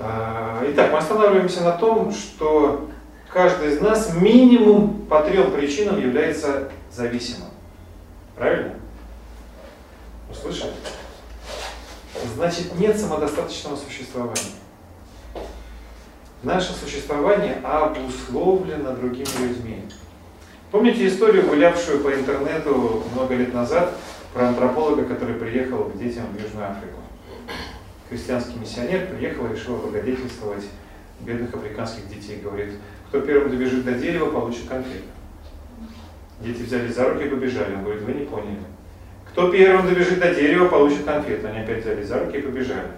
А, 0.00 0.62
Итак, 0.68 0.92
мы 0.92 0.98
останавливаемся 0.98 1.62
на 1.62 1.72
том, 1.72 2.12
что 2.12 2.88
каждый 3.32 3.74
из 3.74 3.80
нас 3.80 4.14
минимум 4.14 5.06
по 5.06 5.22
трем 5.22 5.50
причинам 5.50 6.00
является 6.00 6.70
зависимым. 6.92 7.48
Правильно? 8.36 8.74
Услышали? 10.30 10.72
Значит, 12.34 12.78
нет 12.78 12.98
самодостаточного 12.98 13.76
существования. 13.76 14.52
Наше 16.42 16.72
существование 16.72 17.56
обусловлено 17.64 18.92
другими 18.92 19.26
людьми. 19.40 19.82
Помните 20.70 21.08
историю, 21.08 21.46
гулявшую 21.48 22.00
по 22.00 22.14
интернету 22.14 23.02
много 23.12 23.34
лет 23.34 23.52
назад, 23.52 23.94
про 24.34 24.48
антрополога, 24.48 25.04
который 25.04 25.34
приехал 25.34 25.84
к 25.84 25.98
детям 25.98 26.26
в 26.26 26.40
Южную 26.40 26.70
Африку? 26.70 27.00
Христианский 28.08 28.58
миссионер 28.58 29.06
приехал 29.08 29.46
и 29.46 29.54
решил 29.54 29.76
облагодетельствовать 29.76 30.64
бедных 31.20 31.54
африканских 31.54 32.08
детей. 32.08 32.40
Говорит, 32.42 32.74
кто 33.08 33.20
первым 33.20 33.50
добежит 33.50 33.84
до 33.84 33.92
дерева, 33.92 34.30
получит 34.30 34.68
конфету. 34.68 35.04
Дети 36.40 36.62
взяли 36.62 36.88
за 36.88 37.10
руки 37.10 37.26
и 37.26 37.28
побежали. 37.28 37.74
Он 37.74 37.84
говорит, 37.84 38.02
вы 38.02 38.12
не 38.12 38.24
поняли. 38.24 38.58
Кто 39.30 39.50
первым 39.50 39.86
добежит 39.86 40.20
до 40.20 40.34
дерева, 40.34 40.68
получит 40.68 41.04
конфету. 41.04 41.48
Они 41.48 41.60
опять 41.60 41.82
взяли 41.82 42.02
за 42.02 42.20
руки 42.20 42.38
и 42.38 42.42
побежали. 42.42 42.88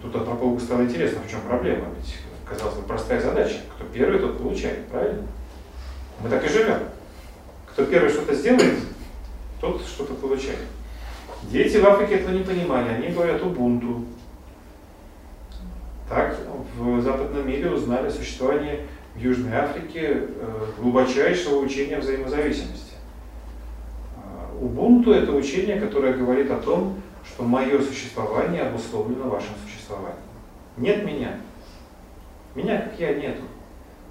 Тут 0.00 0.16
антропологу 0.16 0.58
стало 0.60 0.82
интересно, 0.82 1.20
в 1.20 1.30
чем 1.30 1.42
проблема. 1.42 1.86
Ведь, 1.96 2.16
казалось 2.48 2.76
бы, 2.76 2.82
простая 2.82 3.20
задача. 3.20 3.56
Кто 3.74 3.84
первый, 3.92 4.18
тот 4.18 4.38
получает, 4.38 4.86
правильно? 4.86 5.26
Мы 6.22 6.30
так 6.30 6.44
и 6.44 6.48
живем. 6.48 6.78
Кто 7.66 7.84
первый 7.84 8.10
что-то 8.10 8.34
сделает, 8.34 8.78
тот 9.60 9.82
что-то 9.82 10.14
получает. 10.14 10.58
Дети 11.44 11.78
в 11.78 11.86
Африке 11.86 12.16
этого 12.16 12.32
не 12.32 12.44
понимали, 12.44 12.88
они 12.88 13.08
говорят 13.08 13.42
убунту. 13.42 14.04
Так 16.08 16.36
в 16.76 17.00
западном 17.00 17.48
мире 17.48 17.70
узнали 17.70 18.08
о 18.08 18.10
существовании 18.10 18.80
в 19.14 19.20
Южной 19.20 19.56
Африке 19.56 20.22
э, 20.26 20.66
глубочайшего 20.78 21.58
учения 21.60 21.98
взаимозависимости. 21.98 22.94
А, 24.16 24.50
Убунту 24.60 25.12
это 25.12 25.32
учение, 25.32 25.80
которое 25.80 26.14
говорит 26.14 26.50
о 26.50 26.58
том, 26.58 27.00
что 27.24 27.44
мое 27.44 27.80
существование 27.80 28.62
обусловлено 28.62 29.28
вашим 29.28 29.54
существованием. 29.64 30.16
Нет 30.76 31.04
меня. 31.04 31.36
Меня 32.54 32.80
как 32.80 32.98
я 32.98 33.14
нету. 33.14 33.42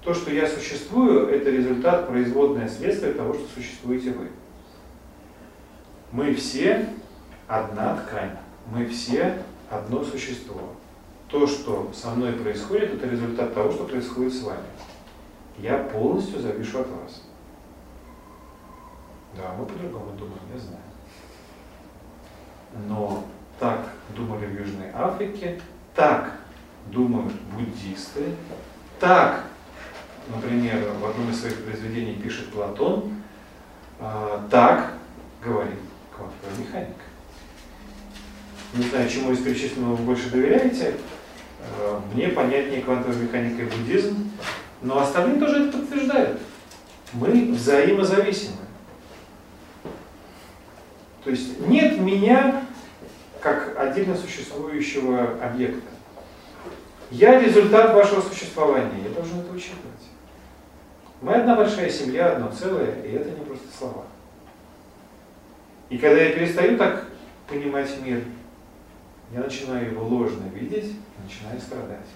То, 0.02 0.14
что 0.14 0.30
я 0.32 0.46
существую, 0.48 1.28
это 1.28 1.50
результат, 1.50 2.08
производное 2.08 2.68
следствие 2.68 3.12
того, 3.12 3.34
что 3.34 3.44
существуете 3.54 4.12
вы. 4.12 4.28
Мы 6.12 6.34
все 6.34 6.88
одна 7.50 7.96
ткань. 7.96 8.36
Мы 8.70 8.86
все 8.86 9.42
одно 9.68 10.04
существо. 10.04 10.60
То, 11.28 11.46
что 11.46 11.90
со 11.92 12.10
мной 12.10 12.32
происходит, 12.32 12.94
это 12.94 13.08
результат 13.08 13.54
того, 13.54 13.72
что 13.72 13.84
происходит 13.84 14.32
с 14.32 14.42
вами. 14.42 14.66
Я 15.58 15.78
полностью 15.78 16.40
завишу 16.40 16.80
от 16.80 16.88
вас. 16.88 17.22
Да, 19.36 19.52
мы 19.58 19.66
по-другому 19.66 20.12
думаем, 20.12 20.40
я 20.52 20.58
знаю. 20.58 20.82
Но 22.88 23.24
так 23.58 23.88
думали 24.16 24.46
в 24.46 24.58
Южной 24.60 24.90
Африке, 24.94 25.60
так 25.94 26.32
думают 26.86 27.32
буддисты, 27.52 28.34
так, 28.98 29.44
например, 30.34 30.92
в 31.00 31.04
одном 31.04 31.30
из 31.30 31.40
своих 31.40 31.64
произведений 31.64 32.14
пишет 32.14 32.50
Платон, 32.52 33.12
а, 33.98 34.46
так 34.50 34.94
говорит 35.42 35.78
квантовая 36.16 36.56
механика. 36.58 37.09
Не 38.74 38.84
знаю, 38.84 39.08
чему 39.08 39.32
из 39.32 39.38
перечисленного 39.38 39.96
вы 39.96 40.04
больше 40.04 40.30
доверяете. 40.30 40.94
Э, 41.78 42.00
Мне 42.14 42.28
понятнее 42.28 42.82
квантовая 42.82 43.18
механика 43.18 43.62
и 43.62 43.66
буддизм, 43.66 44.30
но 44.82 45.00
остальные 45.00 45.40
тоже 45.40 45.64
это 45.64 45.78
подтверждают. 45.78 46.40
Мы 47.12 47.52
взаимозависимы. 47.52 48.56
То 51.24 51.30
есть 51.30 51.60
нет 51.66 51.98
меня 51.98 52.64
как 53.40 53.76
отдельно 53.78 54.16
существующего 54.16 55.42
объекта. 55.42 55.88
Я 57.10 57.40
результат 57.40 57.94
вашего 57.94 58.20
существования, 58.20 59.02
я 59.02 59.10
должен 59.10 59.40
это 59.40 59.52
учитывать. 59.52 59.84
Мы 61.20 61.34
одна 61.34 61.56
большая 61.56 61.90
семья, 61.90 62.32
одно 62.32 62.50
целое, 62.50 63.02
и 63.02 63.12
это 63.12 63.30
не 63.30 63.44
просто 63.44 63.66
слова. 63.76 64.04
И 65.88 65.98
когда 65.98 66.22
я 66.22 66.32
перестаю 66.32 66.78
так 66.78 67.06
понимать 67.48 67.90
мир, 68.00 68.22
я 69.32 69.40
начинаю 69.40 69.92
его 69.92 70.04
ложно 70.04 70.44
видеть, 70.52 70.96
начинаю 71.22 71.60
страдать. 71.60 72.06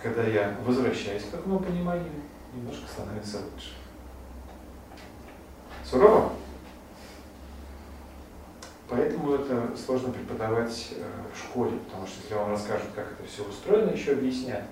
Когда 0.00 0.24
я 0.24 0.56
возвращаюсь 0.64 1.24
к 1.24 1.30
такому 1.30 1.58
пониманию, 1.58 2.10
немножко 2.54 2.88
становится 2.88 3.38
лучше. 3.38 3.72
Сурово? 5.84 6.32
Поэтому 8.88 9.32
это 9.32 9.74
сложно 9.76 10.12
преподавать 10.12 10.92
э, 10.96 11.04
в 11.32 11.38
школе, 11.38 11.78
потому 11.78 12.06
что 12.06 12.20
если 12.20 12.34
вам 12.34 12.50
расскажут, 12.50 12.88
как 12.94 13.12
это 13.12 13.26
все 13.26 13.42
устроено, 13.42 13.90
еще 13.90 14.12
объяснят. 14.12 14.64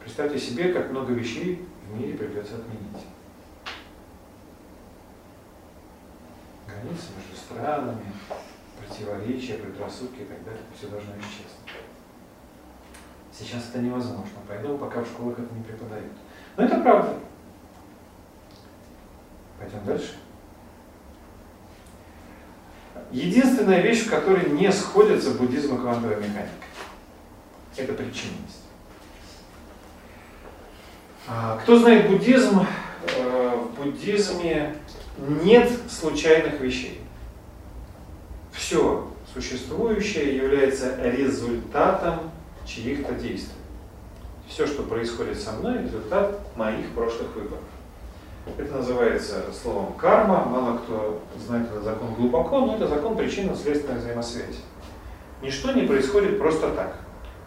Представьте 0.00 0.38
себе, 0.38 0.72
как 0.72 0.90
много 0.90 1.12
вещей 1.12 1.66
в 1.88 1.98
мире 1.98 2.16
придется 2.16 2.54
отменить. 2.54 3.04
Границы 6.68 7.06
между 7.16 7.36
странами, 7.36 8.12
противоречия, 8.86 9.54
предрассудки 9.54 10.20
и 10.20 10.24
так 10.24 10.44
далее, 10.44 10.62
все 10.76 10.88
должно 10.88 11.12
исчезнуть. 11.12 11.64
Сейчас 13.36 13.68
это 13.70 13.78
невозможно, 13.78 14.38
поэтому 14.48 14.78
пока 14.78 15.02
в 15.02 15.06
школах 15.06 15.38
это 15.38 15.52
не 15.54 15.62
преподают. 15.64 16.12
Но 16.56 16.64
это 16.64 16.80
правда. 16.80 17.18
Пойдем 19.58 19.84
дальше. 19.84 20.14
Единственная 23.10 23.80
вещь, 23.80 24.06
в 24.06 24.10
которой 24.10 24.50
не 24.50 24.70
сходятся 24.70 25.32
буддизм 25.32 25.76
и 25.76 25.78
квантовая 25.80 26.16
механика, 26.16 26.48
это 27.76 27.92
причинность. 27.92 28.62
А, 31.26 31.58
Кто 31.58 31.78
знает 31.78 32.08
буддизм, 32.08 32.66
э, 33.16 33.56
в 33.56 33.74
буддизме 33.80 34.76
нет 35.18 35.70
случайных 35.90 36.60
вещей. 36.60 37.03
Все 38.54 39.08
существующее 39.34 40.36
является 40.36 40.96
результатом 41.02 42.30
чьих-то 42.64 43.14
действий. 43.14 43.52
Все, 44.48 44.66
что 44.66 44.84
происходит 44.84 45.40
со 45.40 45.52
мной, 45.52 45.82
результат 45.82 46.38
моих 46.56 46.90
прошлых 46.90 47.34
выборов. 47.34 47.62
Это 48.58 48.76
называется 48.76 49.44
словом 49.52 49.94
карма. 49.94 50.44
Мало 50.44 50.78
кто 50.78 51.22
знает 51.44 51.66
этот 51.68 51.82
закон 51.82 52.14
глубоко, 52.14 52.60
но 52.60 52.76
это 52.76 52.86
закон 52.86 53.16
причинно-следственной 53.16 53.98
взаимосвязи. 53.98 54.60
Ничто 55.42 55.72
не 55.72 55.86
происходит 55.86 56.38
просто 56.38 56.70
так. 56.70 56.98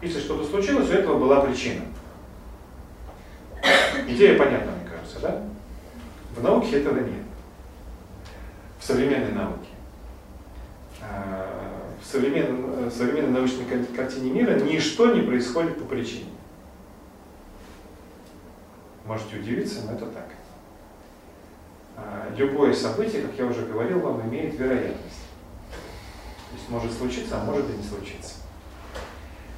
Если 0.02 0.20
что-то 0.20 0.44
случилось, 0.44 0.90
у 0.90 0.92
этого 0.92 1.18
была 1.18 1.40
причина. 1.40 1.82
Идея 4.06 4.38
понятна, 4.38 4.72
мне 4.72 4.90
кажется, 4.90 5.18
да? 5.20 5.42
В 6.36 6.42
науке 6.42 6.80
этого 6.80 6.98
нет. 6.98 7.22
В 8.78 8.84
современной 8.84 9.32
науке. 9.32 9.68
А, 11.02 11.92
в 12.02 12.06
современной, 12.06 12.90
современной 12.90 13.30
научной 13.30 13.64
картине 13.96 14.30
мира 14.30 14.58
ничто 14.58 15.14
не 15.14 15.22
происходит 15.22 15.78
по 15.78 15.84
причине. 15.84 16.30
Можете 19.06 19.38
удивиться, 19.38 19.82
но 19.86 19.92
это 19.92 20.06
так. 20.06 20.28
А, 21.96 22.32
любое 22.36 22.72
событие, 22.74 23.22
как 23.22 23.38
я 23.38 23.46
уже 23.46 23.66
говорил 23.66 24.00
вам, 24.00 24.28
имеет 24.28 24.58
вероятность. 24.58 25.22
То 26.50 26.56
есть 26.56 26.68
может 26.68 26.92
случиться, 26.92 27.40
а 27.40 27.44
может 27.44 27.68
и 27.70 27.76
не 27.76 27.82
случиться. 27.82 28.34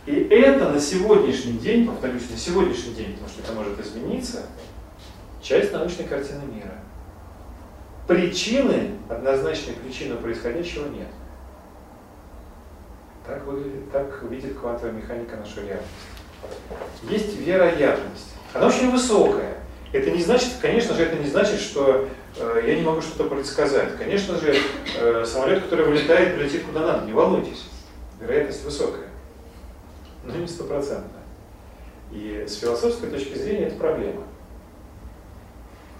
И 0.06 0.12
это 0.12 0.70
на 0.70 0.80
сегодняшний 0.80 1.58
день, 1.58 1.86
повторюсь, 1.86 2.30
на 2.30 2.36
сегодняшний 2.36 2.94
день, 2.94 3.12
потому 3.12 3.28
что 3.28 3.42
это 3.42 3.52
может 3.52 3.78
измениться, 3.80 4.46
часть 5.42 5.72
научной 5.72 6.04
картины 6.04 6.42
мира. 6.52 6.74
Причины, 8.08 8.92
однозначной 9.08 9.74
причины 9.74 10.16
происходящего 10.16 10.88
нет. 10.88 11.08
Так, 13.30 13.44
выглядит, 13.44 13.92
так 13.92 14.22
видит 14.24 14.58
квантовая 14.58 14.92
механика 14.92 15.36
нашу 15.36 15.60
реальность. 15.60 15.88
Есть 17.04 17.36
вероятность. 17.38 18.34
Она 18.52 18.66
очень 18.66 18.90
высокая. 18.90 19.58
Это 19.92 20.10
не 20.10 20.20
значит, 20.20 20.54
конечно 20.60 20.94
же, 20.94 21.04
это 21.04 21.16
не 21.16 21.30
значит, 21.30 21.60
что 21.60 22.08
э, 22.36 22.62
я 22.66 22.74
не 22.74 22.82
могу 22.82 23.00
что-то 23.00 23.30
предсказать. 23.30 23.96
Конечно 23.96 24.36
же, 24.36 24.56
э, 24.98 25.24
самолет, 25.24 25.62
который 25.62 25.86
вылетает, 25.86 26.34
прилетит 26.34 26.64
куда 26.64 26.80
надо, 26.80 27.06
не 27.06 27.12
волнуйтесь. 27.12 27.68
Вероятность 28.18 28.64
высокая. 28.64 29.06
Но 30.24 30.34
не 30.34 30.48
стопроцентная. 30.48 31.22
И 32.10 32.44
с 32.48 32.56
философской 32.56 33.10
точки 33.10 33.38
зрения 33.38 33.66
это 33.66 33.76
проблема. 33.76 34.24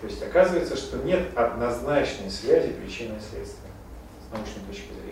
То 0.01 0.09
есть 0.09 0.20
оказывается, 0.20 0.77
что 0.77 0.97
нет 0.97 1.28
однозначной 1.36 2.28
связи 2.28 2.73
причины 2.73 3.19
и 3.19 3.20
следствия 3.20 3.70
с 4.28 4.32
научной 4.32 4.66
точки 4.69 4.93
зрения. 4.94 5.10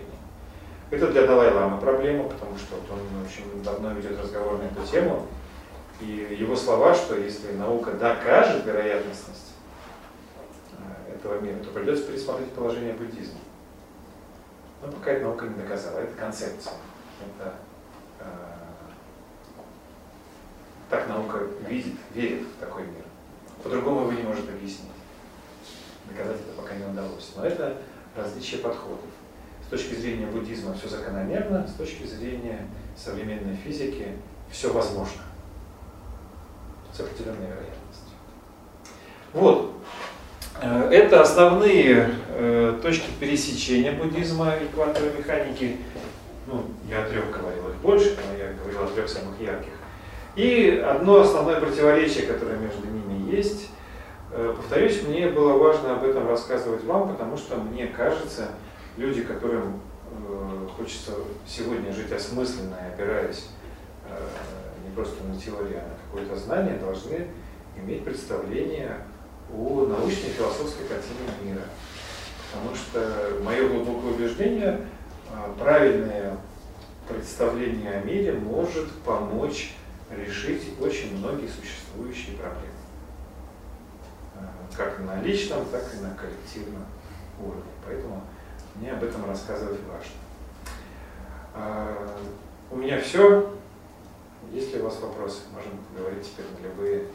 Это 0.91 1.09
для 1.09 1.27
Далай-Ламы 1.27 1.79
проблема, 1.81 2.25
потому 2.25 2.57
что 2.57 2.77
вот 2.77 2.99
он 2.99 3.27
очень 3.27 3.63
давно 3.63 3.93
ведет 3.93 4.19
разговор 4.19 4.59
на 4.59 4.63
эту 4.63 4.91
тему. 4.91 5.27
И 6.01 6.37
его 6.41 6.57
слова, 6.57 6.95
что 6.95 7.15
если 7.17 7.53
наука 7.53 7.93
докажет 7.93 8.65
вероятностность 8.65 9.53
э, 10.73 11.15
этого 11.15 11.41
мира, 11.41 11.59
то 11.59 11.71
придется 11.71 12.05
пересмотреть 12.05 12.53
положение 12.53 12.95
буддизма. 12.95 13.39
Но 14.81 14.91
пока 14.91 15.11
эта 15.11 15.25
наука 15.25 15.47
не 15.47 15.55
доказала, 15.57 15.99
это 15.99 16.15
концепция. 16.15 16.75
Это, 17.21 17.55
э, 18.21 18.25
так 20.89 21.09
наука 21.09 21.41
видит, 21.69 21.97
верит 22.15 22.47
в 22.47 22.61
такой 22.61 22.85
мир. 22.85 23.05
По-другому 23.63 24.03
его 24.03 24.13
не 24.13 24.23
может 24.23 24.49
объяснить. 24.49 24.89
Доказать 26.09 26.37
это 26.37 26.57
пока 26.57 26.75
не 26.77 26.87
удалось. 26.87 27.33
Но 27.37 27.45
это 27.45 27.77
различие 28.17 28.61
подходов. 28.61 29.08
С 29.69 29.71
точки 29.71 29.97
зрения 29.97 30.25
буддизма 30.25 30.73
все 30.73 30.89
закономерно, 30.89 31.69
с 31.69 31.75
точки 31.75 32.05
зрения 32.05 32.67
современной 32.97 33.55
физики 33.55 34.07
все 34.51 34.73
возможно 34.73 35.21
с 36.91 37.01
определенной 37.01 37.49
вероятностью. 37.49 38.15
Вот. 39.35 39.73
Э, 40.63 40.89
это 40.91 41.21
основные 41.21 42.15
э, 42.31 42.79
точки 42.83 43.11
пересечения 43.21 43.93
буддизма 43.93 44.55
и 44.57 44.69
квантовой 44.69 45.13
механики. 45.13 45.77
Ну, 46.47 46.65
я 46.89 47.03
о 47.03 47.09
трех 47.11 47.31
говорил, 47.31 47.69
их 47.69 47.77
больше, 47.83 48.17
но 48.27 48.39
я 48.39 48.55
говорил 48.55 48.85
о 48.85 48.87
трех 48.87 49.07
самых 49.07 49.39
ярких. 49.39 49.73
И 50.35 50.83
одно 50.83 51.21
основное 51.21 51.61
противоречие, 51.61 52.25
которое 52.25 52.57
между 52.57 52.87
ними 52.87 53.37
есть, 53.37 53.69
э, 54.33 54.55
повторюсь, 54.57 55.03
мне 55.03 55.29
было 55.29 55.59
важно 55.59 55.93
об 55.93 56.05
этом 56.05 56.27
рассказывать 56.27 56.85
вам, 56.85 57.11
потому 57.11 57.37
что 57.37 57.57
мне 57.57 57.87
кажется, 57.87 58.49
люди, 58.99 59.23
которым 59.23 59.81
хочется 60.77 61.13
сегодня 61.47 61.93
жить 61.93 62.13
осмысленно 62.13 62.75
и 62.75 62.93
опираясь 62.95 63.49
не 64.85 64.95
просто 64.95 65.23
на 65.25 65.41
теорию, 65.41 65.81
а 65.81 65.89
на 65.89 65.97
какое-то 66.05 66.37
знание, 66.37 66.77
должны 66.79 67.29
иметь 67.77 68.05
представление 68.05 68.99
о 69.53 69.87
научной 69.87 70.31
философской 70.31 70.87
картине 70.87 71.29
мира. 71.43 71.63
Потому 72.53 72.75
что 72.75 73.41
мое 73.43 73.69
глубокое 73.69 74.13
убеждение, 74.13 74.81
а, 75.31 75.55
правильное 75.59 76.37
представление 77.09 77.93
о 77.93 78.05
мире 78.05 78.33
может 78.33 78.91
помочь 79.05 79.75
решить 80.11 80.63
очень 80.81 81.19
многие 81.19 81.49
существующие 81.49 82.37
проблемы. 82.37 82.73
Как 84.77 85.01
на 85.01 85.21
личном, 85.23 85.65
так 85.67 85.83
и 85.95 86.03
на 86.03 86.15
коллективном 86.15 86.85
уровне. 87.41 87.63
Поэтому 87.85 88.23
мне 88.79 88.93
об 88.93 89.03
этом 89.03 89.29
рассказывать 89.29 89.81
важно. 89.89 90.13
А, 91.55 92.19
у 92.71 92.77
меня 92.77 93.01
все. 93.01 93.55
Есть 94.53 94.73
ли 94.73 94.81
у 94.81 94.85
вас 94.85 95.01
вопросы? 95.01 95.41
Можем 95.53 95.73
говорить 95.97 96.25
теперь 96.25 96.47
на 96.59 96.65
любые 96.65 97.07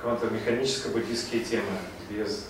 квантово-механическо-буддийские 0.00 1.44
темы 1.44 1.70
без 2.08 2.48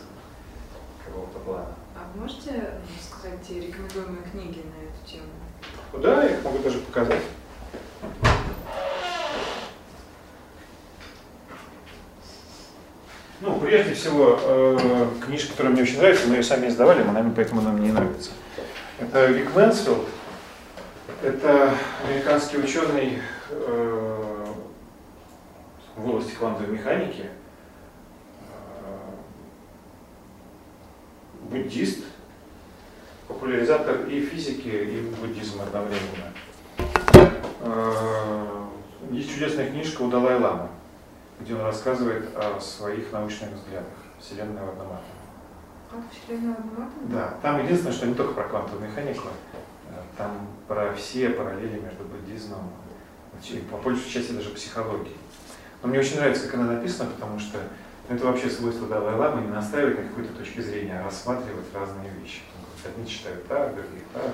какого-то 1.05 1.39
плана. 1.41 1.75
А 1.97 2.11
вы 2.15 2.23
можете 2.23 2.81
сказать 3.01 3.49
рекомендуемые 3.51 4.23
книги 4.31 4.63
на 4.65 4.85
эту 4.85 5.07
тему? 5.07 5.29
Ну 5.93 5.99
да, 5.99 6.25
я 6.25 6.37
их 6.37 6.45
могу 6.45 6.59
даже 6.59 6.79
показать. 6.81 7.23
Ну, 13.41 13.61
прежде 13.61 13.95
всего, 13.95 14.37
э, 14.43 15.07
книжка, 15.25 15.53
которая 15.53 15.73
мне 15.73 15.83
очень 15.83 15.99
нравится, 15.99 16.27
мы 16.27 16.37
ее 16.37 16.43
сами 16.43 16.67
издавали, 16.67 17.03
она 17.03 17.13
нами, 17.13 17.33
поэтому 17.35 17.61
нам 17.61 17.81
не 17.81 17.93
нравится. 17.93 18.33
Это 18.99 19.27
Вик 19.27 19.55
Мэнсфилд, 19.55 20.09
это 21.23 21.73
американский 22.05 22.59
ученый 22.59 23.23
э, 23.51 24.45
в 25.95 26.09
области 26.09 26.33
квантовой 26.33 26.73
механики, 26.73 27.27
э, 28.41 28.97
буддист, 31.43 32.05
популяризатор 33.29 34.07
и 34.09 34.21
физики, 34.21 34.67
и 34.67 35.15
буддизма 35.21 35.63
одновременно. 35.63 36.33
Э, 37.61 38.65
есть 39.13 39.33
чудесная 39.33 39.71
книжка 39.71 40.03
у 40.03 40.09
Далай-Ламы, 40.09 40.71
где 41.41 41.55
он 41.55 41.63
рассказывает 41.63 42.37
о 42.37 42.61
своих 42.61 43.13
научных 43.13 43.51
взглядах. 43.53 43.87
Вселенная 44.21 44.65
в 44.65 44.71
одном 44.71 44.87
атоме. 44.89 45.03
Как 45.91 46.01
Вселенная 46.13 46.55
в 46.55 46.59
одном 46.59 46.89
атоме? 46.89 47.07
Да, 47.07 47.35
там 47.43 47.65
единственное, 47.65 47.93
что 47.93 48.07
не 48.07 48.15
только 48.15 48.35
про 48.35 48.45
квантовую 48.45 48.89
механику, 48.89 49.29
там 50.17 50.33
про 50.67 50.93
все 50.95 51.31
параллели 51.31 51.81
между 51.81 52.05
буддизмом 52.05 52.71
по 53.71 53.77
большей 53.77 54.11
части 54.11 54.33
даже 54.33 54.51
психологией. 54.51 55.17
Но 55.83 55.89
мне 55.89 56.01
очень 56.01 56.17
нравится, 56.17 56.47
как 56.47 56.55
она 56.55 56.73
написана, 56.73 57.09
потому 57.11 57.39
что 57.39 57.59
это 58.09 58.27
вообще 58.27 58.51
свойство 58.51 58.89
Далай-Ламы 58.89 59.43
не 59.43 59.49
настаивать 59.49 59.99
на 59.99 60.09
какой-то 60.09 60.33
точке 60.33 60.63
зрения, 60.63 60.99
а 60.99 61.05
рассматривать 61.05 61.67
разные 61.73 62.11
вещи. 62.21 62.41
Одни 62.85 63.07
читают 63.07 63.47
так, 63.47 63.75
другие 63.75 64.03
так, 64.13 64.33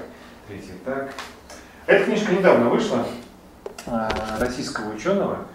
третьи 0.48 0.74
так. 0.84 1.12
Эта 1.86 2.04
книжка 2.04 2.32
недавно 2.32 2.70
вышла 2.70 3.06
а, 3.86 4.38
российского 4.38 4.94
ученого 4.94 5.46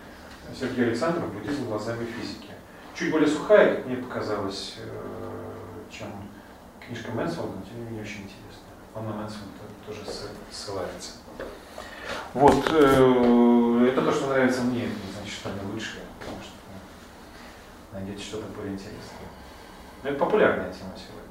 Сергея 0.58 0.88
Александрова 0.88 1.28
«Буддизм 1.28 1.66
глазами 1.68 2.06
физики». 2.06 2.50
Чуть 2.96 3.12
более 3.12 3.28
сухая, 3.30 3.76
как 3.76 3.86
мне 3.86 3.98
показалось, 3.98 4.76
э, 4.78 5.52
чем 5.90 6.08
книжка 6.86 7.12
Мэнсфилда, 7.12 7.58
но 7.58 7.62
тем 7.64 7.80
не 7.80 7.86
менее 7.86 8.02
очень 8.02 8.24
интересная. 8.24 8.76
Он 8.96 9.06
на 9.06 9.14
Мэнсфилда 9.14 9.52
тоже 9.86 10.02
ссылается. 10.52 11.12
Вот, 12.34 12.66
э, 12.72 13.90
это 13.92 14.02
то, 14.02 14.12
что 14.12 14.28
нравится 14.28 14.62
мне, 14.62 14.86
это 14.86 14.94
не 14.94 15.14
значит, 15.14 15.34
что 15.34 15.50
они 15.50 15.60
лучшие, 15.72 16.04
потому 16.20 16.42
что 16.42 16.52
ну, 16.68 18.00
найдете 18.00 18.24
что-то 18.24 18.48
более 18.56 18.74
интересное. 18.74 19.30
Но 20.04 20.10
это 20.10 20.20
популярная 20.20 20.74
тема 20.74 20.94
сегодня. 20.96 21.30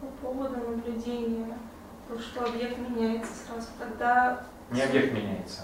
По 0.00 0.06
поводу 0.26 0.56
наблюдения, 0.56 1.56
то, 2.08 2.18
что 2.18 2.44
объект 2.44 2.78
меняется 2.78 3.32
сразу, 3.46 3.68
тогда... 3.78 4.44
Не 4.70 4.82
объект 4.82 5.12
меняется. 5.12 5.62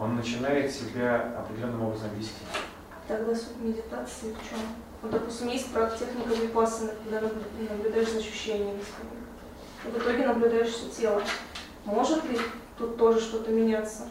Он 0.00 0.16
начинает 0.16 0.72
себя 0.72 1.34
определенным 1.38 1.82
образом 1.82 2.08
вести. 2.16 2.40
Тогда 3.06 3.34
суть 3.34 3.60
медитации 3.60 4.32
в 4.32 4.48
чем? 4.48 4.58
Вот, 5.02 5.10
допустим, 5.10 5.48
есть 5.48 5.68
техника 5.98 6.30
випассаны, 6.30 6.92
когда 7.04 7.28
наблюдаешь 7.70 8.08
за 8.10 8.18
ощущениями. 8.18 8.80
И 9.84 9.88
в 9.90 9.98
итоге 9.98 10.26
наблюдаешь 10.26 10.70
все 10.70 10.88
тело. 10.88 11.22
Может 11.84 12.24
ли 12.24 12.38
тут 12.78 12.96
тоже 12.96 13.20
что-то 13.20 13.50
меняться 13.50 14.08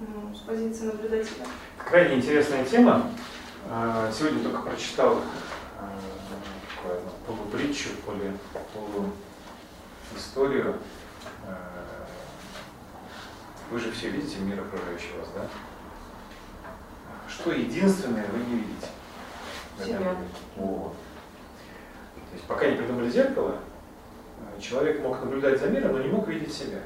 м, 0.00 0.34
с 0.34 0.40
позиции 0.40 0.86
наблюдателя? 0.86 1.46
Крайне 1.78 2.16
интересная 2.16 2.64
тема. 2.64 3.06
А, 3.70 4.10
Сегодня 4.12 4.42
только 4.42 4.62
прочитал 4.62 5.20
а, 5.78 5.98
такую 6.82 7.00
полупритчу, 7.26 7.90
полу, 8.04 8.18
полу 8.74 9.10
историю. 10.16 10.74
Вы 13.70 13.78
же 13.78 13.92
все 13.92 14.10
видите 14.10 14.38
мир 14.40 14.60
окружающий 14.60 15.16
вас, 15.18 15.28
да? 15.34 15.46
Что 17.28 17.52
единственное 17.52 18.26
вы 18.26 18.38
не 18.38 18.60
видите? 18.62 18.88
Себя. 19.78 20.16
Вот. 20.56 20.92
То 22.14 22.34
есть 22.34 22.44
пока 22.46 22.68
не 22.68 22.76
придумали 22.76 23.08
зеркало, 23.08 23.58
э, 24.40 24.60
человек 24.60 25.00
мог 25.00 25.20
наблюдать 25.20 25.60
за 25.60 25.68
миром, 25.68 25.92
но 25.92 26.02
не 26.02 26.08
мог 26.08 26.26
видеть 26.28 26.52
себя. 26.52 26.80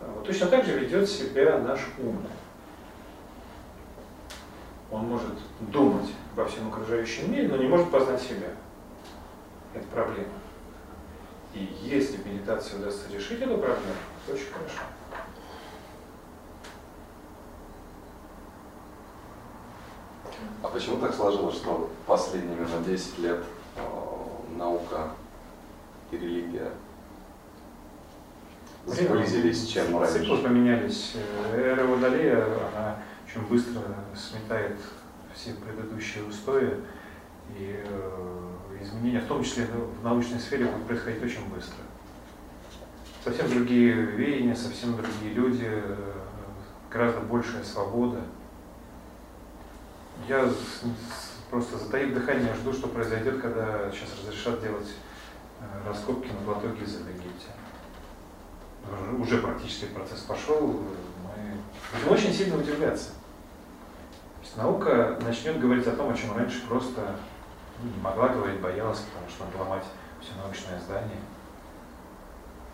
А 0.00 0.10
Вот 0.14 0.24
точно 0.24 0.46
так 0.46 0.64
же 0.64 0.78
ведет 0.78 1.08
себя 1.08 1.58
наш 1.58 1.80
ум. 1.98 2.24
Он 4.90 5.04
может 5.06 5.34
думать 5.60 6.10
во 6.36 6.44
всем 6.44 6.68
окружающем 6.68 7.30
мире, 7.30 7.48
но 7.48 7.56
не 7.56 7.66
может 7.66 7.90
познать 7.90 8.22
себя. 8.22 8.48
Это 9.74 9.86
проблема. 9.88 10.28
И 11.54 11.76
если 11.82 12.18
в 12.18 12.26
медитации 12.26 12.76
удастся 12.76 13.12
решить 13.12 13.40
эту 13.40 13.58
проблему, 13.58 13.94
то 14.26 14.32
очень 14.32 14.46
хорошо. 14.52 14.82
А 20.62 20.68
почему 20.68 20.98
так 20.98 21.14
сложилось, 21.14 21.56
что 21.56 21.90
последние 22.06 22.56
именно 22.56 22.84
10 22.84 23.18
лет 23.18 23.44
э, 23.76 23.80
наука 24.56 25.10
и 26.10 26.16
религия 26.16 26.70
сблизились, 28.86 29.66
чем 29.66 29.86
Циклы 29.86 30.06
раньше? 30.06 30.42
поменялись. 30.42 31.16
Э, 31.52 31.60
Эра 31.60 31.86
Водолея, 31.86 32.44
она 32.76 32.96
очень 33.26 33.46
быстро 33.46 33.82
сметает 34.14 34.76
все 35.34 35.52
предыдущие 35.54 36.24
устои, 36.24 36.78
и 37.56 37.82
э, 37.84 38.82
изменения, 38.82 39.20
в 39.20 39.26
том 39.26 39.42
числе 39.42 39.66
в 39.66 40.04
научной 40.04 40.40
сфере, 40.40 40.66
будут 40.66 40.86
происходить 40.86 41.22
очень 41.22 41.48
быстро. 41.48 41.76
Совсем 43.24 43.50
другие 43.50 43.92
веяния, 43.92 44.54
совсем 44.54 44.96
другие 44.96 45.34
люди, 45.34 45.66
э, 45.68 46.12
гораздо 46.90 47.20
большая 47.20 47.64
свобода. 47.64 48.20
Я 50.28 50.48
просто 51.50 51.78
затаив 51.78 52.14
дыхание 52.14 52.52
жду, 52.54 52.72
что 52.72 52.88
произойдет, 52.88 53.40
когда 53.40 53.90
сейчас 53.90 54.08
разрешат 54.20 54.60
делать 54.60 54.88
э, 55.60 55.88
раскопки 55.88 56.28
на 56.32 56.40
плато 56.40 56.68
Гиза 56.70 56.98
в 56.98 57.08
Египте. 57.08 57.46
Уже- 58.92 59.22
Уже 59.22 59.38
практически 59.38 59.86
процесс 59.86 60.20
пошел, 60.20 60.60
мы 60.68 61.98
будем 62.00 62.12
очень 62.12 62.32
сильно 62.32 62.56
удивляться. 62.56 63.10
То 63.10 64.42
есть 64.42 64.56
наука 64.56 65.18
начнет 65.22 65.60
говорить 65.60 65.86
о 65.86 65.92
том, 65.96 66.10
о 66.10 66.14
чем 66.16 66.36
раньше 66.36 66.66
просто 66.66 67.16
ну, 67.82 67.90
не 67.90 68.00
могла 68.02 68.28
говорить, 68.28 68.60
боялась, 68.60 69.00
потому 69.00 69.28
что 69.30 69.44
надо 69.44 69.58
ломать 69.58 69.84
все 70.20 70.32
научное 70.42 70.80
здание. 70.80 71.18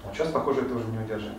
Но 0.04 0.12
сейчас, 0.12 0.28
похоже, 0.32 0.62
это 0.62 0.74
уже 0.74 0.86
не 0.86 0.98
удержать. 0.98 1.38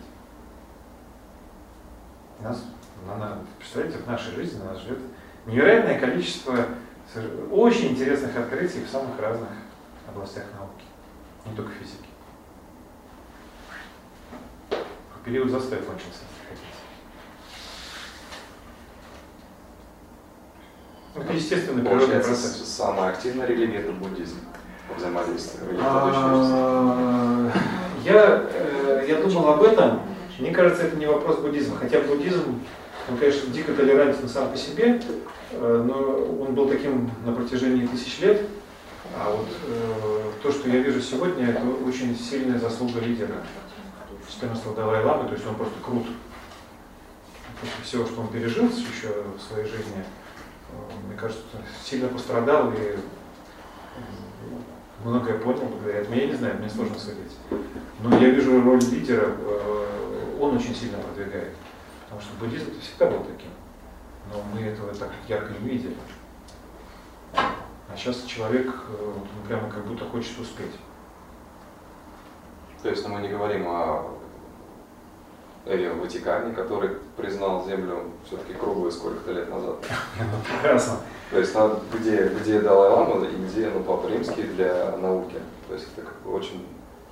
Нас, 2.40 2.62
на- 3.06 3.16
на- 3.16 3.38
представляете, 3.58 3.98
в 3.98 4.06
нашей 4.06 4.32
жизни 4.34 4.62
нас 4.62 4.78
ждет 4.80 4.98
невероятное 5.46 5.98
количество 5.98 6.66
очень 7.50 7.88
интересных 7.92 8.36
открытий 8.36 8.82
в 8.84 8.88
самых 8.90 9.20
разных 9.20 9.48
областях 10.08 10.44
науки, 10.58 10.84
не 11.46 11.54
только 11.54 11.72
физики. 11.72 11.98
Период 15.24 15.50
застоя 15.50 15.78
кончился, 15.80 16.20
если 16.30 16.48
хотите. 16.50 16.66
Это 21.14 21.32
естественный 21.32 21.82
природный 21.82 22.16
процесс. 22.20 22.56
с- 22.58 22.76
самая 22.76 23.10
активная 23.10 23.46
религия 23.46 23.78
это 23.78 23.92
буддизм 23.92 24.36
точно 25.68 25.80
А, 25.80 27.50
Я, 28.04 28.44
э, 28.52 29.06
я 29.08 29.16
думал 29.22 29.48
об 29.48 29.62
этом. 29.62 30.02
Мне 30.38 30.50
кажется, 30.52 30.82
это 30.82 30.96
не 30.96 31.06
вопрос 31.06 31.38
буддизма. 31.38 31.78
Хотя 31.78 32.00
буддизм, 32.00 32.60
он, 33.08 33.16
конечно, 33.16 33.48
дико 33.50 33.72
толерантен 33.72 34.28
сам 34.28 34.50
по 34.50 34.56
себе, 34.58 35.00
но 35.60 36.36
он 36.40 36.54
был 36.54 36.68
таким 36.68 37.10
на 37.24 37.32
протяжении 37.32 37.86
тысяч 37.86 38.20
лет. 38.20 38.42
А 39.16 39.30
вот 39.30 39.46
э, 39.68 40.30
то, 40.42 40.50
что 40.50 40.68
я 40.68 40.80
вижу 40.80 41.00
сегодня, 41.00 41.50
это 41.50 41.62
очень 41.86 42.16
сильная 42.16 42.58
заслуга 42.58 43.00
лидера 43.00 43.36
14-го 44.40 44.74
Далай-Ламы, 44.74 45.28
то 45.28 45.34
есть 45.34 45.46
он 45.46 45.54
просто 45.54 45.74
крут. 45.84 46.06
После 47.60 47.84
всего, 47.84 48.06
что 48.06 48.22
он 48.22 48.28
пережил 48.28 48.66
еще 48.66 49.24
в 49.36 49.40
своей 49.40 49.66
жизни, 49.66 50.04
э, 50.70 50.74
мне 51.06 51.16
кажется, 51.16 51.42
сильно 51.84 52.08
пострадал 52.08 52.72
и 52.72 52.76
э, 52.76 52.96
многое 55.04 55.38
понял 55.38 55.66
благодаря 55.66 56.00
этому. 56.00 56.16
Я 56.16 56.26
не 56.26 56.34
знаю, 56.34 56.58
мне 56.58 56.68
сложно 56.68 56.98
судить. 56.98 57.36
Но 58.00 58.18
я 58.18 58.30
вижу 58.30 58.62
роль 58.62 58.82
лидера, 58.82 59.36
э, 59.38 60.36
он 60.40 60.56
очень 60.56 60.74
сильно 60.74 60.98
продвигает. 60.98 61.52
Потому 62.04 62.20
что 62.20 62.30
буддизм 62.40 62.80
всегда 62.80 63.10
был 63.10 63.24
таким. 63.24 63.50
Но 64.34 64.42
мы 64.52 64.66
этого 64.66 64.92
так 64.92 65.10
ярко 65.28 65.52
не 65.52 65.68
видели. 65.68 65.94
А 67.34 67.96
сейчас 67.96 68.24
человек 68.24 68.66
э, 68.66 69.12
он 69.16 69.46
прямо 69.46 69.70
как 69.70 69.86
будто 69.86 70.04
хочет 70.06 70.38
успеть. 70.40 70.72
То 72.82 72.88
есть 72.88 73.06
ну, 73.06 73.14
мы 73.14 73.20
не 73.20 73.28
говорим 73.28 73.68
о 73.68 74.10
эре 75.66 75.92
Ватикане, 75.92 76.52
который 76.52 76.96
признал 77.16 77.64
Землю 77.64 78.10
все-таки 78.26 78.54
круглой 78.54 78.90
сколько-то 78.90 79.30
лет 79.30 79.48
назад. 79.48 79.76
Прекрасно. 80.52 80.96
То 81.30 81.38
есть 81.38 81.54
ну, 81.54 81.78
где, 81.92 82.28
где 82.28 82.60
Далай-Лама 82.60 83.24
и 83.26 83.36
где 83.46 83.70
ну, 83.70 83.84
Папа 83.84 84.08
Римский 84.08 84.42
для 84.42 84.96
науки. 84.96 85.36
То 85.68 85.74
есть 85.74 85.86
это 85.96 86.08
очень 86.28 86.66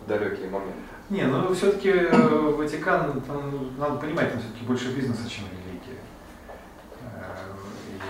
далекие 0.08 0.50
моменты. 0.50 0.74
Не, 1.08 1.26
ну 1.26 1.54
все-таки 1.54 1.92
Ватикан, 1.92 3.20
там, 3.20 3.78
надо 3.78 3.96
понимать, 3.98 4.32
там 4.32 4.40
все-таки 4.40 4.64
больше 4.64 4.92
бизнеса, 4.92 5.30
чем 5.30 5.44
религия. 5.52 6.00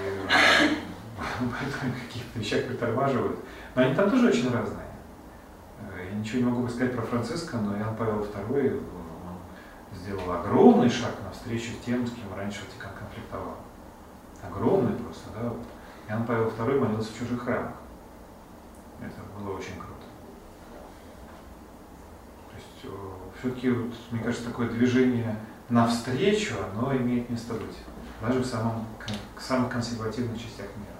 Э, 0.02 0.68
каких-то 2.08 2.38
вещах 2.38 2.66
притормаживают. 2.66 3.38
Но 3.74 3.82
они 3.82 3.94
там 3.94 4.10
тоже 4.10 4.28
очень 4.28 4.52
разные. 4.52 4.86
Э, 5.80 6.08
Я 6.10 6.18
ничего 6.18 6.38
не 6.38 6.44
могу 6.50 6.68
сказать 6.68 6.94
про 6.94 7.02
Франциска, 7.02 7.56
но 7.58 7.76
Иоанн 7.76 7.96
Павел 7.96 8.20
II 8.20 8.76
он 8.76 9.96
сделал 9.96 10.32
огромный 10.32 10.88
шаг 10.88 11.12
навстречу 11.24 11.72
тем, 11.84 12.06
с 12.06 12.10
кем 12.10 12.34
раньше 12.34 12.60
Ватикан 12.64 12.92
конфликтовал. 12.98 13.56
Огромный 14.42 14.96
просто, 14.96 15.30
да. 15.34 15.48
Вот. 15.48 15.62
Иоанн 16.08 16.26
Павел 16.26 16.48
II 16.48 16.80
молился 16.80 17.12
в 17.12 17.18
чужих 17.18 17.42
храмах. 17.42 17.72
Это 19.00 19.20
было 19.38 19.56
очень 19.56 19.74
круто. 19.74 20.06
То 22.50 22.56
есть 22.56 22.96
все-таки, 23.38 23.70
вот, 23.70 23.92
мне 24.10 24.22
кажется, 24.22 24.46
такое 24.46 24.68
движение 24.68 25.36
навстречу, 25.68 26.54
оно 26.72 26.94
имеет 26.96 27.28
место 27.30 27.54
быть. 27.54 27.76
Даже 28.22 28.38
в 28.38 28.46
самом, 28.46 28.86
в 29.36 29.42
самых 29.42 29.72
консервативных 29.72 30.40
частях 30.40 30.66
мира. 30.76 30.92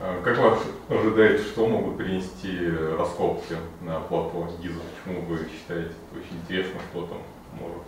А 0.00 0.22
Как 0.22 0.38
вы 0.38 0.96
ожидаете, 0.96 1.44
что 1.44 1.66
могут 1.66 1.98
принести 1.98 2.70
раскопки 2.98 3.56
на 3.82 4.00
плато 4.00 4.48
Гиза? 4.62 4.80
Почему 5.04 5.26
вы 5.26 5.48
считаете 5.50 5.90
это 5.90 6.20
очень 6.20 6.40
интересно, 6.42 6.80
что 6.90 7.06
там 7.06 7.18
может? 7.60 7.82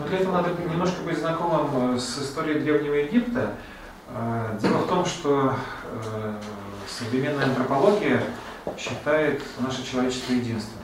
Но 0.00 0.08
для 0.08 0.18
этого 0.18 0.32
надо 0.32 0.50
немножко 0.60 1.02
быть 1.02 1.18
знакомым 1.18 1.94
э, 1.94 1.98
с 1.98 2.18
историей 2.18 2.58
Древнего 2.58 2.94
Египта. 2.94 3.54
Э, 4.08 4.58
Дело 4.60 4.78
в 4.78 4.88
том, 4.88 5.04
что 5.04 5.54
э, 5.84 6.34
современная 6.88 7.46
антропология 7.46 8.22
считает 8.76 9.40
наше 9.60 9.88
человечество 9.88 10.32
единственным. 10.32 10.80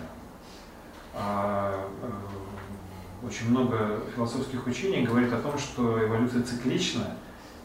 Очень 3.23 3.51
много 3.51 4.01
философских 4.15 4.67
учений 4.67 5.07
говорит 5.07 5.33
о 5.33 5.41
том, 5.41 5.59
что 5.59 6.05
эволюция 6.05 6.43
циклична, 6.43 7.17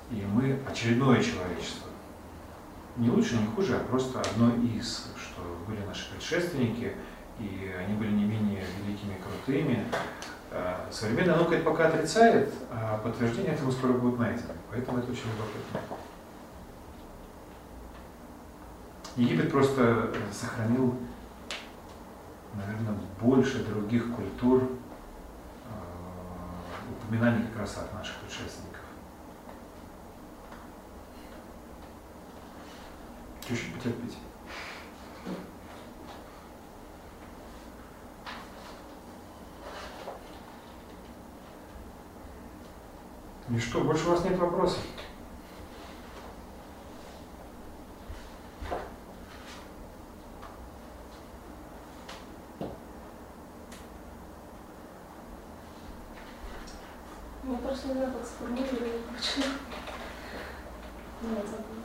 и 0.09 0.23
мы 0.33 0.57
очередное 0.69 1.21
человечество. 1.21 1.89
Не 2.97 3.09
лучше, 3.09 3.37
не 3.37 3.47
хуже, 3.47 3.75
а 3.75 3.83
просто 3.83 4.21
одно 4.21 4.53
из, 4.77 5.07
что 5.17 5.41
были 5.67 5.85
наши 5.85 6.09
предшественники, 6.11 6.93
и 7.39 7.71
они 7.77 7.95
были 7.95 8.11
не 8.11 8.23
менее 8.23 8.63
великими 8.85 9.13
и 9.13 9.21
крутыми. 9.21 9.85
Э, 10.51 10.75
Современная 10.89 11.35
наука 11.35 11.55
это 11.55 11.65
пока 11.65 11.87
отрицает, 11.87 12.53
а 12.71 12.97
подтверждение 12.99 13.53
этому 13.53 13.71
скоро 13.71 13.93
будет 13.93 14.19
найдено. 14.19 14.53
Поэтому 14.69 14.99
это 14.99 15.11
очень 15.11 15.25
любопытно. 15.31 15.97
Египет 19.17 19.51
просто 19.51 20.13
сохранил, 20.31 20.95
наверное, 22.53 22.97
больше 23.19 23.65
других 23.65 24.13
культур 24.15 24.69
упоминание 27.11 27.45
как 27.47 27.59
раз 27.59 27.77
от 27.77 27.93
наших 27.93 28.15
предшественников. 28.21 28.79
Чуть-чуть 33.45 33.73
потерпите. 33.75 34.15
И 43.49 43.59
что, 43.59 43.81
больше 43.81 44.07
у 44.07 44.11
вас 44.11 44.23
нет 44.23 44.39
вопросов? 44.39 44.79
Я 57.51 57.57
просто 57.57 57.87
не 57.89 57.93
знаю, 57.95 58.13
как 58.13 58.25
сформулировать. 58.25 59.01
почему. 59.17 59.45
Нет, 61.21 61.45
забыла. 61.45 61.81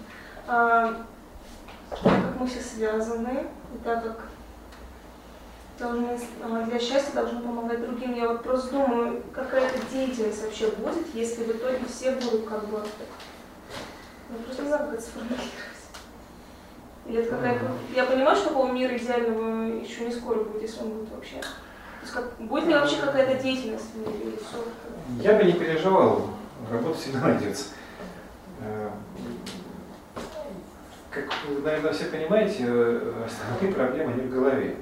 А, 0.46 1.06
так 1.90 2.02
как 2.02 2.40
мы 2.40 2.46
все 2.46 2.60
связаны, 2.60 3.48
и 3.74 3.78
так 3.82 4.02
как 4.04 4.28
должны, 5.78 6.18
а, 6.42 6.62
для 6.62 6.78
счастья 6.78 7.14
должны 7.14 7.40
помогать 7.40 7.84
другим, 7.84 8.14
я 8.14 8.28
вот 8.28 8.44
просто 8.44 8.70
думаю, 8.70 9.24
какая-то 9.34 9.78
деятельность 9.90 10.44
вообще 10.44 10.70
будет, 10.70 11.12
если 11.14 11.42
в 11.42 11.50
итоге 11.50 11.80
все 11.88 12.12
будут 12.12 12.48
как 12.48 12.64
бы... 12.68 12.80
Я 14.30 14.44
просто 14.44 14.62
не 14.62 14.68
знаю, 14.68 14.84
как 14.84 14.94
это 14.94 15.02
сформулировать. 15.02 15.50
Или 17.06 17.22
это 17.22 17.36
какая-то... 17.36 17.64
Я 17.94 18.04
понимаю, 18.04 18.36
что 18.36 18.50
такого 18.50 18.70
мира 18.70 18.96
идеального 18.96 19.80
еще 19.80 20.06
не 20.06 20.12
скоро 20.12 20.44
будет, 20.44 20.62
если 20.62 20.82
он 20.82 20.90
будет 20.90 21.10
вообще. 21.10 21.40
Как, 22.12 22.24
будет 22.38 22.66
ли 22.66 22.74
вообще 22.74 23.00
какая-то 23.00 23.42
деятельность 23.42 23.86
в 23.94 23.98
мире 23.98 24.18
или 24.30 24.36
все? 24.36 25.22
Я 25.22 25.38
бы 25.38 25.44
не 25.44 25.52
переживал, 25.52 26.30
работа 26.70 26.98
всегда 26.98 27.20
найдется. 27.20 27.66
Э, 28.60 28.90
Как 31.10 31.24
вы, 31.48 31.60
наверное, 31.62 31.92
все 31.92 32.04
понимаете, 32.06 32.64
э, 32.66 33.24
основные 33.26 33.74
проблемы 33.74 34.12
не 34.14 34.22
в 34.28 34.30
голове. 34.30 34.76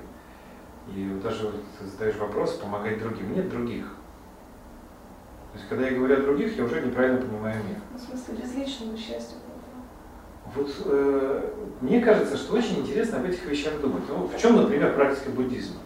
И 0.94 1.08
вот 1.08 1.22
даже 1.22 1.46
вот 1.46 1.54
задаешь 1.80 2.16
вопрос, 2.16 2.52
помогать 2.54 2.98
другим. 2.98 3.34
Нет 3.34 3.48
других. 3.48 3.84
То 5.52 5.58
есть, 5.58 5.68
когда 5.68 5.86
я 5.86 5.96
говорю 5.96 6.14
о 6.18 6.22
других, 6.22 6.56
я 6.58 6.64
уже 6.64 6.80
неправильно 6.82 7.20
понимаю 7.20 7.56
мир. 7.68 7.78
Ну, 7.92 7.98
в 7.98 8.00
смысле, 8.00 8.42
без 8.42 8.54
личного 8.54 8.96
счастья. 8.98 9.36
Вот 10.54 10.70
э, 10.84 11.50
мне 11.80 12.00
кажется, 12.00 12.36
что 12.36 12.54
очень 12.54 12.80
интересно 12.80 13.18
об 13.18 13.24
этих 13.24 13.44
вещах 13.46 13.80
думать. 13.80 14.02
Ну, 14.08 14.26
в 14.28 14.36
чем, 14.38 14.56
например, 14.56 14.94
практика 14.94 15.30
буддизма? 15.30 15.76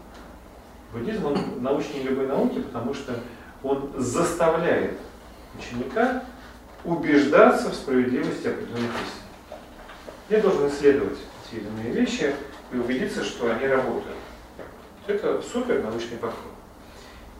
Буддизм, 0.93 1.27
он 1.27 1.62
научнее 1.62 2.05
любой 2.05 2.27
науки, 2.27 2.60
потому 2.60 2.94
что 2.94 3.15
он 3.62 3.93
заставляет 3.97 4.98
ученика 5.59 6.23
убеждаться 6.85 7.70
в 7.70 7.74
справедливости 7.74 8.47
определенных 8.47 8.93
истин. 8.94 9.59
Я 10.28 10.40
должен 10.40 10.69
исследовать 10.69 11.19
эти 11.51 11.60
или 11.60 11.93
вещи 11.93 12.35
и 12.73 12.77
убедиться, 12.77 13.24
что 13.24 13.51
они 13.51 13.66
работают. 13.66 14.16
Это 15.06 15.43
супер 15.43 15.82
научный 15.82 16.19
подход. 16.19 16.52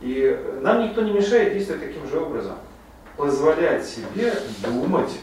И 0.01 0.59
нам 0.61 0.83
никто 0.83 1.01
не 1.01 1.11
мешает 1.11 1.53
действовать 1.53 1.85
таким 1.85 2.07
же 2.09 2.19
образом. 2.19 2.55
Позволять 3.17 3.85
себе 3.85 4.33
думать 4.63 5.19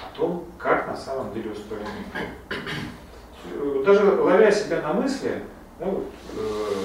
о 0.00 0.16
том, 0.16 0.44
как 0.58 0.86
на 0.86 0.96
самом 0.96 1.32
деле 1.32 1.50
устроен 1.50 1.86
мир. 2.14 3.84
Даже 3.84 4.04
ловя 4.20 4.52
себя 4.52 4.82
на 4.82 4.92
мысли, 4.92 5.42
ну, 5.78 6.04
э, 6.36 6.84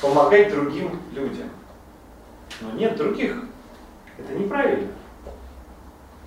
помогать 0.00 0.50
другим 0.50 1.00
людям. 1.12 1.48
Но 2.60 2.72
нет 2.72 2.96
других. 2.96 3.36
Это 4.18 4.32
неправильно. 4.38 4.88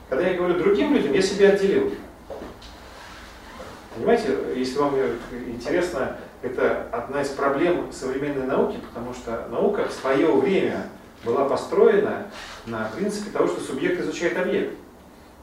Когда 0.09 0.27
я 0.27 0.37
говорю 0.37 0.59
другим 0.59 0.93
людям, 0.93 1.13
я 1.13 1.21
себя 1.21 1.49
отделил. 1.49 1.93
Понимаете, 3.95 4.37
если 4.55 4.79
вам 4.79 4.95
интересно, 5.47 6.17
это 6.41 6.87
одна 6.91 7.21
из 7.21 7.29
проблем 7.29 7.91
современной 7.91 8.45
науки, 8.45 8.77
потому 8.89 9.13
что 9.13 9.47
наука 9.49 9.87
в 9.87 9.93
свое 9.93 10.31
время 10.31 10.87
была 11.23 11.45
построена 11.45 12.27
на 12.65 12.89
принципе 12.95 13.29
того, 13.31 13.47
что 13.47 13.61
субъект 13.61 14.01
изучает 14.01 14.37
объект. 14.37 14.75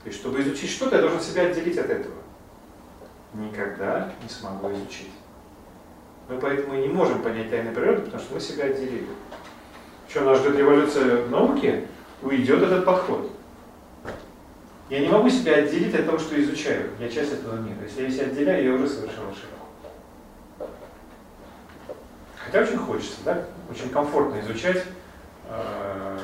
То 0.03 0.09
есть, 0.09 0.19
чтобы 0.19 0.41
изучить 0.43 0.71
что-то, 0.71 0.97
я 0.97 1.03
должен 1.03 1.21
себя 1.21 1.43
отделить 1.43 1.79
от 1.79 1.91
этого. 1.91 2.17
Никогда 3.35 4.13
не 4.23 4.29
смогу 4.29 4.73
изучить. 4.73 5.11
Мы 6.31 6.39
поэтому 6.39 6.77
и 6.77 6.83
не 6.83 6.89
можем 6.89 7.23
понять 7.23 7.51
тайны 7.51 7.73
природы, 7.73 8.03
потому 8.03 8.23
что 8.23 8.35
мы 8.35 8.41
себя 8.41 8.67
отделили. 8.67 9.09
Что 10.09 10.21
нас 10.21 10.39
ждет 10.39 10.57
революция 10.57 11.25
в 11.25 11.31
науке, 11.31 11.87
уйдет 12.23 12.63
этот 12.63 12.85
подход. 12.85 13.33
Я 14.89 15.01
не 15.01 15.09
могу 15.09 15.29
себя 15.29 15.57
отделить 15.57 15.95
от 15.95 16.07
того, 16.07 16.19
что 16.19 16.41
изучаю. 16.41 16.91
Я 17.01 17.09
часть 17.09 17.33
этого 17.33 17.57
мира. 17.57 17.79
Если 17.83 18.03
я 18.03 18.11
себя 18.11 18.27
отделяю, 18.27 18.65
я 18.65 18.75
уже 18.75 18.89
совершил 18.89 19.23
ошибку. 19.25 20.71
Хотя 22.37 22.61
очень 22.61 22.79
хочется, 22.79 23.17
да? 23.25 23.45
Очень 23.69 23.91
комфортно 23.91 24.41
изучать 24.41 24.85
э, 25.49 26.19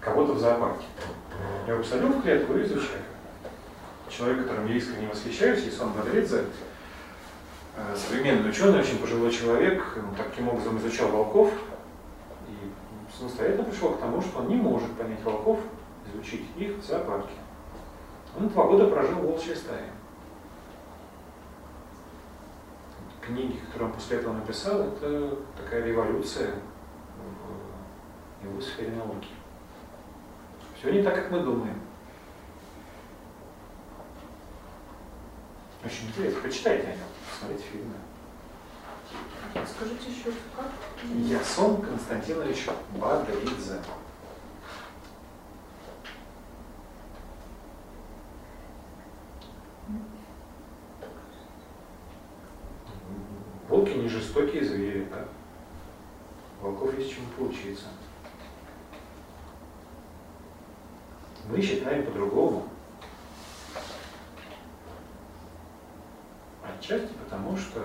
кого-то 0.00 0.34
в 0.34 0.38
зоопарке. 0.38 0.84
Я 1.66 1.72
его 1.72 1.82
посадил 1.82 2.08
в 2.08 2.22
клетку 2.22 2.54
и 2.54 2.62
изучаю. 2.62 3.02
Человек, 4.08 4.44
которым 4.44 4.66
я 4.66 4.76
искренне 4.76 5.08
восхищаюсь, 5.08 5.66
Исон 5.68 5.92
Бодридзе, 5.92 6.38
э, 6.38 6.44
современный 7.94 8.50
ученый, 8.50 8.80
очень 8.80 8.98
пожилой 8.98 9.30
человек, 9.30 9.98
таким 10.16 10.48
образом 10.48 10.78
изучал 10.78 11.08
волков 11.10 11.52
и 12.48 13.16
самостоятельно 13.18 13.64
пришел 13.64 13.92
к 13.92 14.00
тому, 14.00 14.20
что 14.22 14.38
он 14.38 14.48
не 14.48 14.56
может 14.56 14.90
понять 14.92 15.22
волков, 15.22 15.60
изучить 16.12 16.46
их 16.56 16.76
в 16.76 16.84
зоопарке. 16.84 17.34
Он 18.38 18.48
два 18.48 18.64
года 18.64 18.86
прожил 18.86 19.16
в 19.16 19.26
волчьей 19.26 19.56
стае. 19.56 19.90
Книги, 23.20 23.58
которые 23.66 23.88
он 23.88 23.94
после 23.94 24.18
этого 24.18 24.34
написал, 24.34 24.82
это 24.82 25.36
такая 25.56 25.84
революция 25.84 26.54
в 28.40 28.44
его 28.44 28.60
сфере 28.60 28.92
науки. 28.92 29.28
Все 30.78 30.92
не 30.92 31.02
так, 31.02 31.14
как 31.14 31.30
мы 31.30 31.40
думаем. 31.40 31.80
Очень 35.84 36.08
интересно. 36.08 36.40
Почитайте 36.42 36.86
о 36.86 36.90
нем, 36.90 37.06
посмотрите 37.30 37.64
фильмы. 37.70 37.94
Скажите 39.52 40.10
еще, 40.10 40.32
как? 40.54 40.66
Ясон 41.14 41.80
Константинович 41.80 42.68
Бадридзе. 42.98 43.80
Волки 53.68 53.90
не 53.90 54.08
жестокие 54.08 54.64
звери, 54.64 55.06
да. 55.10 55.26
Волков 56.60 56.96
есть 56.98 57.12
чему 57.12 57.26
поучиться. 57.36 57.86
Мы 61.48 61.60
считаем 61.60 62.04
по-другому. 62.06 62.68
Отчасти 66.66 67.12
потому, 67.24 67.56
что 67.56 67.80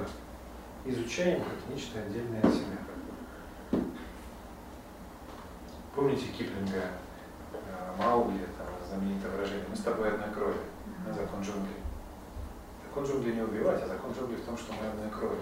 изучаем 0.85 1.41
как 1.41 1.69
нечто 1.69 1.99
отдельное 1.99 2.41
от 2.41 2.53
себя. 2.53 3.81
Помните 5.95 6.27
Киплинга, 6.27 6.87
э, 7.53 7.95
Маугли, 7.99 8.47
там 8.57 8.67
знаменитое 8.87 9.31
выражение, 9.31 9.65
мы 9.69 9.75
с 9.75 9.81
тобой 9.81 10.09
одной 10.09 10.29
крови, 10.33 10.57
на 11.05 11.13
закон 11.13 11.41
джунглей. 11.41 11.81
Закон 12.83 13.05
джунглей 13.05 13.35
не 13.35 13.41
убивать, 13.41 13.83
а 13.83 13.87
закон 13.87 14.11
джунглей 14.13 14.37
в 14.37 14.45
том, 14.45 14.57
что 14.57 14.73
мы 14.73 14.87
одной 14.87 15.09
крови. 15.09 15.41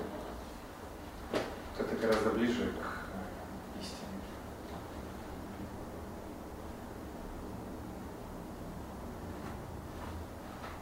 Вот 1.32 1.88
это 1.88 1.96
гораздо 1.96 2.32
ближе 2.32 2.74
к 2.74 2.86
э, 2.86 3.82
истине. 3.82 4.20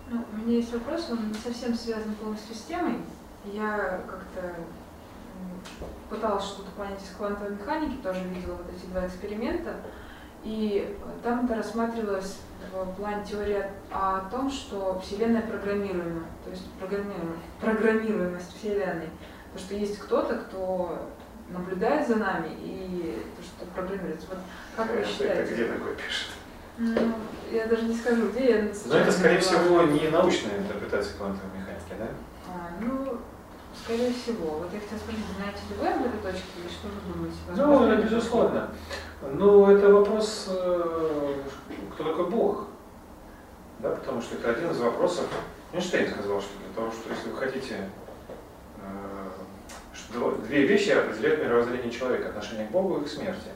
Ну, 0.10 0.24
у 0.34 0.38
меня 0.38 0.58
есть 0.58 0.72
вопрос, 0.74 1.08
он 1.12 1.28
не 1.30 1.34
совсем 1.34 1.74
связан 1.76 2.14
полностью 2.16 2.56
с 2.56 2.62
темой. 2.62 3.00
Я 3.46 4.02
как-то 4.08 4.56
пыталась 6.10 6.46
что-то 6.46 6.72
понять 6.72 7.02
из 7.02 7.16
квантовой 7.16 7.56
механики, 7.56 8.02
тоже 8.02 8.24
видела 8.24 8.56
вот 8.56 8.68
эти 8.74 8.86
два 8.88 9.06
эксперимента. 9.06 9.76
И 10.44 10.98
там 11.24 11.46
это 11.46 11.56
рассматривалось 11.56 12.38
в 12.72 12.94
плане 12.94 13.26
теории 13.26 13.66
о, 13.92 14.30
том, 14.32 14.50
что 14.50 15.02
Вселенная 15.04 15.42
программируема, 15.42 16.24
то 16.46 16.52
есть 16.52 16.64
программируема, 16.80 17.36
программируемость 17.60 18.58
Вселенной. 18.58 19.10
То, 19.54 19.60
что 19.60 19.76
есть 19.76 19.98
кто-то, 20.00 20.38
кто 20.38 21.10
наблюдает 21.50 22.08
за 22.08 22.16
нами 22.16 22.50
и 22.62 23.26
то, 23.36 23.44
что 23.44 23.66
программируется. 23.74 24.28
Вот 24.30 24.40
как 24.76 24.90
вы 24.90 24.98
Это 24.98 25.10
считаете? 25.10 25.54
где 25.54 25.66
такое 25.66 25.96
пишет? 25.96 26.30
Ну, 26.78 27.14
я 27.52 27.68
даже 27.68 27.84
не 27.84 27.96
скажу, 27.96 28.30
где 28.30 28.50
я 28.50 28.72
Но 28.86 28.98
это, 28.98 29.12
скорее 29.12 29.40
всего, 29.40 29.84
не 29.84 30.10
научная 30.10 30.58
интерпретация 30.58 31.18
квантовой 31.18 31.52
механики, 31.58 31.94
да? 31.98 32.08
А, 32.48 32.70
ну, 32.82 33.18
скорее 33.84 34.14
всего. 34.14 34.58
Вот 34.58 34.70
я 34.74 34.80
хотела 34.80 35.00
спросить, 35.00 35.24
знаете 35.38 35.60
ли 35.70 35.76
вы 35.80 35.88
об 35.88 36.06
этой 36.06 36.20
точке 36.20 36.48
или 36.62 36.70
что 36.70 36.88
вы 36.88 37.14
думаете? 37.14 37.38
Ну, 37.48 37.56
Возможно, 37.56 37.94
это 37.94 38.04
безусловно. 38.04 38.70
Ну, 39.34 39.72
это 39.72 39.94
вопрос, 39.94 40.48
э, 40.50 41.34
кто 41.94 42.04
такой 42.04 42.30
Бог. 42.30 42.66
Да, 43.80 43.92
потому 43.92 44.22
что 44.22 44.36
это 44.36 44.50
один 44.52 44.72
из 44.72 44.80
вопросов. 44.80 45.26
Эйнштейн 45.74 46.10
сказал, 46.10 46.42
что 46.42 46.50
для 46.60 46.76
того, 46.76 46.92
что 46.92 47.10
если 47.10 47.30
вы 47.30 47.38
хотите, 47.38 47.90
э, 48.78 49.30
что 49.94 50.32
две 50.48 50.66
вещи 50.66 50.90
определяют 50.90 51.44
мировоззрение 51.44 51.92
человека, 51.92 52.30
отношение 52.30 52.68
к 52.68 52.72
Богу 52.72 53.02
и 53.02 53.06
к 53.06 53.08
смерти. 53.08 53.52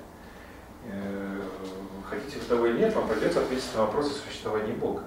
Хотите 2.11 2.39
вы 2.39 2.45
того 2.45 2.67
или 2.67 2.79
нет, 2.79 2.93
вам 2.93 3.07
придется 3.07 3.41
ответить 3.41 3.73
на 3.73 3.81
вопрос 3.81 4.07
о 4.11 4.27
существовании 4.27 4.73
Бога. 4.73 5.03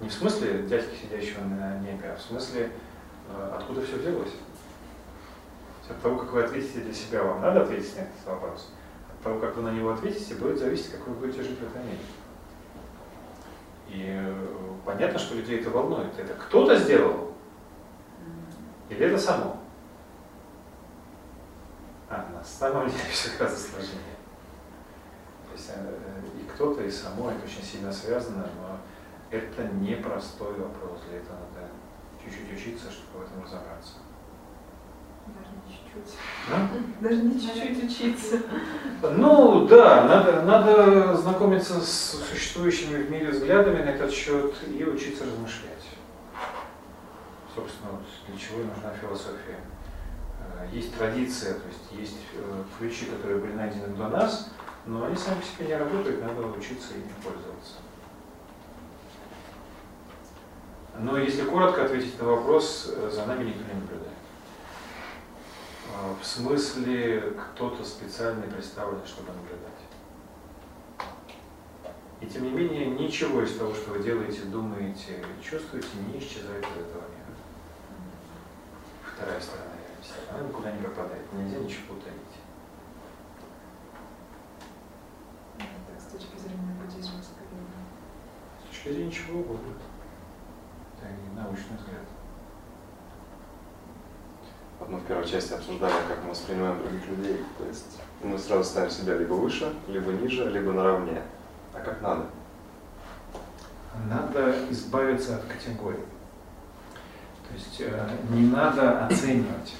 Не 0.00 0.08
в 0.08 0.12
смысле 0.12 0.62
дядьки, 0.62 0.96
сидящего 0.96 1.44
на 1.44 1.78
небе, 1.78 2.10
а 2.10 2.16
в 2.16 2.22
смысле, 2.22 2.70
э, 3.28 3.52
откуда 3.56 3.82
все 3.82 3.96
взялось. 3.96 4.32
От 5.88 6.00
того, 6.00 6.16
как 6.16 6.32
вы 6.32 6.42
ответите 6.42 6.80
для 6.80 6.94
себя, 6.94 7.22
вам 7.22 7.42
надо 7.42 7.62
ответить 7.62 7.94
на 7.96 8.00
этот 8.00 8.26
вопрос. 8.26 8.70
От 9.12 9.22
того, 9.22 9.38
как 9.38 9.54
вы 9.56 9.62
на 9.62 9.72
него 9.72 9.92
ответите, 9.92 10.34
будет 10.34 10.58
зависеть, 10.58 10.92
как 10.92 11.06
вы 11.06 11.14
будете 11.14 11.42
жить 11.42 11.58
в 11.58 11.62
этом 11.62 11.86
мире. 11.86 11.98
И 13.88 14.04
э, 14.08 14.34
понятно, 14.84 15.18
что 15.18 15.34
людей 15.34 15.60
это 15.60 15.70
волнует. 15.70 16.18
Это 16.18 16.32
кто-то 16.34 16.76
сделал? 16.76 17.32
Или 18.88 19.06
это 19.06 19.18
само? 19.18 19.58
А, 22.08 22.28
на 22.32 22.42
самом 22.42 22.88
деле 22.88 23.02
все 23.12 23.30
гораздо 23.38 23.60
сложнее. 23.60 24.13
Есть 25.54 25.70
э, 25.74 26.40
и 26.40 26.44
кто-то, 26.50 26.82
и 26.82 26.90
само, 26.90 27.30
это 27.30 27.44
очень 27.44 27.62
сильно 27.62 27.92
связано, 27.92 28.48
но 28.60 28.78
это 29.30 29.62
непростой 29.74 30.52
вопрос. 30.54 31.00
Для 31.08 31.18
этого 31.18 31.36
надо 31.36 31.68
чуть-чуть 32.22 32.52
учиться, 32.58 32.90
чтобы 32.90 33.24
в 33.24 33.28
этом 33.28 33.44
разобраться. 33.44 33.94
Даже 35.26 35.50
не 35.64 35.72
чуть-чуть. 35.72 36.18
Да? 36.50 36.68
Даже 37.08 37.22
не 37.22 37.40
чуть-чуть 37.40 37.84
учиться. 37.84 38.42
Ну 39.02 39.66
да, 39.66 40.04
надо, 40.04 40.42
надо 40.42 41.16
знакомиться 41.16 41.80
с 41.80 42.24
существующими 42.28 43.02
в 43.02 43.10
мире 43.10 43.30
взглядами 43.30 43.82
на 43.82 43.90
этот 43.90 44.10
счет 44.12 44.54
и 44.66 44.84
учиться 44.84 45.24
размышлять. 45.24 45.70
Собственно, 47.54 47.92
для 48.26 48.36
чего 48.36 48.60
и 48.60 48.64
нужна 48.64 48.90
философия. 49.00 49.60
Э, 50.40 50.66
Есть 50.72 50.96
традиция, 50.98 51.54
то 51.54 51.68
есть 51.68 51.92
есть 51.92 52.18
э, 52.34 52.62
ключи, 52.78 53.06
которые 53.06 53.38
были 53.40 53.52
найдены 53.52 53.88
до 53.96 54.08
нас, 54.08 54.50
но 54.86 55.04
они 55.04 55.16
сами 55.16 55.40
по 55.40 55.46
себе 55.46 55.66
не 55.68 55.76
работают, 55.76 56.20
надо 56.20 56.46
учиться 56.46 56.94
ими 56.94 57.12
пользоваться. 57.22 57.74
Но 60.98 61.18
если 61.18 61.42
коротко 61.42 61.84
ответить 61.84 62.18
на 62.20 62.28
вопрос, 62.28 62.92
э, 62.94 63.10
за 63.10 63.26
нами 63.26 63.44
никто 63.44 63.62
не 63.64 63.80
наблюдает. 63.80 64.12
А, 65.92 66.14
В 66.20 66.24
смысле, 66.24 67.32
кто-то 67.32 67.84
специально 67.84 68.42
представлен, 68.42 69.00
чтобы 69.06 69.32
наблюдать. 69.32 69.74
И 72.20 72.26
тем 72.26 72.44
не 72.44 72.50
менее, 72.50 72.86
ничего 72.86 73.42
из 73.42 73.56
того, 73.56 73.74
что 73.74 73.90
вы 73.90 74.02
делаете, 74.02 74.42
думаете 74.44 75.22
чувствуете, 75.42 75.88
не 76.10 76.18
исчезает 76.18 76.64
из 76.64 76.86
этого 76.86 77.02
мира. 77.02 77.34
Вторая 79.14 79.40
сторона 79.40 79.72
реальности. 79.72 80.14
Она 80.30 80.48
никуда 80.48 80.72
не 80.72 80.82
пропадает. 80.82 81.32
Нельзя 81.32 81.58
ничего 81.58 81.94
утаить. 81.94 82.14
Так, 85.58 86.00
с 86.00 86.12
точки 86.12 86.38
зрения 86.38 86.73
буддизма, 86.84 87.20
скорее. 87.22 87.64
С 88.62 88.68
точки 88.68 88.92
зрения 88.92 89.10
чего 89.10 89.40
угодно. 89.40 89.72
Это 90.96 91.10
не 91.12 91.40
научный 91.40 91.76
взгляд. 91.76 92.02
Вот 94.78 94.88
мы 94.88 94.98
в 94.98 95.04
первой 95.04 95.26
части 95.26 95.52
обсуждали, 95.52 95.94
как 96.08 96.22
мы 96.24 96.30
воспринимаем 96.30 96.78
других 96.78 97.06
людей. 97.08 97.44
То 97.58 97.64
есть 97.64 98.00
мы 98.22 98.38
сразу 98.38 98.64
ставим 98.64 98.90
себя 98.90 99.16
либо 99.16 99.34
выше, 99.34 99.72
либо 99.88 100.12
ниже, 100.12 100.50
либо 100.50 100.72
наравне. 100.72 101.22
А 101.72 101.80
как 101.80 102.00
надо? 102.02 102.26
Надо 104.08 104.70
избавиться 104.70 105.36
от 105.36 105.44
категорий. 105.44 106.04
То 107.48 107.54
есть 107.54 107.80
э, 107.80 108.08
не 108.30 108.46
надо 108.46 109.06
оценивать. 109.06 109.74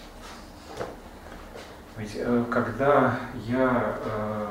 Ведь 1.97 2.13
э, 2.15 2.45
когда 2.51 3.19
я 3.47 3.99
э, 4.05 4.47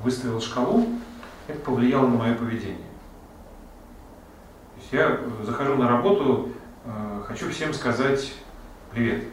выставил 0.00 0.40
шкалу, 0.40 0.86
это 1.48 1.58
повлияло 1.60 2.06
на 2.06 2.16
мое 2.16 2.34
поведение. 2.34 2.76
То 4.76 4.80
есть 4.80 4.92
я 4.92 5.18
захожу 5.44 5.74
на 5.76 5.88
работу, 5.88 6.50
э, 6.84 7.22
хочу 7.26 7.50
всем 7.50 7.72
сказать 7.72 8.34
привет. 8.92 9.24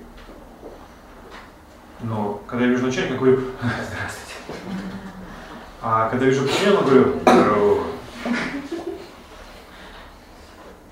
Но 2.02 2.42
когда 2.48 2.66
я 2.66 2.72
вижу 2.72 2.86
начальника, 2.86 3.18
говорю 3.18 3.42
здравствуйте. 3.60 4.36
А 5.82 6.10
когда 6.10 6.26
вижу 6.26 6.44
подчиненного, 6.44 6.84
говорю 6.84 7.20
здорово. 7.22 7.84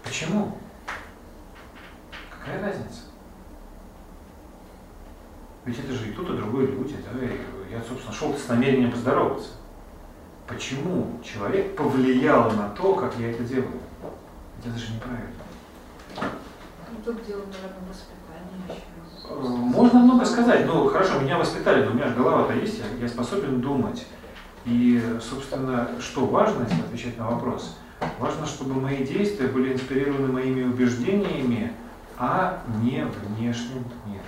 Почему? 0.03 0.57
Какая 2.29 2.61
разница? 2.61 3.01
Ведь 5.65 5.79
это 5.79 5.93
же 5.93 6.09
и 6.09 6.11
тут, 6.11 6.29
и 6.29 6.33
другой 6.37 6.67
люди. 6.67 6.95
Да? 7.11 7.25
И 7.25 7.39
я, 7.71 7.81
собственно, 7.81 8.13
шел 8.13 8.35
с 8.37 8.47
намерением 8.49 8.91
поздороваться. 8.91 9.51
Почему 10.53 11.19
человек 11.23 11.75
повлиял 11.75 12.51
на 12.51 12.69
то, 12.69 12.93
как 12.95 13.17
я 13.17 13.31
это 13.31 13.43
делаю? 13.43 13.79
Это 14.63 14.77
же 14.77 14.93
неправильно. 14.93 15.31
Ну, 16.15 16.97
тут 17.03 17.25
дело, 17.25 17.41
наверное, 17.41 17.89
воспитания 17.89 18.61
еще. 18.69 19.29
Э, 19.29 19.39
Можно 19.39 19.99
много 19.99 20.25
сказать. 20.25 20.65
Ну, 20.67 20.87
хорошо, 20.89 21.19
меня 21.19 21.37
воспитали, 21.39 21.83
но 21.83 21.91
у 21.91 21.93
меня 21.95 22.07
же 22.07 22.15
голова-то 22.15 22.53
есть, 22.53 22.81
я 23.01 23.07
способен 23.07 23.61
думать. 23.61 24.05
И, 24.65 25.03
собственно, 25.21 25.89
что 25.99 26.25
важно, 26.27 26.63
если 26.69 26.81
отвечать 26.81 27.17
на 27.17 27.31
вопрос, 27.31 27.75
важно, 28.19 28.45
чтобы 28.45 28.79
мои 28.79 29.03
действия 29.03 29.47
были 29.47 29.73
инспирированы 29.73 30.31
моими 30.31 30.63
убеждениями, 30.63 31.73
а 32.17 32.61
не 32.81 33.05
внешним 33.05 33.83
миром. 34.05 34.25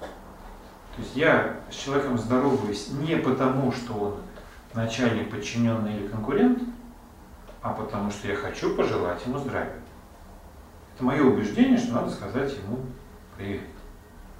То 0.00 1.02
есть 1.02 1.16
я 1.16 1.56
с 1.70 1.74
человеком 1.74 2.18
здороваюсь 2.18 2.90
не 2.90 3.16
потому, 3.16 3.72
что 3.72 3.94
он 3.94 4.14
начальник, 4.76 5.30
подчиненный 5.30 5.96
или 5.96 6.08
конкурент, 6.08 6.62
а 7.62 7.72
потому 7.72 8.10
что 8.10 8.28
я 8.28 8.36
хочу 8.36 8.76
пожелать 8.76 9.24
ему 9.26 9.38
здравия. 9.38 9.80
Это 10.94 11.04
мое 11.04 11.22
убеждение, 11.24 11.78
что 11.78 11.94
надо 11.94 12.10
сказать 12.10 12.54
ему 12.56 12.78
привет. 13.36 13.62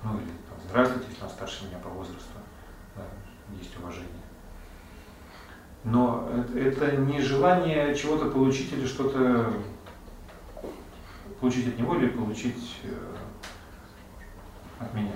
Ну 0.05 0.17
или 0.19 0.29
там, 0.49 0.59
здравствуйте, 0.69 1.09
если 1.11 1.25
он 1.25 1.31
старше 1.31 1.67
меня 1.67 1.79
по 1.79 1.89
возрасту. 1.89 2.39
Да, 2.95 3.03
есть 3.59 3.77
уважение. 3.79 4.11
Но 5.85 6.29
это, 6.55 6.97
не 6.97 7.21
желание 7.21 7.95
чего-то 7.95 8.31
получить 8.31 8.73
или 8.73 8.87
что-то 8.87 9.53
получить 11.41 11.69
от 11.69 11.79
него 11.79 11.97
или 11.97 12.09
получить 12.09 12.81
э, 12.85 13.15
от 14.81 14.93
меня. 14.95 15.13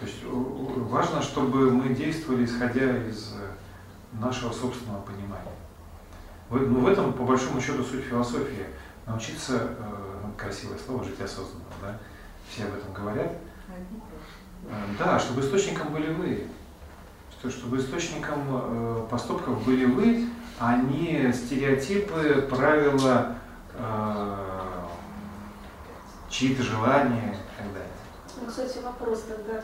То 0.00 0.06
есть 0.06 0.18
э, 0.22 0.26
э, 0.26 0.80
важно, 0.80 1.20
чтобы 1.20 1.70
мы 1.70 1.94
действовали 1.94 2.46
исходя 2.46 2.96
из 3.06 3.34
э, 3.34 4.18
нашего 4.18 4.50
собственного 4.50 5.02
понимания. 5.02 5.52
Ну, 6.48 6.80
в 6.80 6.88
этом, 6.88 7.12
по 7.12 7.22
большому 7.22 7.60
счету, 7.60 7.84
суть 7.84 8.04
философии. 8.04 8.66
Научиться, 9.06 9.76
ну, 10.22 10.32
красивое 10.36 10.78
слово, 10.78 11.04
жить 11.04 11.20
осознанно, 11.20 11.64
да? 11.80 11.96
Все 12.48 12.64
об 12.64 12.74
этом 12.74 12.92
говорят. 12.92 13.32
Да, 14.98 15.18
чтобы 15.18 15.42
источником 15.42 15.92
были 15.92 16.12
вы. 16.12 16.46
Что, 17.38 17.50
чтобы 17.50 17.78
источником 17.78 19.06
поступков 19.08 19.64
были 19.64 19.84
вы, 19.84 20.28
а 20.58 20.76
не 20.76 21.32
стереотипы, 21.32 22.48
правила, 22.50 23.36
чьи-то 26.28 26.62
желания 26.62 27.34
и 27.34 27.62
так 27.62 27.72
далее. 27.72 27.90
Ну, 28.40 28.48
кстати, 28.48 28.78
вопрос 28.78 29.22
тогда. 29.22 29.62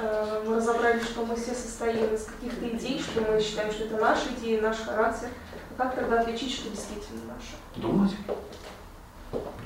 Э, 0.00 0.42
Мы 0.46 0.56
разобрали, 0.56 1.00
что 1.00 1.24
мы 1.24 1.34
все 1.36 1.54
состоим 1.54 2.14
из 2.14 2.24
каких-то 2.24 2.68
идей, 2.68 3.00
что 3.00 3.20
мы 3.20 3.40
считаем, 3.40 3.72
что 3.72 3.84
это 3.84 3.96
наши 3.96 4.28
идеи, 4.38 4.60
наш 4.60 4.76
характер. 4.78 5.28
А 5.76 5.82
Как 5.82 5.94
тогда 5.94 6.20
отличить, 6.20 6.52
что 6.52 6.70
действительно 6.70 7.20
наше? 7.26 7.56
Думать. 7.76 8.14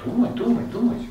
Думать, 0.04 0.34
думать, 0.34 0.70
думать. 0.70 1.02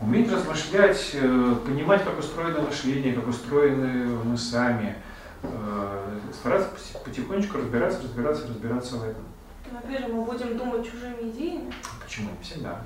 Уметь 0.00 0.30
размышлять, 0.30 1.10
э, 1.14 1.54
понимать, 1.66 2.04
как 2.04 2.18
устроено 2.18 2.60
мышление, 2.62 3.14
как 3.14 3.26
устроены 3.26 4.06
мы 4.24 4.36
сами. 4.38 4.96
Э, 5.42 6.04
Стараться 6.32 6.68
поти- 6.70 7.04
потихонечку 7.04 7.58
разбираться, 7.58 8.02
разбираться, 8.02 8.46
разбираться 8.46 8.96
в 8.96 9.02
этом. 9.02 9.24
Но 9.72 9.78
опять 9.78 10.06
же, 10.06 10.12
мы 10.12 10.22
будем 10.24 10.56
думать 10.56 10.84
чужими 10.90 11.30
идеями. 11.30 11.72
Почему? 12.04 12.30
Всегда. 12.42 12.82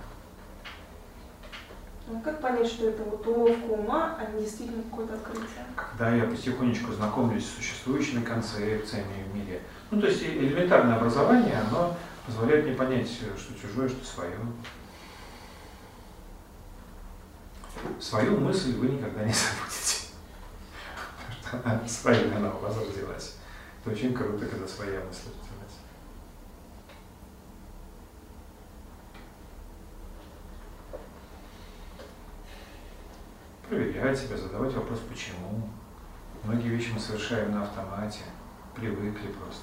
Ну, 2.08 2.20
как 2.20 2.40
понять, 2.40 2.66
что 2.66 2.88
это 2.88 3.02
вот 3.04 3.26
уловка 3.26 3.64
ума, 3.66 4.16
а 4.18 4.30
не 4.32 4.42
действительно 4.42 4.82
какое-то 4.82 5.14
открытие? 5.14 5.64
Когда 5.76 6.14
я 6.14 6.24
потихонечку 6.24 6.92
знакомлюсь 6.92 7.46
с 7.46 7.54
существующими 7.54 8.24
концепциями 8.24 9.24
в 9.30 9.34
мире, 9.34 9.62
ну 9.90 10.00
то 10.00 10.08
есть 10.08 10.22
элементарное 10.22 10.96
образование, 10.96 11.62
оно 11.68 11.96
позволяет 12.26 12.66
мне 12.66 12.74
понять, 12.74 13.08
что 13.08 13.54
чужое, 13.60 13.88
что 13.88 14.04
свое. 14.04 14.36
Свою 18.00 18.38
мысль 18.38 18.76
вы 18.76 18.88
никогда 18.88 19.24
не 19.24 19.32
забудете. 19.32 20.08
Потому 21.16 21.40
что 21.40 21.70
она 21.70 21.88
своя, 21.88 22.36
она 22.36 22.54
у 22.54 22.58
вас 22.58 22.76
родилась. 22.76 23.36
Это 23.80 23.94
очень 23.94 24.12
круто, 24.14 24.46
когда 24.46 24.66
своя 24.66 25.00
мысль 25.00 25.28
родилась. 25.28 25.52
Привет. 33.61 33.61
Проверять 33.72 34.18
себя, 34.18 34.36
задавать 34.36 34.74
вопрос 34.74 35.00
«почему?». 35.08 35.70
Многие 36.44 36.68
вещи 36.68 36.90
мы 36.92 37.00
совершаем 37.00 37.52
на 37.52 37.62
автомате, 37.62 38.20
привыкли 38.74 39.28
просто. 39.28 39.62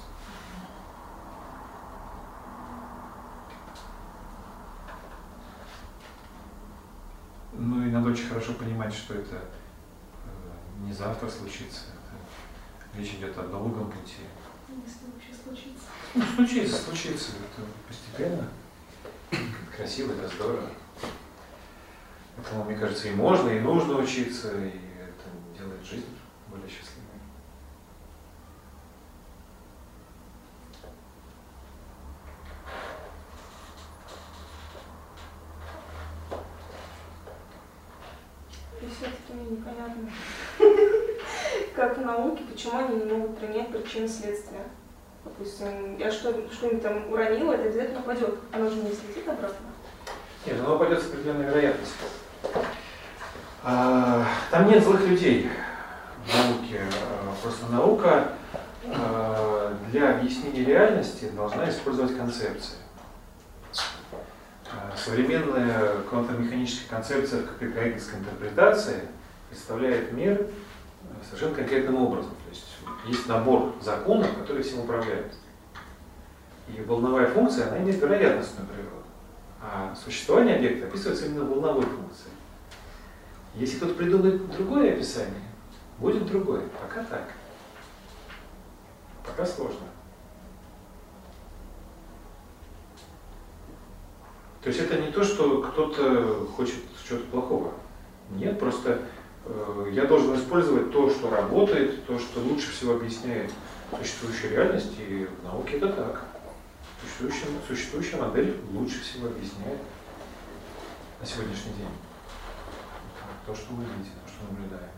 Ну 7.52 7.86
и 7.86 7.90
надо 7.90 8.10
очень 8.10 8.26
хорошо 8.26 8.54
понимать, 8.54 8.92
что 8.92 9.14
это 9.14 9.36
э, 9.36 10.86
не 10.86 10.92
завтра 10.92 11.28
случится. 11.28 11.82
Речь 12.96 13.14
идет 13.14 13.36
о 13.38 13.42
долгом 13.42 13.92
пути. 13.92 14.22
Если 14.68 15.06
вообще 15.12 15.34
случится. 15.44 15.84
Ну, 16.14 16.24
случится, 16.34 16.76
случится. 16.82 17.32
Это 17.32 17.66
постепенно. 17.86 18.48
Красиво, 19.76 20.12
это 20.12 20.34
здорово. 20.34 20.68
Этому, 22.38 22.64
мне 22.64 22.76
кажется, 22.76 23.08
и 23.08 23.12
можно, 23.12 23.50
и 23.50 23.60
нужно 23.60 23.98
учиться, 23.98 24.52
и 24.56 24.68
это 24.68 25.58
делает 25.58 25.84
жизнь 25.84 26.06
более 26.48 26.68
счастливой. 26.68 27.00
И 38.80 38.86
все-таки 38.86 39.32
мне 39.34 39.50
непонятно, 39.50 40.10
как 41.74 41.98
в 41.98 42.00
науке, 42.00 42.44
почему 42.44 42.78
они 42.78 43.04
не 43.04 43.12
могут 43.12 43.38
принять 43.38 43.70
причины 43.70 44.08
следствия. 44.08 44.64
Допустим, 45.24 45.98
я 45.98 46.10
что, 46.10 46.32
что-нибудь 46.50 46.82
там 46.82 47.12
уронила, 47.12 47.52
это 47.52 47.64
обязательно 47.64 48.00
упадет. 48.00 48.38
Оно 48.52 48.70
же 48.70 48.76
не 48.76 48.92
слетит 48.92 49.28
обратно. 49.28 49.69
Нет, 50.46 50.58
оно 50.60 50.78
пойдет 50.78 51.02
с 51.02 51.06
определенной 51.06 51.46
вероятностью. 51.46 52.06
А, 53.62 54.26
Там 54.50 54.68
нет 54.68 54.82
злых 54.82 55.06
людей 55.06 55.50
в 56.26 56.34
науке. 56.34 56.80
А, 56.82 57.34
Просто 57.42 57.66
наука 57.66 58.32
а, 58.86 59.76
для 59.90 60.16
объяснения 60.16 60.64
реальности 60.64 61.28
должна 61.36 61.68
использовать 61.68 62.16
концепции. 62.16 62.76
А, 64.72 64.96
Современная 64.96 66.00
квантомеханическая 66.08 66.88
концепция 66.88 67.42
в 67.42 67.60
гегельской 67.60 68.18
интерпретации 68.20 69.02
представляет 69.50 70.12
мир 70.12 70.46
совершенно 71.26 71.54
конкретным 71.54 71.96
образом. 71.96 72.30
То 72.30 72.50
есть 72.50 72.64
есть 73.06 73.26
набор 73.28 73.74
законов, 73.82 74.34
которые 74.38 74.62
всем 74.64 74.80
управляют. 74.80 75.34
И 76.68 76.80
волновая 76.82 77.26
функция, 77.26 77.68
она 77.68 77.78
имеет 77.78 78.00
вероятностную 78.00 78.66
природу. 78.68 78.99
А 79.62 79.94
существование 79.94 80.56
объекта 80.56 80.86
описывается 80.86 81.26
именно 81.26 81.44
волновой 81.44 81.84
функцией. 81.84 82.32
Если 83.54 83.76
кто-то 83.76 83.94
придумает 83.94 84.50
другое 84.52 84.94
описание, 84.94 85.42
будет 85.98 86.26
другое. 86.26 86.62
Пока 86.80 87.04
так. 87.04 87.32
Пока 89.26 89.44
сложно. 89.44 89.86
То 94.62 94.68
есть 94.68 94.80
это 94.80 95.00
не 95.00 95.10
то, 95.10 95.24
что 95.24 95.62
кто-то 95.62 96.46
хочет 96.56 96.76
чего-то 97.06 97.26
плохого. 97.26 97.72
Нет, 98.30 98.58
просто 98.60 99.00
э, 99.44 99.90
я 99.92 100.04
должен 100.04 100.36
использовать 100.36 100.92
то, 100.92 101.10
что 101.10 101.30
работает, 101.30 102.04
то, 102.06 102.18
что 102.18 102.40
лучше 102.40 102.70
всего 102.70 102.94
объясняет 102.94 103.50
существующую 103.98 104.52
реальность, 104.52 104.92
и 104.98 105.26
в 105.26 105.44
науке 105.44 105.78
это 105.78 105.88
так. 105.92 106.24
Существующая, 107.02 107.46
существующая 107.66 108.16
модель 108.16 108.60
лучше 108.72 109.00
всего 109.00 109.28
объясняет 109.28 109.80
на 111.20 111.26
сегодняшний 111.26 111.72
день 111.74 111.88
то, 113.46 113.54
что 113.54 113.72
мы 113.72 113.84
видим, 113.84 114.12
то, 114.24 114.30
что 114.30 114.44
наблюдаем. 114.50 114.90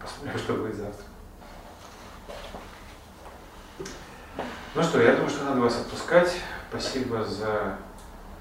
Посмотрим, 0.00 0.38
что 0.38 0.54
будет 0.54 0.76
завтра. 0.76 1.04
Ну 4.74 4.82
что, 4.82 5.02
я 5.02 5.12
думаю, 5.14 5.30
что 5.30 5.44
надо 5.44 5.60
вас 5.60 5.80
отпускать. 5.80 6.36
Спасибо 6.70 7.24
за 7.24 7.78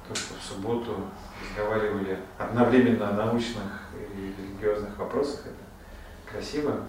то, 0.08 0.16
что 0.16 0.36
в 0.36 0.44
субботу 0.44 1.10
разговаривали 1.42 2.20
одновременно 2.38 3.10
о 3.10 3.14
научных 3.14 3.64
и 3.94 4.36
религиозных 4.38 4.98
вопросах. 4.98 5.48
Это 5.48 6.32
красиво. 6.32 6.86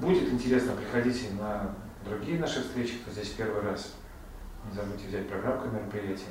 Будет 0.00 0.32
интересно, 0.32 0.72
приходите 0.72 1.30
на 1.38 1.74
другие 2.04 2.38
наши 2.38 2.62
встречи, 2.62 2.98
кто 2.98 3.10
здесь 3.10 3.28
первый 3.30 3.62
раз. 3.62 3.94
Не 4.68 4.76
забудьте 4.76 5.08
взять 5.08 5.28
программку 5.28 5.68
мероприятия. 5.68 6.24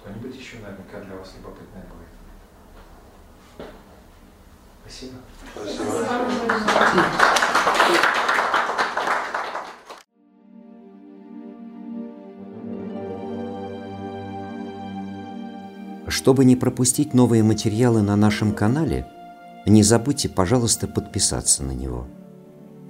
Кто-нибудь 0.00 0.36
еще 0.36 0.56
наверняка 0.58 1.00
для 1.00 1.16
вас 1.16 1.32
любопытное 1.36 1.84
будет. 1.84 2.12
Спасибо. 4.82 5.18
Чтобы 16.08 16.44
не 16.44 16.56
пропустить 16.56 17.14
новые 17.14 17.42
материалы 17.42 18.02
на 18.02 18.16
нашем 18.16 18.54
канале, 18.54 19.06
не 19.66 19.82
забудьте, 19.82 20.28
пожалуйста, 20.28 20.86
подписаться 20.86 21.62
на 21.62 21.72
него. 21.72 22.06